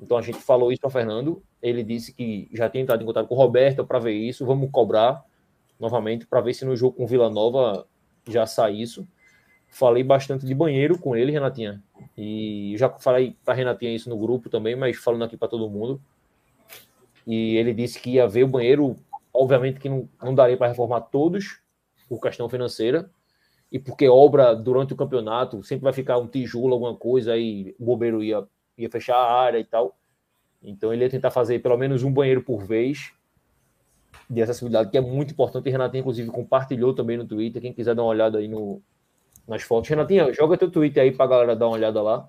[0.00, 1.42] Então a gente falou isso para Fernando.
[1.60, 4.46] Ele disse que já tem entrado em contato com o Roberto para ver isso.
[4.46, 5.24] Vamos cobrar
[5.78, 7.86] novamente para ver se no jogo com Vila Nova
[8.28, 9.06] já sai isso.
[9.70, 11.82] Falei bastante de banheiro com ele, Renatinha.
[12.18, 16.00] E já falei para Renatinha isso no grupo também, mas falando aqui para todo mundo.
[17.26, 18.96] E ele disse que ia ver o banheiro.
[19.32, 21.60] Obviamente que não, não daria para reformar todos
[22.08, 23.08] por questão financeira,
[23.70, 27.84] e porque obra durante o campeonato sempre vai ficar um tijolo, alguma coisa, aí o
[27.84, 28.44] bombeiro ia,
[28.76, 29.96] ia fechar a área e tal.
[30.60, 33.12] Então ele ia tentar fazer pelo menos um banheiro por vez
[34.28, 35.68] de acessibilidade, que é muito importante.
[35.68, 37.62] E Renatinha, inclusive, compartilhou também no Twitter.
[37.62, 38.82] Quem quiser dar uma olhada aí no,
[39.46, 39.88] nas fotos.
[39.90, 42.28] Renatinha, joga teu Twitter aí pra galera dar uma olhada lá.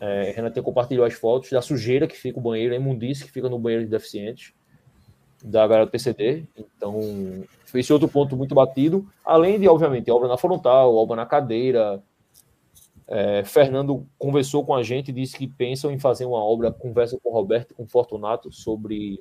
[0.00, 3.48] É, Renatinha compartilhou as fotos da sujeira que fica o banheiro, a imundice que fica
[3.48, 4.52] no banheiro de deficientes
[5.42, 6.44] da galera do PCD.
[6.56, 7.00] Então,
[7.74, 9.06] esse outro ponto muito batido.
[9.24, 12.02] Além de, obviamente, obra na frontal, obra na cadeira.
[13.06, 17.30] É, Fernando conversou com a gente, disse que pensam em fazer uma obra, conversa com
[17.30, 19.20] o Roberto com o Fortunato sobre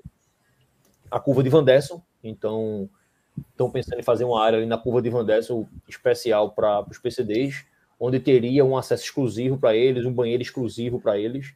[1.10, 2.02] a curva de Van Derson.
[2.24, 2.90] Então,
[3.52, 6.98] estão pensando em fazer uma área ali na curva de Van Derson especial para os
[6.98, 7.66] PCDs,
[8.00, 11.54] onde teria um acesso exclusivo para eles, um banheiro exclusivo para eles.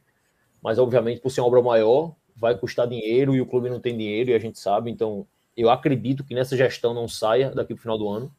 [0.62, 3.96] Mas, obviamente, por ser uma obra maior, vai custar dinheiro e o clube não tem
[3.96, 7.80] dinheiro e a gente sabe, então eu acredito que nessa gestão não saia daqui para
[7.80, 8.34] o final do ano.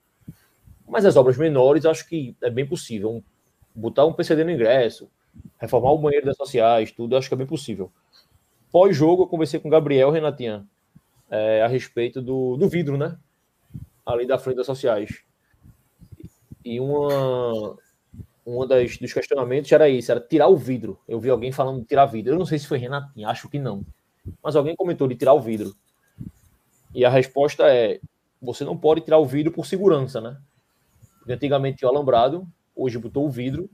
[0.87, 3.23] Mas as obras menores, acho que é bem possível.
[3.73, 5.09] Botar um PCD no ingresso,
[5.57, 7.91] reformar o banheiro das sociais, tudo, acho que é bem possível.
[8.71, 10.65] Pós-jogo, eu conversei com o Gabriel Renatinha
[11.29, 13.17] é, a respeito do, do vidro, né?
[14.05, 15.23] Ali da frente das sociais.
[16.63, 17.77] E uma,
[18.45, 20.99] uma das, dos questionamentos era isso, era tirar o vidro.
[21.07, 22.33] Eu vi alguém falando de tirar vidro.
[22.33, 23.85] Eu não sei se foi Renatinha, acho que não.
[24.43, 25.75] Mas alguém comentou de tirar o vidro.
[26.93, 27.99] E a resposta é:
[28.41, 30.37] você não pode tirar o vidro por segurança, né?
[31.19, 33.69] Porque antigamente tinha o alambrado, hoje botou o vidro,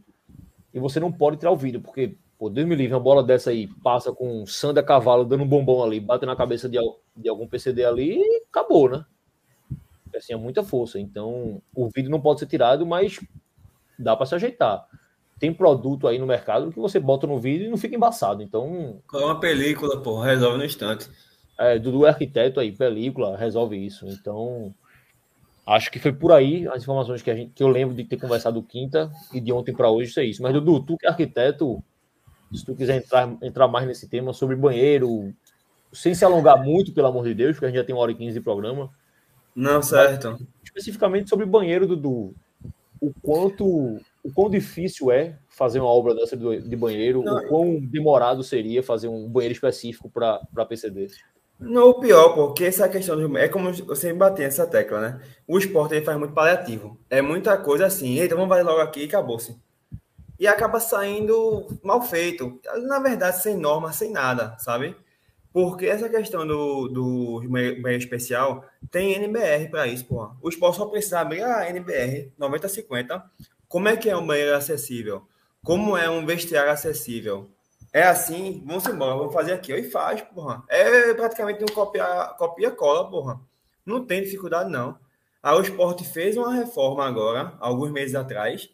[0.73, 3.49] e você não pode tirar o vidro, porque, pô, Deus me livre, uma bola dessa
[3.49, 6.77] aí passa com um sanda cavalo dando um bombom ali, bate na cabeça de,
[7.15, 9.05] de algum PCD ali e acabou, né?
[10.21, 10.99] Assim, é muita força.
[10.99, 13.19] Então, o vidro não pode ser tirado, mas
[13.97, 14.85] dá para se ajeitar.
[15.39, 18.43] Tem produto aí no mercado que você bota no vidro e não fica embaçado.
[18.43, 19.01] Então.
[19.07, 21.09] Com uma película, pô, resolve no instante.
[21.57, 24.07] É, Dudu é arquiteto aí, película, resolve isso.
[24.07, 24.73] Então,
[25.65, 28.17] acho que foi por aí as informações que, a gente, que eu lembro de ter
[28.17, 30.43] conversado quinta e de ontem para hoje, isso é isso.
[30.43, 31.83] Mas, Dudu, tu que é arquiteto,
[32.53, 35.33] se tu quiser entrar, entrar mais nesse tema sobre banheiro,
[35.91, 38.11] sem se alongar muito, pelo amor de Deus, porque a gente já tem uma hora
[38.11, 38.91] e quinze de programa.
[39.55, 40.31] Não, certo.
[40.31, 42.33] Mas, especificamente sobre banheiro, Dudu.
[42.99, 43.65] O quanto,
[44.23, 48.83] o quão difícil é fazer uma obra dessa de banheiro, Não, o quão demorado seria
[48.83, 51.07] fazer um banheiro específico para PCD.
[51.59, 53.37] Não, o pior, porque essa questão do.
[53.37, 55.21] É como você bater essa tecla, né?
[55.47, 56.99] O esporte ele faz muito paliativo.
[57.09, 58.17] É muita coisa assim.
[58.17, 59.55] Eita, vamos fazer logo aqui e acabou-se.
[60.39, 62.59] E acaba saindo mal feito.
[62.87, 64.95] Na verdade, sem norma, sem nada, sabe?
[65.53, 70.35] Porque essa questão do, do banheiro especial tem NBR para isso, porra.
[70.41, 73.23] O esporte só precisa abrir a NBR 9050.
[73.67, 75.27] Como é que é um banheiro acessível?
[75.63, 77.49] Como é um vestiário acessível?
[77.93, 79.73] É assim, vamos embora, vamos fazer aqui.
[79.73, 80.63] E faz, porra.
[80.69, 83.39] É praticamente um copia, copia porra.
[83.85, 84.97] Não tem dificuldade, não.
[85.43, 88.69] Aí o esporte fez uma reforma agora, alguns meses atrás,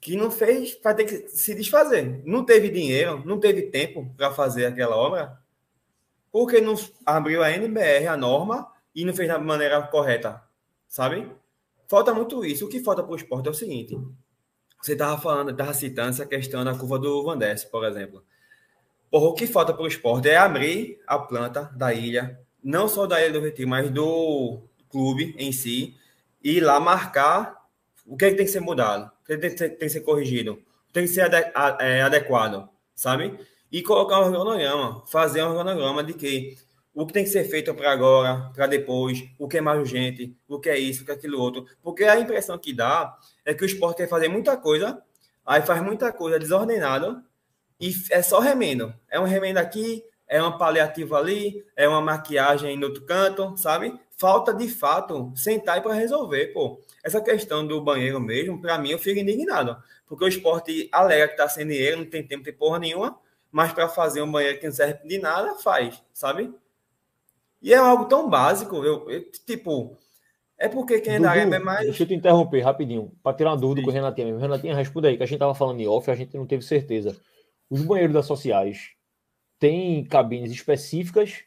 [0.00, 2.22] que não fez, vai ter que se desfazer.
[2.24, 5.38] Não teve dinheiro, não teve tempo para fazer aquela obra,
[6.36, 6.74] porque não
[7.06, 10.42] abriu a NBR, a norma, e não fez da maneira correta,
[10.86, 11.26] sabe?
[11.88, 12.66] Falta muito isso.
[12.66, 13.98] O que falta para o esporte é o seguinte:
[14.78, 17.38] você estava falando, estava citando essa questão da curva do Van
[17.70, 18.22] por exemplo.
[19.10, 23.06] Porra, o que falta para o esporte é abrir a planta da ilha, não só
[23.06, 24.60] da Ilha do Retiro, mas do
[24.90, 25.96] clube em si,
[26.44, 27.66] e lá marcar
[28.06, 30.02] o que, é que tem que ser mudado, o que, é que tem, que ser
[30.02, 31.30] corrigido, tem que ser
[31.80, 33.40] é, adequado, sabe?
[33.76, 36.56] E colocar um organograma, fazer um organograma de que
[36.94, 40.34] o que tem que ser feito para agora, para depois, o que é mais urgente,
[40.48, 41.66] o que é isso, o que é aquilo outro.
[41.82, 44.98] Porque a impressão que dá é que o esporte quer fazer muita coisa,
[45.44, 47.22] aí faz muita coisa desordenada
[47.78, 48.94] e é só remendo.
[49.10, 53.92] É um remendo aqui, é uma paliativa ali, é uma maquiagem no outro canto, sabe?
[54.16, 56.80] Falta de fato sentar para resolver, pô.
[57.04, 59.76] Essa questão do banheiro mesmo, para mim, eu fico indignado.
[60.06, 63.18] Porque o esporte alega que tá sem dinheiro, não tem tempo de porra nenhuma,
[63.50, 66.52] mas para fazer um banheiro que não serve de nada, faz, sabe?
[67.62, 69.96] E é algo tão básico, eu, eu tipo,
[70.58, 71.84] é porque quem é da área é mais.
[71.84, 73.84] Deixa eu te interromper rapidinho, para tirar uma dúvida Sim.
[73.84, 74.36] com o Renatinho.
[74.36, 76.62] O Renatinho, responde aí, que a gente tava falando em off, a gente não teve
[76.62, 77.16] certeza.
[77.68, 78.92] Os banheiros das sociais
[79.58, 81.44] têm cabines específicas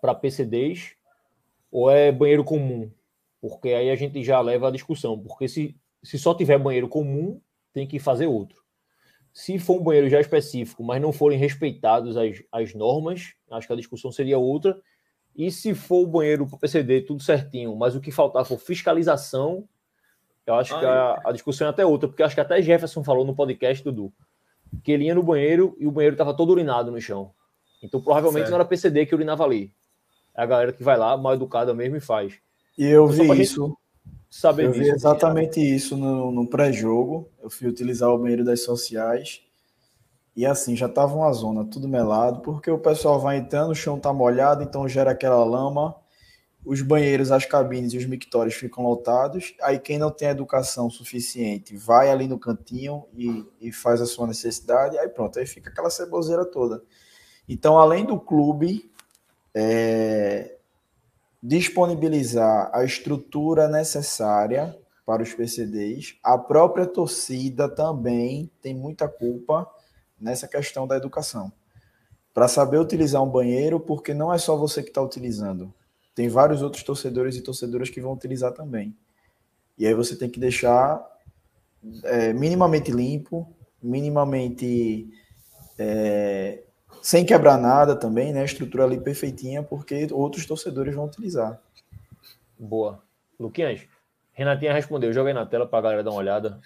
[0.00, 0.94] para PCDs
[1.70, 2.90] ou é banheiro comum?
[3.40, 5.18] Porque aí a gente já leva a discussão.
[5.18, 7.40] Porque se, se só tiver banheiro comum,
[7.72, 8.61] tem que fazer outro.
[9.32, 13.72] Se for um banheiro já específico, mas não forem respeitados as, as normas, acho que
[13.72, 14.78] a discussão seria outra.
[15.34, 19.66] E se for o banheiro para PCD, tudo certinho, mas o que faltar for fiscalização,
[20.46, 20.80] eu acho Ai.
[20.80, 23.82] que a, a, discussão é até outra, porque acho que até Jefferson falou no podcast,
[23.82, 24.12] Dudu,
[24.84, 27.32] que ele ia no banheiro e o banheiro estava todo urinado no chão.
[27.82, 28.50] Então provavelmente certo.
[28.50, 29.72] não era PCD que urinava ali.
[30.34, 32.38] É a galera que vai lá, mal educada mesmo, e faz.
[32.76, 33.76] E eu então, vi isso.
[34.34, 37.28] Saber eu disso, vi exatamente assim, isso no, no pré-jogo.
[37.42, 39.42] Eu fui utilizar o banheiro das sociais.
[40.34, 44.00] E assim, já tava uma zona tudo melado, porque o pessoal vai entrando, o chão
[44.00, 45.94] tá molhado, então gera aquela lama
[46.64, 49.54] os banheiros, as cabines e os mictórios ficam lotados.
[49.60, 54.26] Aí quem não tem educação suficiente vai ali no cantinho e, e faz a sua
[54.26, 54.98] necessidade.
[54.98, 56.82] Aí pronto, aí fica aquela ceboseira toda.
[57.48, 58.90] Então, além do clube
[59.54, 60.51] é,
[61.42, 69.68] disponibilizar a estrutura necessária para os PCDs, a própria torcida também tem muita culpa
[70.20, 71.52] nessa questão da educação.
[72.32, 75.74] Para saber utilizar um banheiro, porque não é só você que está utilizando
[76.14, 78.94] tem vários outros torcedores e torcedoras que vão utilizar também.
[79.78, 81.02] E aí você tem que deixar
[82.04, 83.48] é, minimamente limpo,
[83.82, 85.08] minimamente
[85.78, 86.62] é,
[87.02, 88.42] sem quebrar nada também, né?
[88.42, 91.60] A estrutura ali perfeitinha, porque outros torcedores vão utilizar.
[92.56, 93.02] Boa.
[93.38, 93.82] Luquinhas,
[94.32, 96.60] Renatinha respondeu, joguei na tela para a galera dar uma olhada.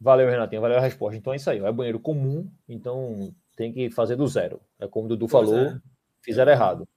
[0.00, 1.18] Valeu, Renatinha, valeu a resposta.
[1.18, 4.58] Então é isso aí, é banheiro comum, então tem que fazer do zero.
[4.80, 5.80] É como o Dudu pois falou, é.
[6.22, 6.88] fizeram errado.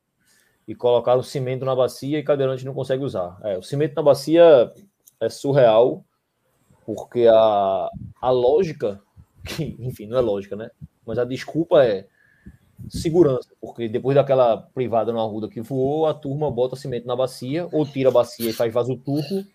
[0.65, 3.37] E colocaram cimento na bacia e cadeirante não consegue usar.
[3.43, 4.71] É, o cimento na bacia
[5.19, 6.05] é surreal,
[6.85, 7.89] porque a,
[8.21, 9.01] a lógica,
[9.45, 10.71] que, enfim, não é lógica, né?
[11.05, 12.07] Mas a desculpa é
[12.89, 17.67] segurança, porque depois daquela privada no Arruda que voou, a turma bota cimento na bacia,
[17.71, 19.45] ou tira a bacia e faz vaso turco,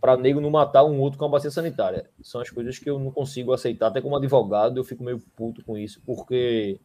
[0.00, 2.08] para nego não matar um outro com a bacia sanitária.
[2.22, 3.88] São as coisas que eu não consigo aceitar.
[3.88, 6.78] Até como advogado, eu fico meio puto com isso, porque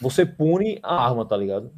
[0.00, 1.70] você pune a arma, tá ligado?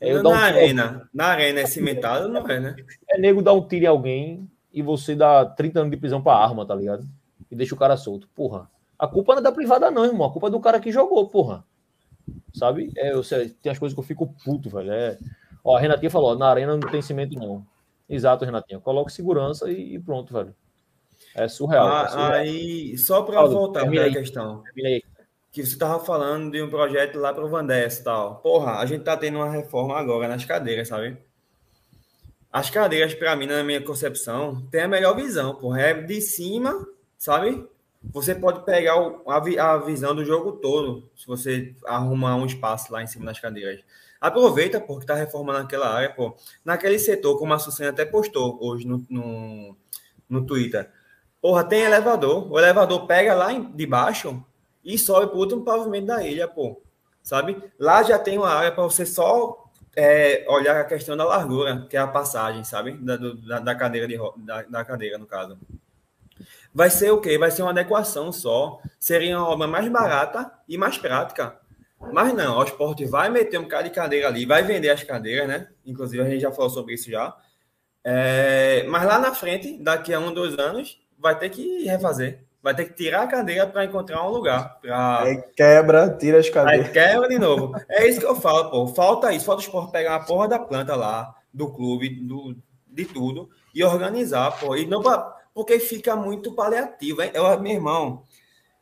[0.00, 2.76] É, na um arena, na arena é cimentado, não é, né?
[3.08, 6.36] É nego dar um tiro em alguém e você dá 30 anos de prisão pra
[6.36, 7.06] arma, tá ligado?
[7.50, 8.28] E deixa o cara solto.
[8.34, 8.68] Porra.
[8.98, 10.26] A culpa não é da privada, não, irmão.
[10.26, 11.64] A culpa é do cara que jogou, porra.
[12.56, 12.90] Sabe?
[12.96, 13.22] É, eu
[13.62, 14.90] tem as coisas que eu fico puto, velho.
[14.90, 15.18] É...
[15.62, 17.66] Ó, a Renatinha falou, na arena não tem cimento, não.
[18.08, 18.80] Exato, Renatinha.
[18.80, 20.54] Coloque segurança e, pronto, velho.
[21.34, 21.86] É surreal.
[21.86, 22.32] Ah, é surreal.
[22.32, 24.62] Aí, só para voltar para a questão.
[25.52, 28.36] Que você tava falando de um projeto lá para o Vandés e tal.
[28.36, 31.16] Porra, a gente tá tendo uma reforma agora nas cadeiras, sabe?
[32.52, 35.80] As cadeiras, para mim, na minha concepção, tem a melhor visão, porra.
[35.80, 36.86] É de cima,
[37.18, 37.66] sabe?
[38.12, 42.92] Você pode pegar o, a, a visão do jogo todo, se você arrumar um espaço
[42.92, 43.82] lá em cima das cadeiras.
[44.20, 46.34] Aproveita, porque está reformando aquela área, pô.
[46.64, 49.76] Naquele setor, como a Sucena até postou hoje no, no,
[50.28, 50.90] no Twitter.
[51.40, 52.50] Porra, tem elevador.
[52.50, 54.44] O elevador pega lá de baixo
[54.84, 56.80] e sobe para o último pavimento da ilha, pô.
[57.22, 57.62] Sabe?
[57.78, 61.96] Lá já tem uma área para você só é, olhar a questão da largura, que
[61.96, 62.92] é a passagem, sabe?
[62.92, 65.58] Da, da, da cadeira, de, da, da cadeira, no caso.
[66.74, 67.38] Vai ser o quê?
[67.38, 68.80] Vai ser uma adequação só.
[69.00, 71.58] Seria uma obra mais barata e mais prática.
[72.12, 75.48] Mas não, o esporte vai meter um bocado de cadeira ali, vai vender as cadeiras,
[75.48, 75.68] né?
[75.84, 77.34] Inclusive, a gente já falou sobre isso já.
[78.04, 82.44] É, mas lá na frente, daqui a um, dois anos, vai ter que refazer.
[82.62, 84.78] Vai ter que tirar a cadeira para encontrar um lugar.
[84.80, 85.22] Pra...
[85.22, 86.86] Aí quebra, tira as cadeiras.
[86.86, 87.72] Aí quebra de novo.
[87.88, 88.86] É isso que eu falo, pô.
[88.88, 89.44] Falta isso.
[89.44, 92.56] Falta o esporte pegar a porra da planta lá, do clube, do,
[92.86, 94.76] de tudo, e organizar, pô.
[94.76, 95.34] E não pra...
[95.56, 97.22] Porque fica muito paliativo.
[97.22, 97.30] Hein?
[97.32, 98.22] Eu, meu irmão,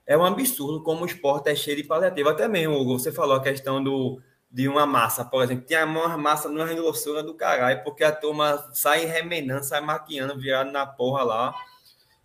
[0.04, 2.28] é um absurdo como o esporte é cheio de paliativo.
[2.28, 4.20] Até mesmo, Hugo, você falou a questão do,
[4.50, 5.64] de uma massa, por exemplo.
[5.64, 10.72] Tinha uma massa numa grossura do caralho, porque a turma sai remenando, sai maquiando, virado
[10.72, 11.54] na porra lá.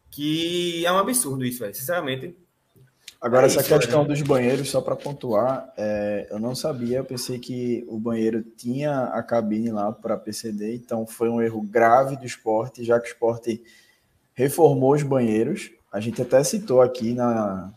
[0.10, 1.76] Que é um absurdo isso, velho.
[1.76, 2.36] Sinceramente.
[3.22, 7.06] Agora, é essa isso, questão dos banheiros, só para pontuar, é, eu não sabia, eu
[7.06, 12.16] pensei que o banheiro tinha a cabine lá para PCD, então foi um erro grave
[12.16, 13.62] do esporte, já que o esporte
[14.40, 17.74] reformou os banheiros, a gente até citou aqui na,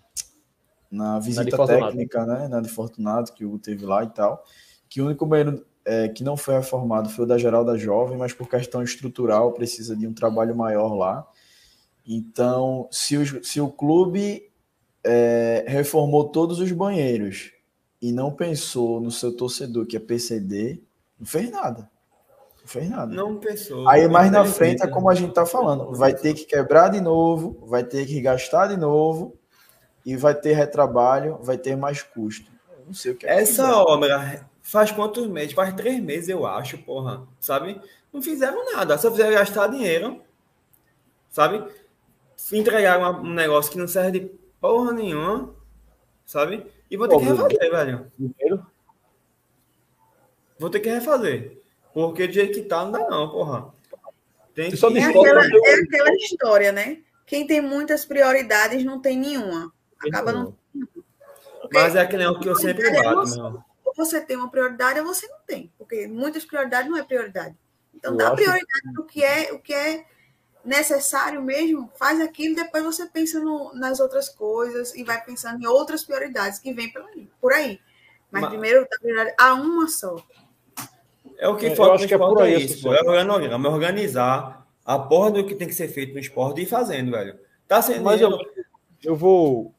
[0.88, 2.46] na visita na técnica, né?
[2.46, 4.44] Na de Fortunato, que o teve lá e tal,
[4.88, 8.32] que o único banheiro é, que não foi reformado foi o da Geralda Jovem, mas
[8.32, 11.26] por questão estrutural precisa de um trabalho maior lá.
[12.06, 14.48] Então, se o, se o clube
[15.02, 17.50] é, reformou todos os banheiros
[18.00, 20.80] e não pensou no seu torcedor, que é PCD,
[21.18, 21.90] não fez nada.
[22.62, 23.14] Não fez nada.
[23.14, 23.88] Não pensou.
[23.88, 25.92] Aí mais na frente é como a gente tá falando.
[25.94, 29.36] Vai ter que quebrar de novo, vai ter que gastar de novo
[30.06, 32.50] e vai ter retrabalho, vai ter mais custo.
[32.78, 33.42] Eu não sei o que é.
[33.42, 35.52] Essa que obra faz quantos meses?
[35.52, 37.26] Faz três meses, eu acho, porra.
[37.40, 37.80] Sabe?
[38.12, 38.96] Não fizeram nada.
[38.96, 40.22] Só fizeram gastar dinheiro.
[41.30, 41.64] Sabe?
[42.52, 44.26] Entregaram um negócio que não serve de
[44.60, 45.52] porra nenhuma.
[46.24, 46.66] Sabe?
[46.88, 48.12] E vou ter que refazer, velho.
[50.58, 51.61] Vou ter que refazer.
[51.92, 53.72] Porque do jeito que tá, não dá não, porra.
[54.54, 54.86] Tem que...
[54.98, 56.98] é, aquela, é aquela história, né?
[57.26, 59.72] Quem tem muitas prioridades não tem nenhuma.
[59.98, 60.56] Acaba não.
[61.72, 63.64] Mas é aquele que eu sempre bato, meu.
[63.84, 65.72] Ou você tem uma prioridade ou você não tem.
[65.78, 67.56] Porque muitas prioridades não é prioridade.
[67.94, 70.04] Então, eu dá prioridade no que é, o que é
[70.64, 75.66] necessário mesmo, faz aquilo, depois você pensa no, nas outras coisas e vai pensando em
[75.66, 76.92] outras prioridades que vêm
[77.40, 77.80] por aí.
[78.30, 78.50] Mas, Mas...
[78.50, 78.86] primeiro,
[79.38, 80.16] a uma só.
[81.42, 85.32] É o que é, falta acho que é é isso, é organizar, organizar a porra
[85.32, 87.36] do que tem que ser feito no esporte e ir fazendo, velho.
[87.66, 88.04] Tá sendo.
[88.04, 88.38] Mas eu,
[89.02, 89.74] eu vou,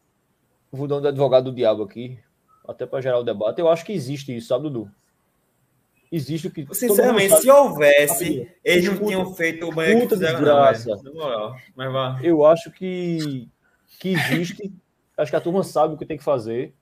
[0.70, 2.20] vou dar um advogado do diabo aqui,
[2.68, 3.60] até para gerar o debate.
[3.60, 4.92] Eu acho que existe isso, sabe, Dudu?
[6.12, 6.68] Existe o que.
[6.76, 11.02] Sinceramente, se houvesse, eles não tinham feito o banheiro que fizeram, desgraça.
[11.02, 12.20] Não, mas vá.
[12.22, 13.48] Eu acho que,
[14.02, 14.70] que existe.
[15.18, 16.74] acho que a turma sabe o que tem que fazer,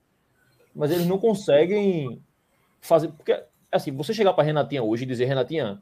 [0.74, 2.20] mas eles não conseguem
[2.80, 3.06] fazer.
[3.12, 5.80] Porque assim, você chegar para Renatinha hoje e dizer, Renatinha,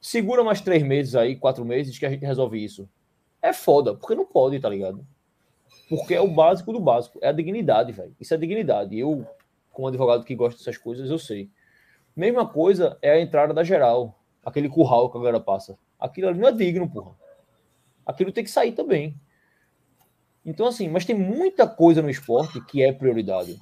[0.00, 2.88] segura mais três meses aí, quatro meses, que a gente resolve isso.
[3.40, 5.06] É foda, porque não pode, tá ligado?
[5.88, 7.18] Porque é o básico do básico.
[7.22, 8.14] É a dignidade, velho.
[8.20, 8.98] Isso é dignidade.
[8.98, 9.26] Eu,
[9.70, 11.50] como advogado que gosta dessas coisas, eu sei.
[12.14, 15.78] Mesma coisa é a entrada da geral, aquele curral que a galera passa.
[15.98, 17.12] Aquilo ali não é digno, porra.
[18.04, 19.18] Aquilo tem que sair também.
[20.44, 23.60] Então, assim, mas tem muita coisa no esporte que é prioridade.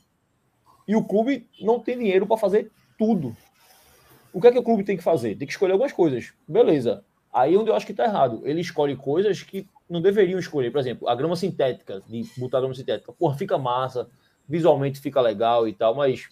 [0.89, 3.37] E o clube não tem dinheiro para fazer tudo.
[4.33, 5.37] O que é que o clube tem que fazer?
[5.37, 6.33] Tem que escolher algumas coisas.
[6.47, 7.05] Beleza.
[7.33, 8.41] Aí é onde eu acho que está errado.
[8.45, 10.71] Ele escolhe coisas que não deveriam escolher.
[10.71, 13.13] Por exemplo, a grama sintética, de botar grama sintética.
[13.13, 14.09] Porra, fica massa,
[14.49, 16.29] visualmente fica legal e tal, mas.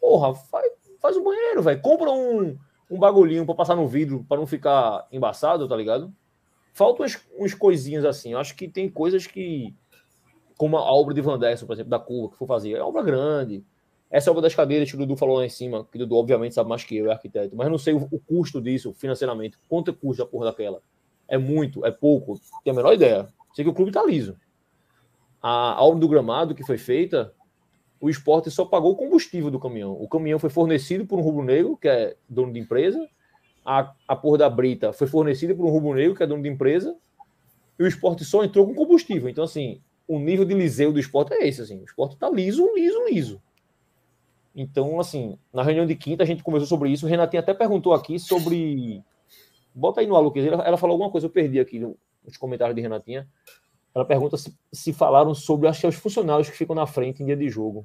[0.00, 0.66] Porra, faz,
[1.00, 1.80] faz banheiro, velho.
[1.80, 2.56] Compra um,
[2.90, 6.12] um bagulhinho para passar no vidro para não ficar embaçado, tá ligado?
[6.72, 8.32] Faltam umas, umas coisinhas assim.
[8.32, 9.74] Eu acho que tem coisas que.
[10.56, 12.72] Como a obra de Van Derson, por exemplo, da curva, que for fazer.
[12.72, 13.64] É obra grande.
[14.14, 16.54] Essa obra das cadeiras que o Dudu falou lá em cima, que o Dudu obviamente
[16.54, 19.58] sabe mais que eu, é arquiteto, mas não sei o, o custo disso financeiramente.
[19.68, 20.80] Quanto custa a porra daquela?
[21.26, 21.84] É muito?
[21.84, 22.40] É pouco?
[22.62, 23.26] Tem a menor ideia.
[23.52, 24.36] Sei que o clube tá liso.
[25.42, 27.34] A, a obra do gramado que foi feita,
[28.00, 30.00] o esporte só pagou o combustível do caminhão.
[30.00, 33.08] O caminhão foi fornecido por um rubro-negro, que é dono de empresa.
[33.66, 36.96] A, a porra da brita foi fornecida por um rubro-negro, que é dono de empresa.
[37.76, 39.28] E o esporte só entrou com combustível.
[39.28, 41.62] Então, assim, o nível de liseu do esporte é esse.
[41.62, 41.80] Assim.
[41.80, 43.42] O esporte tá liso, liso, liso.
[44.54, 47.04] Então, assim, na reunião de quinta a gente conversou sobre isso.
[47.04, 49.02] O Renatinho até perguntou aqui sobre.
[49.74, 50.44] Bota aí no Aluques.
[50.46, 53.28] Ela falou alguma coisa, eu perdi aqui nos comentários de Renatinha.
[53.92, 57.22] Ela pergunta se, se falaram sobre acho que é os funcionários que ficam na frente
[57.22, 57.84] em dia de jogo.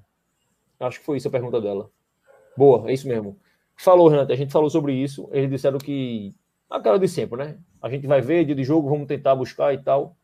[0.79, 1.89] Acho que foi isso a pergunta dela.
[2.55, 3.37] Boa, é isso mesmo.
[3.75, 5.27] Falou, Renato, a gente falou sobre isso.
[5.31, 6.35] Eles disseram que.
[6.69, 7.57] Aquela de sempre, né?
[7.81, 10.15] A gente vai ver dia de jogo, vamos tentar buscar e tal.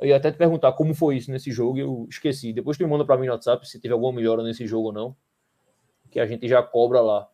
[0.00, 2.52] Eu ia até te perguntar como foi isso nesse jogo eu esqueci.
[2.52, 5.16] Depois tu manda para mim no WhatsApp se teve alguma melhora nesse jogo ou não
[6.12, 7.26] que a gente já cobra lá.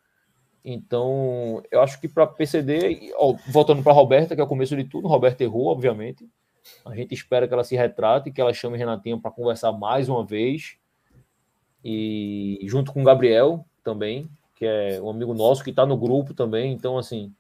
[0.65, 4.85] Então, eu acho que para PCD, ó, voltando para Roberta, que é o começo de
[4.85, 6.29] tudo, Roberta errou, obviamente.
[6.85, 10.25] A gente espera que ela se retrate, que ela chame Renatinho para conversar mais uma
[10.25, 10.79] vez.
[11.85, 16.35] E junto com o Gabriel também, que é um amigo nosso que está no grupo
[16.35, 16.73] também.
[16.73, 17.33] Então, assim,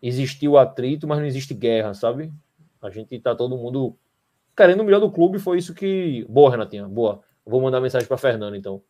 [0.00, 2.32] existiu atrito, mas não existe guerra, sabe?
[2.80, 3.96] A gente está todo mundo
[4.56, 5.38] querendo o melhor do clube.
[5.38, 6.26] Foi isso que.
[6.28, 7.22] Boa, Renatinha, boa.
[7.46, 8.82] Vou mandar mensagem para Fernando, então.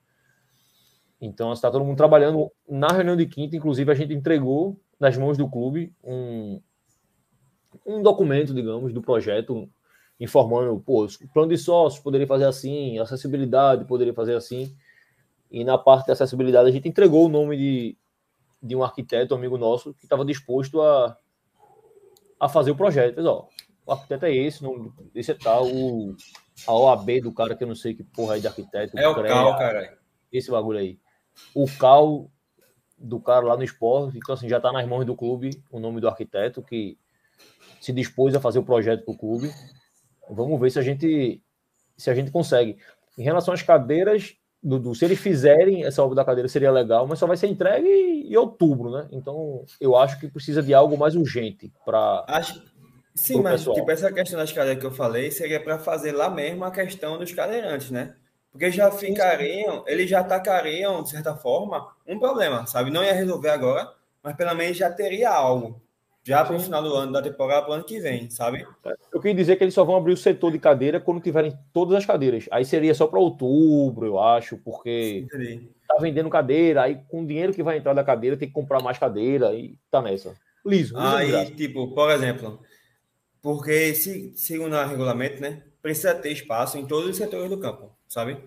[1.23, 2.51] Então, está todo mundo trabalhando.
[2.69, 6.61] Na reunião de quinta, inclusive, a gente entregou nas mãos do clube um,
[7.87, 9.71] um documento, digamos, do projeto,
[10.19, 14.77] informando, pô, o plano de sócios poderia fazer assim, acessibilidade poderia fazer assim.
[15.49, 17.97] E na parte de acessibilidade, a gente entregou o nome de,
[18.61, 21.17] de um arquiteto, amigo nosso, que estava disposto a,
[22.41, 23.15] a fazer o projeto.
[23.17, 23.49] Mas, ó,
[23.87, 26.17] o arquiteto é esse, não, esse é tal, o,
[26.67, 28.99] a OAB do cara que eu não sei que porra aí de arquiteto.
[28.99, 29.99] É o CAL, cara.
[30.33, 30.99] Esse bagulho aí
[31.55, 32.31] o cal
[32.99, 36.01] do cara lá no esporte, então assim, já está nas mãos do clube o nome
[36.01, 36.97] do arquiteto que
[37.81, 39.53] se dispôs a fazer o projeto para o clube.
[40.31, 41.43] Vamos ver se a gente
[41.97, 42.79] se a gente consegue.
[43.19, 47.19] Em relação às cadeiras, Dudu, se eles fizerem essa obra da cadeira seria legal, mas
[47.19, 49.09] só vai ser entregue em outubro, né?
[49.11, 52.25] Então eu acho que precisa de algo mais urgente para.
[52.29, 52.63] Acho...
[53.15, 56.65] Sim, mas tipo, essa questão das cadeiras que eu falei seria para fazer lá mesmo
[56.65, 58.15] a questão dos cadeirantes, né?
[58.53, 62.91] Porque já ficariam, eles já atacariam, de certa forma, um problema, sabe?
[62.91, 63.91] Não ia resolver agora,
[64.23, 65.81] mas pelo menos já teria algo.
[66.25, 68.65] Já para o final do ano, da temporada, para o ano que vem, sabe?
[69.13, 71.97] Eu queria dizer que eles só vão abrir o setor de cadeira quando tiverem todas
[71.97, 72.47] as cadeiras.
[72.53, 75.69] Aí seria só para outubro, eu acho, porque Sim.
[75.89, 78.81] tá vendendo cadeira, aí com o dinheiro que vai entrar da cadeira tem que comprar
[78.81, 80.35] mais cadeira e tá nessa.
[80.65, 80.97] Liso.
[80.97, 82.61] Aí, tipo, por exemplo,
[83.41, 87.91] porque se, segundo o regulamento, né, precisa ter espaço em todos os setores do campo
[88.13, 88.39] sabe?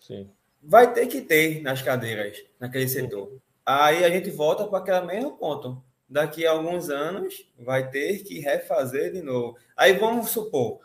[0.00, 0.28] Sim.
[0.60, 3.40] Vai ter que ter nas cadeiras, naquele setor.
[3.64, 5.82] Aí a gente volta para aquele mesmo ponto.
[6.08, 9.56] Daqui a alguns anos vai ter que refazer de novo.
[9.76, 10.80] Aí vamos supor,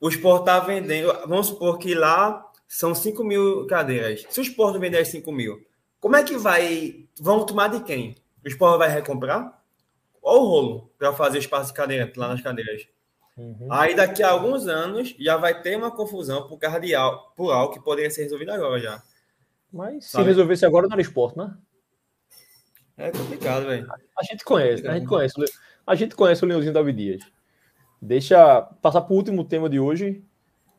[0.00, 4.24] o Sport está vendendo, vamos supor que lá são 5 mil cadeiras.
[4.30, 5.66] Se o Sport vender 5 mil,
[5.98, 7.08] como é que vai?
[7.20, 8.14] Vão tomar de quem?
[8.44, 9.60] O Sport vai recomprar?
[10.22, 12.86] Ou o rolo para fazer espaço de cadeira lá nas cadeiras?
[13.38, 13.68] Uhum.
[13.70, 17.52] Aí daqui a alguns anos já vai ter uma confusão por causa de algo, por
[17.52, 19.02] algo que poderia ser resolvido agora já.
[19.72, 20.24] Mas Sabe?
[20.24, 21.56] se resolvesse agora não era esporte, né?
[22.96, 23.86] É complicado, velho.
[24.18, 25.34] A gente conhece, é a gente conhece.
[25.86, 27.22] A gente conhece o Leãozinho Davi Dias.
[28.02, 30.24] Deixa passar para o último tema de hoje.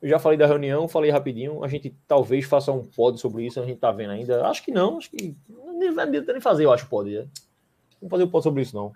[0.01, 1.63] Eu já falei da reunião, falei rapidinho.
[1.63, 4.45] A gente talvez faça um pod sobre isso, a gente tá vendo ainda.
[4.47, 7.09] Acho que não, acho que nem vai nem fazer, eu acho, pod.
[7.09, 7.27] Né?
[8.01, 8.91] Vamos fazer um pod sobre isso, não.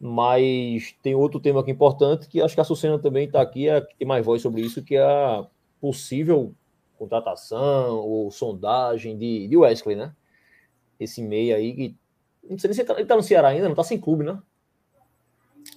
[0.00, 3.80] Mas tem outro tema aqui importante que acho que a Sucena também está aqui, é,
[3.80, 5.44] que tem mais voz sobre isso, que é a
[5.80, 6.54] possível
[6.96, 10.14] contratação ou sondagem de, de Wesley, né?
[10.98, 11.96] Esse meio aí que.
[12.48, 14.40] Não sei nem se ele está tá no Ceará ainda, não está sem clube, né?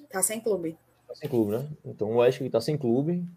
[0.09, 0.77] Tá sem clube.
[1.07, 1.67] Tá sem clube, né?
[1.83, 3.27] Então o Wesley está sem clube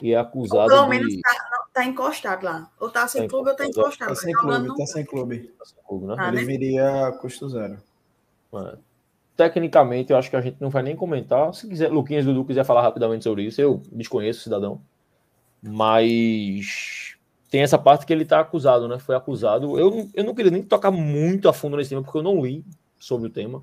[0.00, 0.62] e é acusado.
[0.62, 1.20] Ou pelo menos de...
[1.20, 2.70] tá, tá encostado lá.
[2.80, 4.08] Ou tá sem tá clube ou tá encostado.
[4.08, 5.38] Tá sem clube, tá sem clube.
[5.58, 6.16] Tá sem clube, né?
[6.18, 6.44] Ah, Ele né?
[6.44, 7.82] viria custo zero.
[8.54, 8.91] É.
[9.36, 11.52] Tecnicamente, eu acho que a gente não vai nem comentar.
[11.54, 14.80] Se quiser, Luquinhas Dudu quiser falar rapidamente sobre isso, eu desconheço o cidadão.
[15.62, 17.16] Mas
[17.48, 18.98] tem essa parte que ele tá acusado, né?
[18.98, 19.78] Foi acusado.
[19.78, 22.64] Eu, eu não queria nem tocar muito a fundo nesse tema, porque eu não li
[22.98, 23.62] sobre o tema.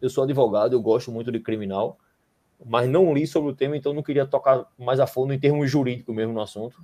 [0.00, 1.98] Eu sou advogado, eu gosto muito de criminal,
[2.64, 5.70] mas não li sobre o tema, então não queria tocar mais a fundo em termos
[5.70, 6.76] jurídicos mesmo no assunto.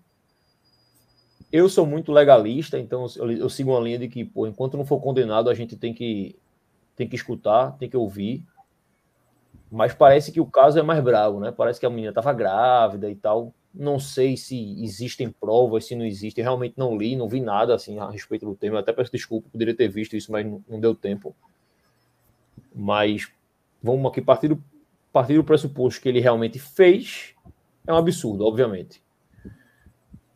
[1.50, 4.84] Eu sou muito legalista, então eu, eu sigo uma linha de que, pô, enquanto não
[4.84, 6.36] for condenado, a gente tem que
[6.96, 8.42] tem que escutar, tem que ouvir.
[9.70, 11.52] Mas parece que o caso é mais bravo, né?
[11.52, 13.52] Parece que a menina estava grávida e tal.
[13.74, 16.42] Não sei se existem provas, se não existem.
[16.42, 18.80] Realmente não li, não vi nada assim a respeito do tema.
[18.80, 21.34] Até peço desculpa, poderia ter visto isso, mas não deu tempo.
[22.74, 23.30] Mas
[23.82, 24.62] vamos aqui partir do,
[25.12, 27.34] partir do pressuposto que ele realmente fez.
[27.86, 29.02] É um absurdo, obviamente.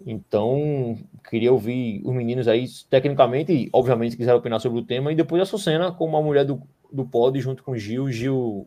[0.05, 0.99] Então,
[1.31, 5.47] queria ouvir os meninos aí, tecnicamente, obviamente, quiseram opinar sobre o tema, e depois a
[5.47, 6.61] Sucena, como uma mulher do,
[6.93, 8.11] do pod, junto com o Gil.
[8.11, 8.67] Gil.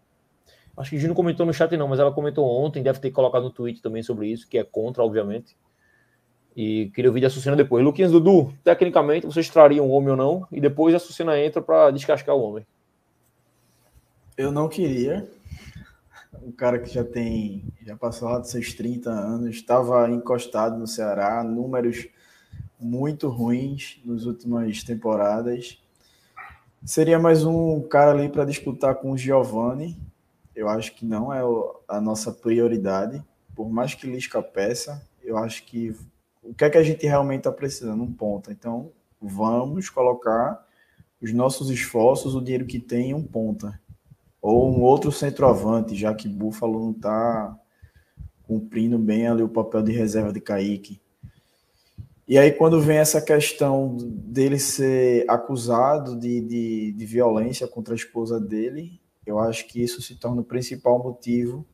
[0.77, 3.43] Acho que Gil não comentou no chat, não, mas ela comentou ontem, deve ter colocado
[3.43, 5.57] no tweet também sobre isso, que é contra, obviamente.
[6.55, 7.83] E queria ouvir a Sucena depois.
[7.83, 11.91] Luquinhas Dudu, tecnicamente, vocês trariam o homem ou não, e depois a Sucena entra para
[11.91, 12.65] descascar o homem.
[14.37, 15.29] Eu não queria,
[16.41, 20.87] um cara que já tem, já passou lá dos seus 30 anos, estava encostado no
[20.87, 22.07] Ceará, números
[22.83, 25.81] muito ruins nas últimas temporadas.
[26.83, 29.97] Seria mais um cara ali para disputar com o Giovani.
[30.55, 31.41] Eu acho que não é
[31.87, 33.23] a nossa prioridade.
[33.55, 35.95] Por mais que Lisca peça, eu acho que
[36.43, 38.03] o que é que a gente realmente está precisando?
[38.03, 38.51] Um ponta.
[38.51, 38.91] Então,
[39.21, 40.67] vamos colocar
[41.21, 43.79] os nossos esforços, o dinheiro que tem em um ponta
[44.41, 47.57] ou um outro centroavante, já que Buffalo não está
[48.43, 51.01] cumprindo bem ali o papel de reserva de Kaique.
[52.27, 57.97] E aí, quando vem essa questão dele ser acusado de, de, de, violência contra a
[57.97, 61.65] esposa dele, eu acho que isso se torna o principal motivo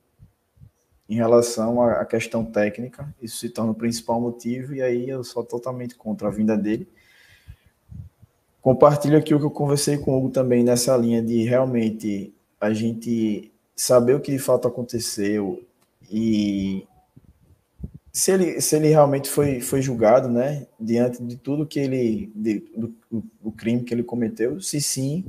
[1.07, 3.13] em relação à questão técnica.
[3.21, 6.87] Isso se torna o principal motivo, e aí eu sou totalmente contra a vinda dele.
[8.61, 12.73] Compartilho aqui o que eu conversei com o Hugo também nessa linha de realmente a
[12.73, 15.63] gente saber o que de fato aconteceu
[16.11, 16.85] e
[18.19, 22.59] se ele, se ele realmente foi, foi julgado, né, diante de tudo que ele, de,
[22.75, 22.93] do,
[23.41, 25.23] o crime que ele cometeu, se sim,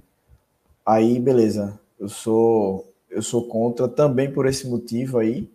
[0.84, 5.48] aí beleza, eu sou, eu sou contra também por esse motivo aí,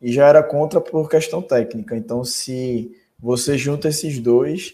[0.00, 4.72] e já era contra por questão técnica, então se você junta esses dois,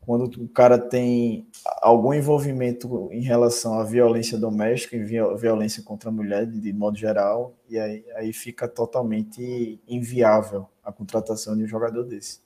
[0.00, 1.46] quando o cara tem
[1.80, 7.54] algum envolvimento em relação à violência doméstica e violência contra a mulher, de, modo geral,
[7.68, 12.40] e aí, aí fica totalmente inviável a contratação de um jogador desse.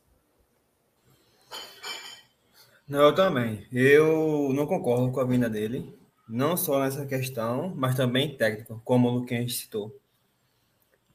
[2.86, 3.66] Não, eu também.
[3.72, 5.96] Eu não concordo com a vinda dele,
[6.28, 9.98] não só nessa questão, mas também técnica, como o Luquinhas citou.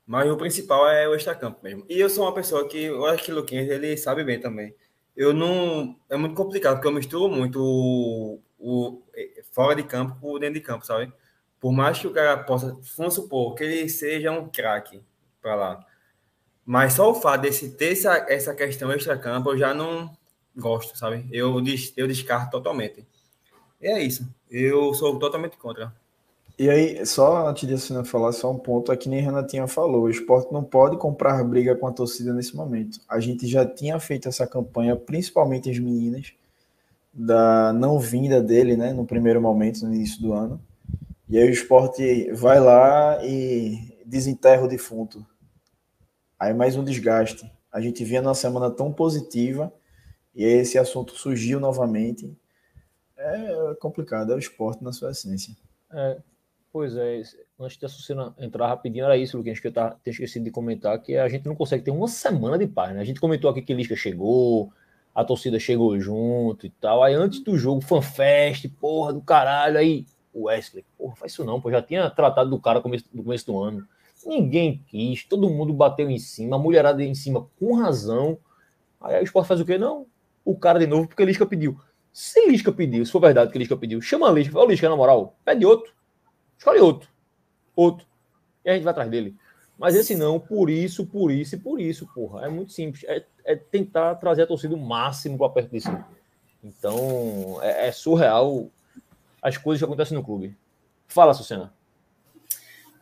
[0.06, 1.86] Mas o principal é o extracampo mesmo.
[1.88, 4.74] E eu sou uma pessoa que, eu acho que o Luquinhas, ele sabe bem também
[5.20, 6.00] eu não.
[6.10, 9.04] É muito complicado, porque eu misturo muito o, o
[9.52, 11.12] fora de campo com dentro de campo, sabe?
[11.60, 15.04] Por mais que o cara possa, vamos supor, que ele seja um craque
[15.42, 15.86] para lá.
[16.70, 20.08] Mas só o fato desse ter essa, essa questão extra-campo, eu já não
[20.56, 21.26] gosto, sabe?
[21.32, 21.56] Eu,
[21.98, 23.04] eu descarto totalmente.
[23.82, 24.30] E é isso.
[24.52, 25.92] Eu sou totalmente contra.
[26.60, 30.04] E aí, só antes de você falar, só um ponto, é que nem Renatinha falou,
[30.04, 33.00] o esporte não pode comprar briga com a torcida nesse momento.
[33.10, 36.34] A gente já tinha feito essa campanha, principalmente as meninas,
[37.12, 40.62] da não vinda dele, né, no primeiro momento, no início do ano.
[41.28, 45.26] E aí o esporte vai lá e desenterra o defunto.
[46.40, 47.52] Aí mais um desgaste.
[47.72, 49.72] A gente vinha numa semana tão positiva
[50.34, 52.34] e esse assunto surgiu novamente.
[53.18, 55.54] É complicado, é o esporte na sua essência.
[55.92, 56.18] É,
[56.72, 57.24] Pois é,
[57.60, 61.02] antes de Açucena entrar rapidinho, era isso, Luquinhas, que eu tava, tinha esquecido de comentar,
[61.02, 63.02] que a gente não consegue ter uma semana de paz, né?
[63.02, 64.72] A gente comentou aqui que Lisca chegou,
[65.14, 67.04] a torcida chegou junto e tal.
[67.04, 71.60] Aí antes do jogo, fanfest, porra do caralho, aí o Wesley, porra, faz isso não,
[71.60, 73.88] pô, já tinha tratado do cara no começo, no começo do ano.
[74.26, 78.38] Ninguém quis, todo mundo bateu em cima, a mulherada em cima com razão.
[79.00, 79.78] Aí o esporte faz o quê?
[79.78, 80.06] Não,
[80.44, 81.80] o cara de novo, porque Lisca pediu.
[82.12, 84.96] Se Lisca pediu, se for verdade que Lisca pediu, chama a Lisca, fala, Lisca, na
[84.96, 85.94] moral, pede outro
[86.60, 87.10] Escolhe outro.
[87.74, 88.06] Outro.
[88.66, 89.36] E a gente vai atrás dele.
[89.78, 92.46] Mas esse não, por isso, por isso e por isso, porra.
[92.46, 93.06] É muito simples.
[93.06, 95.90] É, é tentar trazer a torcida o máximo para perto disso.
[96.62, 98.70] Então, é, é, surreal
[99.42, 100.54] as coisas que acontecem no clube.
[101.08, 101.74] Fala, Sucena.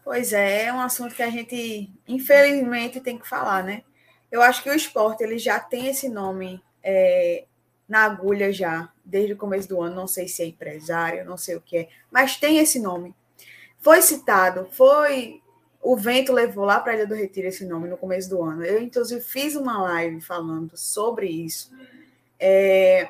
[0.07, 3.83] Pois é, é um assunto que a gente, infelizmente, tem que falar, né?
[4.31, 7.43] Eu acho que o esporte ele já tem esse nome é,
[7.89, 9.97] na agulha já, desde o começo do ano.
[9.97, 13.13] Não sei se é empresário, não sei o que é, mas tem esse nome.
[13.79, 15.41] Foi citado, foi.
[15.81, 18.63] O vento levou lá para a Ilha do Retiro esse nome no começo do ano.
[18.63, 21.69] Eu, inclusive, fiz uma live falando sobre isso
[22.39, 23.09] é,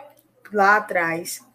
[0.51, 1.45] lá atrás.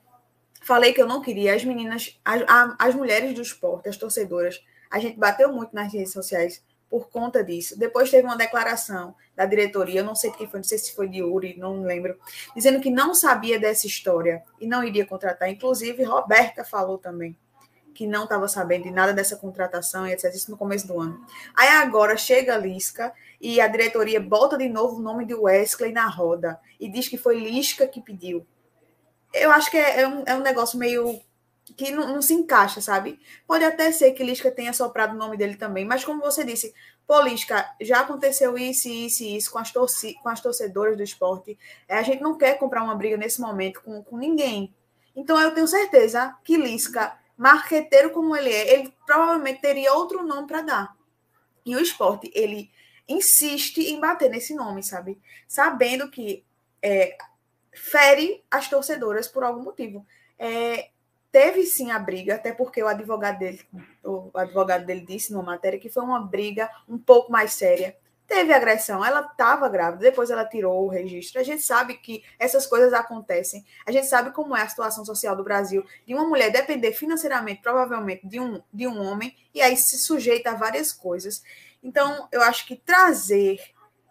[0.61, 2.43] Falei que eu não queria as meninas, as,
[2.79, 4.63] as mulheres do esporte, as torcedoras.
[4.93, 7.79] A gente bateu muito nas redes sociais por conta disso.
[7.79, 11.23] Depois teve uma declaração da diretoria, não sei quem foi, não sei se foi de
[11.23, 12.19] Uri, não lembro,
[12.55, 15.49] dizendo que não sabia dessa história e não iria contratar.
[15.49, 17.35] Inclusive, Roberta falou também
[17.95, 20.35] que não estava sabendo de nada dessa contratação e etc.
[20.35, 21.25] Isso no começo do ano.
[21.55, 23.11] Aí agora chega a Lisca
[23.41, 27.17] e a diretoria bota de novo o nome de Wesley na roda e diz que
[27.17, 28.47] foi Lisca que pediu.
[29.33, 31.21] Eu acho que é, é um, é um negócio meio
[31.77, 33.21] que não, não, se encaixa, sabe?
[33.47, 36.75] Pode até ser que Lisca tenha soprado o nome dele também, mas como você disse,
[37.07, 41.03] pô, Lisca, já aconteceu isso, isso e isso com as, torci com as torcedoras do
[41.03, 41.59] esporte.
[41.89, 44.75] É, a gente não quer comprar uma briga nesse momento com, com ninguém.
[45.15, 50.47] Então eu tenho certeza que Lisca, marqueteiro como ele é, ele provavelmente teria outro nome
[50.47, 50.97] para dar.
[51.65, 52.71] E o esporte, ele
[53.09, 55.21] insiste em bater nesse nome, sabe?
[55.47, 56.45] Sabendo que
[56.83, 57.17] é,
[57.73, 60.07] fere as torcedoras por algum motivo.
[60.39, 60.91] É,
[61.33, 63.61] teve sim a briga, até porque o advogado dele,
[64.05, 67.97] o advogado dele disse numa matéria que foi uma briga um pouco mais séria.
[68.27, 71.41] Teve agressão, ela estava grávida, depois ela tirou o registro.
[71.41, 73.65] A gente sabe que essas coisas acontecem.
[73.85, 77.63] A gente sabe como é a situação social do Brasil, de uma mulher depender financeiramente,
[77.63, 81.43] provavelmente, de um, de um homem, e aí se sujeita a várias coisas.
[81.83, 83.59] Então, eu acho que trazer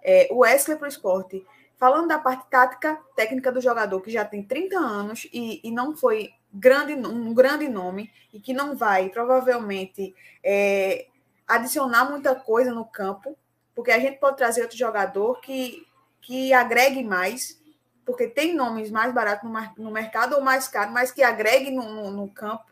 [0.03, 1.45] é, o Wesley para o esporte
[1.77, 5.95] falando da parte tática, técnica do jogador, que já tem 30 anos e, e não
[5.95, 11.07] foi grande, um grande nome, e que não vai, provavelmente, é,
[11.48, 13.38] adicionar muita coisa no campo,
[13.76, 15.86] porque a gente pode trazer outro jogador que,
[16.22, 17.60] que agregue mais,
[18.06, 21.84] porque tem nomes mais baratos no, no mercado ou mais caros, mas que agregue no,
[21.84, 22.65] no, no campo.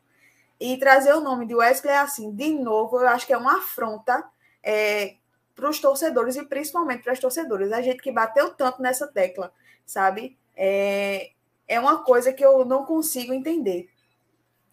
[0.59, 4.25] E trazer o nome de Wesley, assim, de novo, eu acho que é uma afronta
[4.61, 5.15] é,
[5.55, 7.71] para os torcedores e principalmente para as torcedoras.
[7.71, 9.53] A gente que bateu tanto nessa tecla,
[9.85, 10.37] sabe?
[10.55, 11.31] É,
[11.69, 13.87] é uma coisa que eu não consigo entender.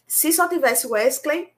[0.09, 1.52] Se só tivesse o Wesley,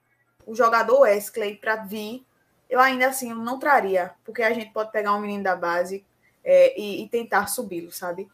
[0.45, 2.25] o jogador Wesley, para vir,
[2.69, 6.05] eu ainda assim não traria, porque a gente pode pegar um menino da base
[6.43, 8.29] é, e, e, tentar subi-lo, sabe?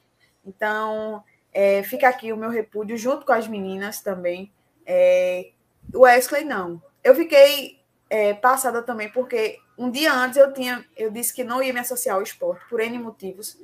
[0.46, 1.24] Então,
[1.54, 4.52] é, fica aqui o meu repúdio junto com as meninas também.
[4.86, 5.52] É,
[5.94, 6.82] o Wesley, não.
[7.04, 7.80] Eu fiquei
[8.10, 11.80] é, passada também, porque um dia antes eu tinha, eu disse que não ia me
[11.80, 13.58] associar ao esporte, por N motivos.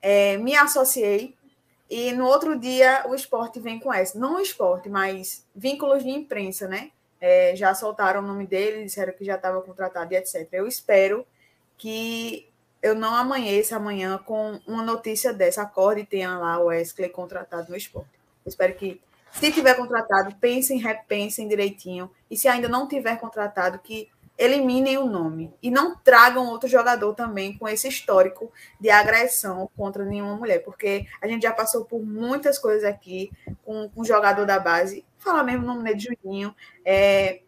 [0.00, 1.35] É, me associei
[1.88, 4.18] e no outro dia o esporte vem com essa.
[4.18, 6.90] Não o esporte, mas vínculos de imprensa, né?
[7.20, 10.48] É, já soltaram o nome dele, disseram que já estava contratado e etc.
[10.52, 11.26] Eu espero
[11.78, 12.48] que
[12.82, 15.62] eu não amanheça amanhã com uma notícia dessa.
[15.62, 18.10] Acorde e tenha lá o Wesley contratado no esporte.
[18.44, 19.00] Eu espero que,
[19.32, 22.10] se tiver contratado, pensem, repensem direitinho.
[22.30, 24.08] E se ainda não tiver contratado, que
[24.38, 30.04] eliminem o nome e não tragam outro jogador também com esse histórico de agressão contra
[30.04, 33.30] nenhuma mulher, porque a gente já passou por muitas coisas aqui
[33.64, 35.04] com, o jogador da base.
[35.18, 36.54] Falar mesmo o nome de Juninho.
[36.84, 37.40] É,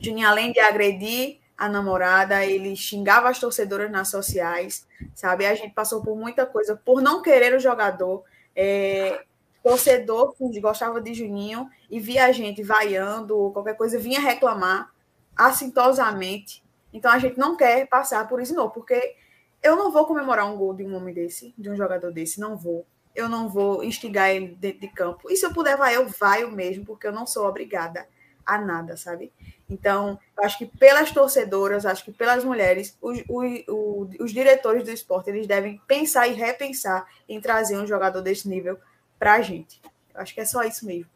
[0.00, 5.46] Juninho, além de agredir a namorada, ele xingava as torcedoras nas sociais, sabe?
[5.46, 8.24] A gente passou por muita coisa por não querer o jogador.
[8.56, 9.24] É,
[9.62, 14.93] torcedor que gostava de Juninho e via a gente vaiando, qualquer coisa, vinha reclamar
[15.36, 16.62] assintosamente.
[16.92, 19.16] Então a gente não quer passar por isso, não, porque
[19.62, 22.56] eu não vou comemorar um gol de um homem desse, de um jogador desse, não
[22.56, 22.86] vou.
[23.14, 25.30] Eu não vou instigar ele dentro de campo.
[25.30, 28.06] E se eu puder vai, eu vai mesmo, porque eu não sou obrigada
[28.44, 29.32] a nada, sabe?
[29.68, 35.30] Então, acho que pelas torcedoras, acho que pelas mulheres, os, os, os diretores do esporte,
[35.30, 38.78] eles devem pensar e repensar em trazer um jogador desse nível
[39.18, 39.80] para a gente.
[40.14, 41.10] Eu acho que é só isso mesmo.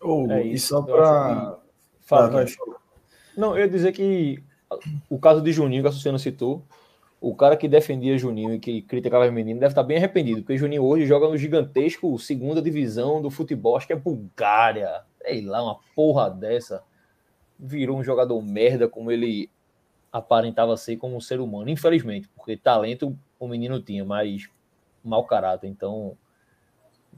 [0.00, 1.58] Oh, é isso, e só para...
[2.02, 2.44] Fala,
[3.40, 4.42] não, eu ia dizer que
[5.08, 6.62] o caso de Juninho, que a Suciana citou,
[7.20, 10.56] o cara que defendia Juninho e que criticava o menino deve estar bem arrependido, porque
[10.56, 15.62] Juninho hoje joga no gigantesco segunda divisão do futebol, acho que é Bulgária, sei lá,
[15.62, 16.82] uma porra dessa.
[17.58, 19.50] Virou um jogador merda como ele
[20.10, 24.48] aparentava ser como um ser humano, infelizmente, porque talento o menino tinha, mas
[25.04, 25.68] mau caráter.
[25.68, 26.16] Então,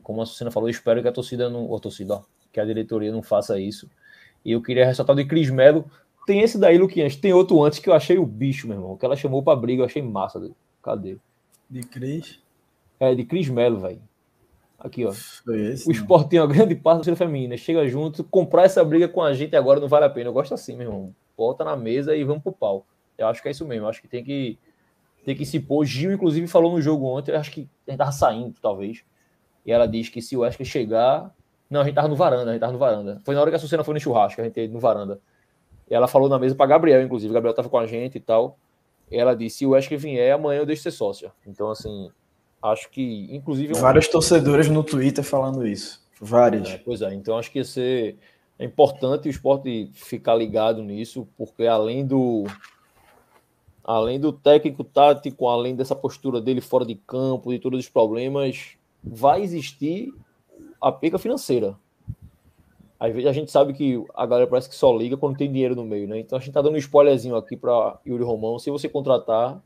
[0.03, 2.23] como a Suciana falou, espero que a torcida não, a torcida, ó,
[2.53, 3.89] que a diretoria não faça isso.
[4.44, 5.89] E eu queria ressaltar o de Cris Melo,
[6.27, 7.16] tem esse daí, Luquinhas.
[7.16, 8.97] Tem outro antes que eu achei o bicho, meu irmão.
[8.97, 10.51] Que ela chamou pra briga, eu achei massa.
[10.82, 11.16] Cadê?
[11.69, 12.40] De Cris?
[13.01, 14.01] É, de Cris Melo, velho.
[14.78, 15.11] Aqui, ó.
[15.11, 17.57] Esse, o esporte tem uma grande parte da feminina.
[17.57, 20.28] Chega junto, comprar essa briga com a gente agora não vale a pena.
[20.28, 21.15] Eu gosto assim, meu irmão.
[21.36, 22.86] Bota na mesa e vamos pro pau.
[23.16, 23.86] Eu acho que é isso mesmo.
[23.86, 24.59] Eu acho que tem que
[25.24, 25.85] ter que se pôr.
[25.85, 29.05] Gil, inclusive, falou no jogo ontem, acho que a gente tava saindo, talvez.
[29.65, 31.32] E ela diz que se o Wesley chegar.
[31.70, 33.20] Não, a gente tava no varanda, a gente tava no varanda.
[33.24, 35.20] Foi na hora que a Sucena foi no churrasco, a gente no varanda.
[35.88, 37.32] Ela falou na mesa para Gabriel, inclusive.
[37.32, 38.59] Gabriel tava com a gente e tal.
[39.10, 41.32] Ela disse: se o Wesley vier, amanhã eu deixo ser sócia.
[41.46, 42.10] Então, assim,
[42.62, 43.74] acho que, inclusive.
[43.74, 46.02] Várias torcedoras no Twitter falando isso.
[46.20, 46.70] Várias.
[46.70, 48.16] É, pois é, então acho que ia ser.
[48.59, 52.44] É importante o esporte ficar ligado nisso, porque além do
[53.82, 58.76] além do técnico tático, além dessa postura dele fora de campo, de todos os problemas,
[59.02, 60.14] vai existir
[60.80, 61.76] a perca financeira.
[63.02, 66.06] A gente sabe que a galera parece que só liga quando tem dinheiro no meio,
[66.06, 66.20] né?
[66.20, 68.60] Então a gente tá dando um spoilerzinho aqui para Yuri Romão.
[68.60, 69.60] Se você contratar,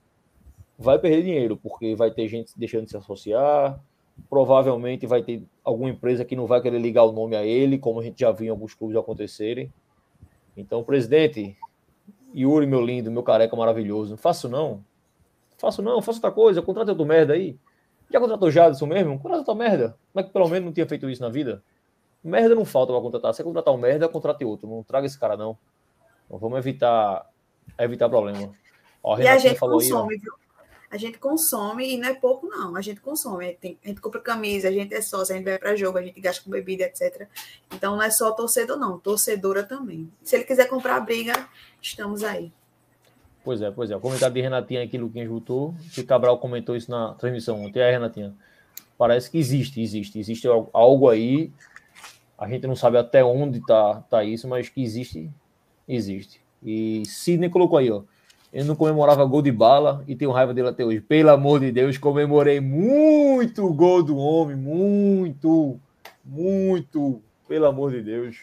[0.78, 3.78] vai perder dinheiro, porque vai ter gente deixando de se associar,
[4.30, 8.00] provavelmente vai ter alguma empresa que não vai querer ligar o nome a ele, como
[8.00, 9.70] a gente já viu em alguns clubes acontecerem.
[10.56, 11.54] Então, presidente,
[12.34, 14.82] Yuri, meu lindo, meu careca maravilhoso, não faço não.
[15.58, 17.58] Faço não, faço outra coisa, contrata outro merda aí.
[18.10, 19.18] Já contratou Jadson mesmo?
[19.18, 19.98] Contrata outra merda.
[20.10, 21.62] Como é que pelo menos não tinha feito isso na vida?
[22.22, 23.34] Merda não falta para contratar.
[23.34, 24.68] Se contratar um merda, contrate outro.
[24.68, 25.56] Não traga esse cara, não.
[26.26, 27.30] Então, vamos evitar,
[27.78, 28.52] evitar problema.
[29.02, 30.32] Ó, e a gente consome, aí, viu?
[30.90, 32.76] A gente consome e não é pouco, não.
[32.76, 33.44] A gente consome.
[33.44, 35.76] A gente, tem, a gente compra camisa, a gente é sócio, a gente vai para
[35.76, 37.28] jogo, a gente gasta com bebida, etc.
[37.72, 38.98] Então não é só torcedor, não.
[38.98, 40.10] Torcedora também.
[40.22, 41.48] Se ele quiser comprar a briga,
[41.80, 42.52] estamos aí.
[43.44, 43.96] Pois é, pois é.
[43.96, 47.80] O comentário de Renatinha aqui, Luquinhas botou, que Cabral comentou isso na transmissão ontem.
[47.80, 48.34] Aí, Renatinha,
[48.98, 50.18] parece que existe, existe.
[50.18, 51.52] Existe algo aí.
[52.38, 55.30] A gente não sabe até onde tá, tá isso, mas que existe,
[55.88, 56.40] existe.
[56.62, 58.02] E Sidney colocou aí, ó.
[58.52, 61.00] Ele não comemorava gol de bala e tenho raiva dele até hoje.
[61.00, 65.78] Pelo amor de Deus, comemorei muito gol do homem, muito,
[66.24, 67.20] muito.
[67.48, 68.36] Pelo amor de Deus.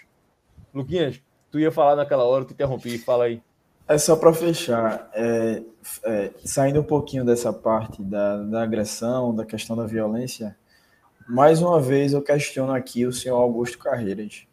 [0.73, 1.21] Luquinhas,
[1.51, 3.41] tu ia falar naquela hora, eu te interrompi, fala aí.
[3.87, 5.61] É só para fechar, é,
[6.05, 10.55] é, saindo um pouquinho dessa parte da, da agressão, da questão da violência,
[11.27, 14.45] mais uma vez eu questiono aqui o senhor Augusto Carreiras.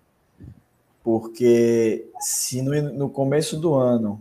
[1.03, 4.21] Porque se no, no começo do ano,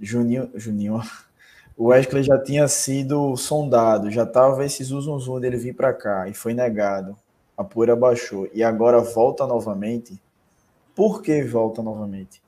[0.00, 1.00] Juninho, Juninho,
[1.76, 6.34] o Wesley já tinha sido sondado, já estava esse zum dele vir para cá e
[6.34, 7.16] foi negado,
[7.56, 10.20] a poeira baixou e agora volta novamente.
[10.94, 12.44] Por que volta novamente?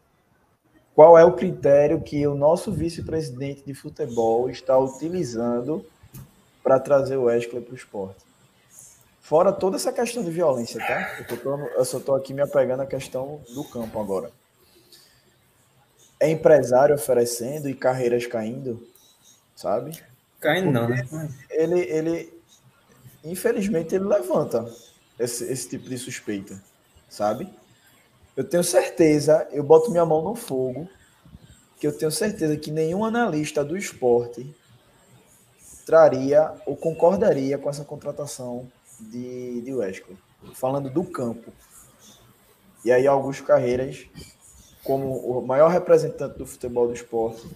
[0.96, 5.84] qual é o critério que o nosso vice-presidente de futebol está utilizando
[6.62, 8.24] para trazer o Wesley para o esporte.
[9.26, 11.16] Fora toda essa questão de violência, tá?
[11.18, 14.30] Eu, tô, eu só estou aqui me apegando à questão do campo agora.
[16.20, 18.86] É empresário oferecendo e carreiras caindo,
[19.56, 20.00] sabe?
[20.38, 21.04] Caindo não, né?
[21.50, 22.40] Ele, ele,
[23.24, 24.72] infelizmente, ele levanta
[25.18, 26.62] esse, esse tipo de suspeita,
[27.08, 27.52] sabe?
[28.36, 30.88] Eu tenho certeza, eu boto minha mão no fogo,
[31.80, 34.54] que eu tenho certeza que nenhum analista do esporte
[35.84, 38.70] traria ou concordaria com essa contratação
[39.00, 40.16] de, de Wesley.
[40.54, 41.52] Falando do campo.
[42.84, 44.06] E aí, Augusto Carreiras,
[44.84, 47.46] como o maior representante do futebol do esporte,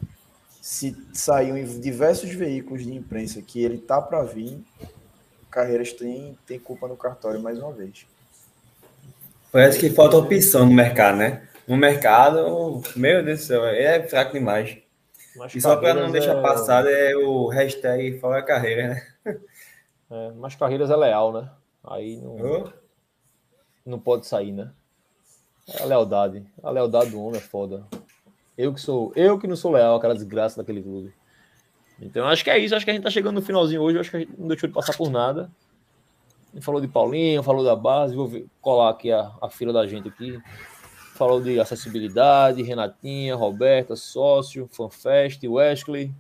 [0.61, 4.63] se saiu em diversos veículos de imprensa que ele tá para vir,
[5.51, 8.07] Carreiras tem, tem culpa no cartório mais uma vez.
[9.51, 11.49] Parece que falta opção no mercado, né?
[11.67, 14.79] No mercado, meu Deus do céu, é fraco demais.
[15.37, 16.43] Mas e só para não deixar é...
[16.43, 19.07] passar é o hashtag fora carreira, né?
[20.11, 21.51] É, mas carreiras é leal, né?
[21.85, 22.69] Aí não, oh.
[23.87, 24.73] não pode sair, né?
[25.69, 26.45] É a lealdade.
[26.63, 27.87] A lealdade do homem é foda.
[28.59, 31.15] Eu que sou, eu que não sou leal àquela desgraça daquele clube.
[32.01, 32.75] Então acho que é isso.
[32.75, 33.99] Acho que a gente tá chegando no finalzinho hoje.
[33.99, 35.51] Acho que a gente não deixou de passar por nada
[36.61, 40.09] falou de Paulinho, falou da base, vou ver, colar aqui a, a fila da gente
[40.09, 40.41] aqui.
[41.15, 46.13] Falou de acessibilidade, Renatinha, Roberta, sócio, FanFest, Wesley.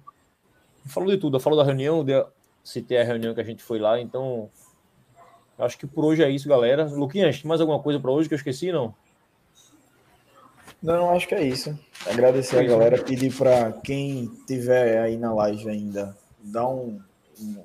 [0.86, 2.12] Falou de tudo, falou da reunião, de,
[2.64, 4.50] citei a reunião que a gente foi lá, então
[5.58, 6.84] acho que por hoje é isso, galera.
[6.84, 8.94] Luquinhas, mais alguma coisa para hoje que eu esqueci, não?
[10.82, 11.78] Não, acho que é isso.
[12.06, 13.02] Agradecer é isso, a galera, né?
[13.02, 17.00] pedir para quem tiver aí na live ainda, dar um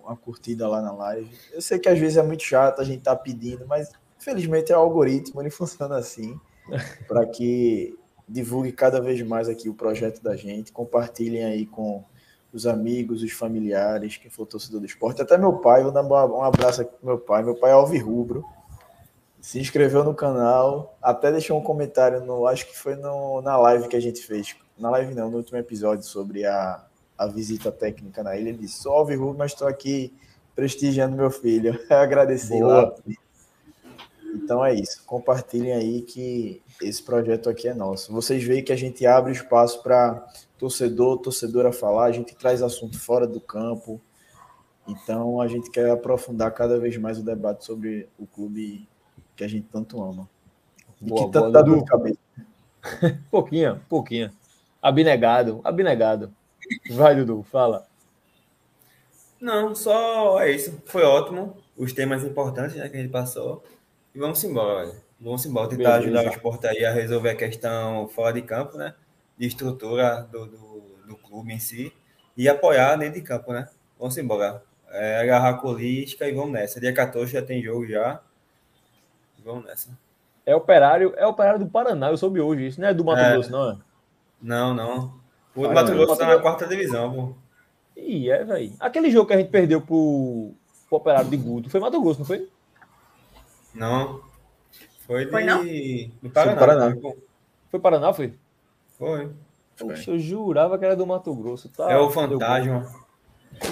[0.04, 1.30] uma curtida lá na live.
[1.52, 4.78] Eu sei que às vezes é muito chato a gente tá pedindo, mas felizmente é
[4.78, 6.40] o algoritmo, ele funciona assim,
[7.08, 7.98] para que
[8.28, 12.04] divulgue cada vez mais aqui o projeto da gente, compartilhem aí com
[12.56, 16.44] os amigos, os familiares, quem for torcedor do esporte, até meu pai, vou dar um
[16.44, 18.44] abraço aqui pro meu pai, meu pai é Alvirrubro,
[19.42, 23.88] se inscreveu no canal, até deixou um comentário no, acho que foi no, na live
[23.88, 26.86] que a gente fez, na live não, no último episódio sobre a
[27.18, 28.50] a visita técnica na ilha.
[28.50, 30.14] Ele disse: sou Alvirrubro, mas estou aqui
[30.56, 31.80] prestigiando meu filho.
[31.90, 32.82] Agradecer Boa.
[32.82, 32.96] lá.
[34.36, 35.04] Então é isso.
[35.06, 38.12] Compartilhem aí que esse projeto aqui é nosso.
[38.12, 43.00] Vocês veem que a gente abre espaço para torcedor, torcedora falar, a gente traz assunto
[43.00, 44.00] fora do campo.
[44.88, 48.88] Então a gente quer aprofundar cada vez mais o debate sobre o clube
[49.36, 50.30] que a gente tanto ama.
[51.02, 52.20] E Boa, que tanto boa, dá dor de cabeça.
[53.32, 54.32] Pouquinha, pouquinha.
[54.80, 56.32] Abnegado, abnegado.
[56.92, 57.88] Vai, Dudu, fala.
[59.42, 60.80] Não, só é isso.
[60.86, 61.58] Foi ótimo.
[61.76, 63.64] Os temas importantes né, que a gente passou.
[64.16, 65.02] E vamos embora, velho.
[65.20, 66.20] Vamos embora tentar Beleza.
[66.20, 68.96] ajudar o esporte aí a resolver a questão fora de campo, né?
[69.38, 71.92] De estrutura do, do, do clube em si.
[72.38, 73.68] E apoiar dentro de campo, né?
[74.00, 74.64] Vamos embora.
[74.90, 76.80] É, agarrar com isca e vamos nessa.
[76.80, 78.22] Dia 14 já tem jogo já.
[79.44, 79.90] Vamos nessa.
[80.46, 82.68] É operário, é operário do Paraná, eu soube hoje.
[82.68, 83.34] Isso não é do Mato É.
[83.34, 83.78] Grosso, não é?
[84.42, 85.20] Não, não.
[85.54, 85.98] O Vai, Mato vai.
[85.98, 87.36] Grosso tá na quarta divisão, pô.
[88.00, 88.74] Ih, é, velho.
[88.80, 90.54] Aquele jogo que a gente perdeu pro,
[90.88, 92.50] pro operário de Guto foi Mato Grosso, não foi?
[93.76, 94.22] Não.
[95.06, 95.32] Foi de.
[95.32, 95.64] Foi não?
[96.24, 96.60] Do Paraná.
[96.60, 96.96] Paraná.
[96.96, 97.16] pô.
[97.70, 98.34] Foi Paraná, foi?
[98.98, 99.30] Foi.
[99.78, 101.70] Poxa, eu jurava que era do Mato Grosso.
[101.70, 102.90] Tá, é o fantasma.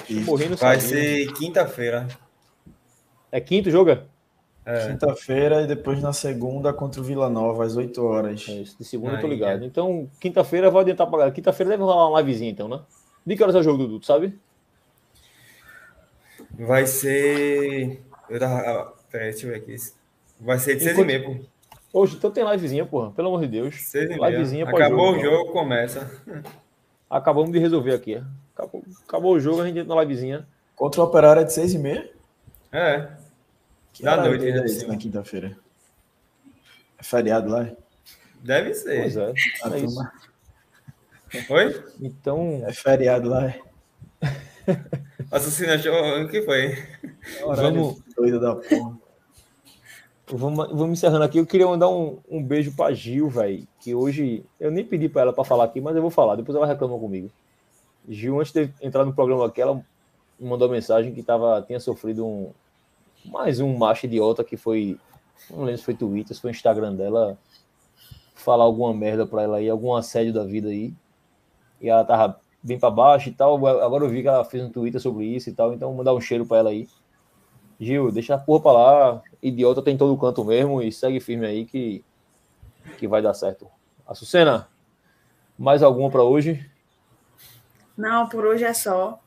[0.09, 0.80] no Vai sabia.
[0.80, 2.07] ser quinta-feira.
[3.31, 3.89] É quinto jogo?
[3.91, 4.03] é?
[4.65, 4.88] É.
[4.89, 8.45] Quinta-feira e depois na segunda contra o Vila Nova, às 8 horas.
[8.47, 9.63] É isso, de segunda eu tô Aí, ligado.
[9.63, 9.65] é.
[9.65, 11.34] Então, quinta-feira vai adiantar pra galera.
[11.35, 12.81] Quinta-feira deve rolar uma livezinha, então, né?
[13.25, 14.38] De que horas é o jogo, Dudu, sabe?
[16.51, 18.01] Vai ser.
[18.30, 18.93] Eu tava.
[19.14, 19.76] Peraí, deixa eu ver aqui.
[20.40, 21.99] Vai ser de seis e Enquanto- meia, pô.
[21.99, 23.11] Hoje, então tem livezinha, porra.
[23.11, 23.76] Pelo amor de Deus.
[23.84, 24.30] Seis e meia.
[24.31, 25.30] Livezinha pós Acabou o então.
[25.31, 26.11] jogo, começa.
[27.07, 28.15] Acabamos de resolver aqui.
[28.15, 28.23] é.
[28.56, 30.48] Acabou, acabou o jogo, a gente entra na livezinha.
[30.76, 32.11] Contra o Operário é de 6 e meia?
[32.72, 33.07] É.
[33.94, 35.56] Que Da noite, é por na quinta-feira?
[36.98, 37.69] É feriado lá?
[38.41, 39.02] Deve ser.
[39.02, 39.34] Pois é.
[39.64, 40.11] A É isso.
[41.52, 41.84] Oi?
[42.02, 43.45] Então, É feriado lá?
[43.49, 43.60] É
[45.31, 45.73] Assassino.
[46.23, 46.76] O que foi?
[47.45, 49.02] Vamos- doido da porra.
[50.27, 51.37] Vamos, vamos encerrando aqui.
[51.37, 53.67] Eu queria mandar um, um beijo pra Gil, velho.
[53.79, 56.35] Que hoje eu nem pedi pra ela pra falar aqui, mas eu vou falar.
[56.35, 57.29] Depois ela reclama comigo.
[58.07, 59.83] Gil, antes de entrar no programa aqui, ela
[60.39, 62.51] mandou mensagem que tava, tinha sofrido um
[63.25, 64.99] mais um macho idiota que foi.
[65.49, 67.37] Não lembro se foi Twitter, se foi Instagram dela.
[68.35, 70.93] Falar alguma merda pra ela aí, algum assédio da vida aí.
[71.79, 73.55] E ela tava bem pra baixo e tal.
[73.65, 75.73] Agora eu vi que ela fez um Twitter sobre isso e tal.
[75.73, 76.87] Então, mandar um cheiro pra ela aí.
[77.84, 79.23] Gil, deixa a porra pra lá.
[79.41, 80.81] Idiota tem em todo canto mesmo.
[80.81, 82.03] E segue firme aí que,
[82.97, 83.68] que vai dar certo.
[84.07, 84.68] Açucena,
[85.57, 86.69] mais alguma pra hoje?
[87.97, 89.19] Não, por hoje é só.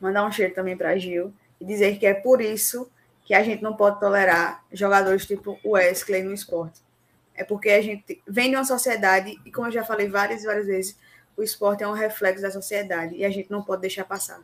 [0.00, 2.90] Mandar um cheiro também para Gil e dizer que é por isso
[3.24, 6.80] que a gente não pode tolerar jogadores tipo o Wesley no esporte.
[7.34, 10.46] É porque a gente vem de uma sociedade e, como eu já falei várias e
[10.46, 10.98] várias vezes,
[11.36, 14.40] o esporte é um reflexo da sociedade e a gente não pode deixar passar.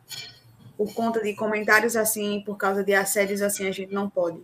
[0.77, 4.39] Por conta de comentários assim, por causa de assédios assim, a gente não pode.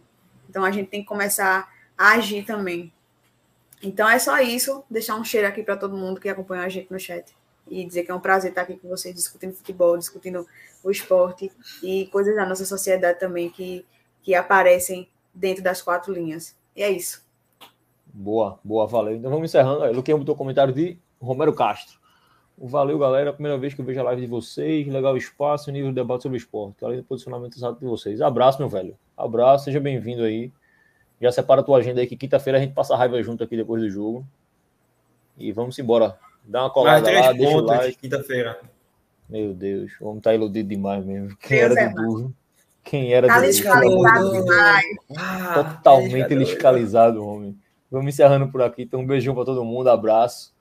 [0.50, 2.92] Então a gente tem que começar a agir também.
[3.82, 4.84] Então é só isso.
[4.90, 7.36] Deixar um cheiro aqui para todo mundo que acompanha a gente no chat
[7.68, 10.48] e dizer que é um prazer estar aqui com vocês discutindo futebol, discutindo
[10.84, 11.52] o esporte
[11.82, 13.86] e coisas da nossa sociedade também que,
[14.22, 16.56] que aparecem dentro das quatro linhas.
[16.76, 17.24] E é isso.
[18.06, 19.16] Boa, boa, valeu.
[19.16, 19.92] Então vamos encerrando.
[19.92, 22.00] Luquinha botou comentário de Romero Castro.
[22.58, 23.32] Valeu, galera.
[23.32, 24.88] A primeira vez que eu vejo a live de vocês.
[24.88, 26.84] Legal o espaço e nível de debate sobre esporte.
[26.86, 28.22] Além do posicionamento exato de vocês.
[28.22, 28.98] Abraço, meu velho.
[29.18, 30.52] Abraço, seja bem-vindo aí.
[31.20, 33.56] Já separa a tua agenda aí que quinta-feira a gente passa a raiva junto aqui
[33.58, 34.26] depois do jogo.
[35.38, 36.18] E vamos embora.
[36.44, 37.98] Dá uma Mais colada três lá, deixa o like.
[37.98, 38.60] quinta-feira.
[39.30, 41.36] Meu Deus, o homem tá iludido demais mesmo.
[41.38, 42.36] Quem Deus era é Dudu?
[42.84, 44.86] Quem era Tá demais.
[45.18, 47.58] Ah, Totalmente liscalizado, homem.
[47.90, 48.84] Vamos encerrando por aqui.
[48.84, 50.54] Então, um beijão pra todo mundo, abraço.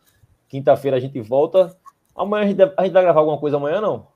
[0.48, 1.76] Quinta-feira a gente volta.
[2.14, 4.06] Amanhã a gente, deve- a gente vai gravar alguma coisa amanhã, não?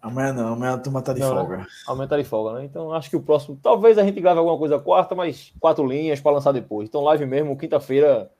[0.00, 1.40] Amanhã não, amanhã a turma tá de Não, né?
[1.40, 1.66] folga.
[1.88, 2.64] Amanhã tá de folga, né?
[2.64, 3.58] Então acho que o próximo.
[3.62, 6.88] Talvez a gente grave alguma coisa quarta, mas quatro linhas pra lançar depois.
[6.88, 8.30] Então, live mesmo, quinta-feira,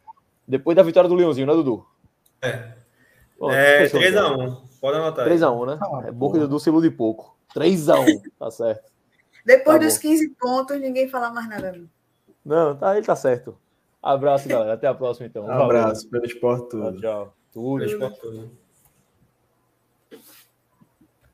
[0.46, 1.84] depois da vitória do Leãozinho, né, Dudu?
[2.40, 2.72] É.
[3.36, 4.56] Pronto, É fechou, 3x1.
[4.80, 5.26] Pode anotar.
[5.26, 5.32] aí.
[5.32, 5.78] 3x1, né?
[5.82, 7.36] Ah, é boca do Dudu se ilude pouco.
[7.54, 8.92] 3x1, tá certo.
[9.44, 10.00] Depois Tá dos bom.
[10.02, 11.72] 15 pontos, ninguém fala mais nada.
[11.72, 11.88] Não.
[12.44, 13.58] Não, tá, ele tá certo.
[14.00, 14.74] Abraço, galera.
[14.74, 15.44] Até a próxima, então.
[15.44, 16.92] Um abraço pelo esporte tudo.
[16.92, 17.34] Tchau, tchau.
[17.52, 17.84] Tudo.
[18.20, 18.67] Todo.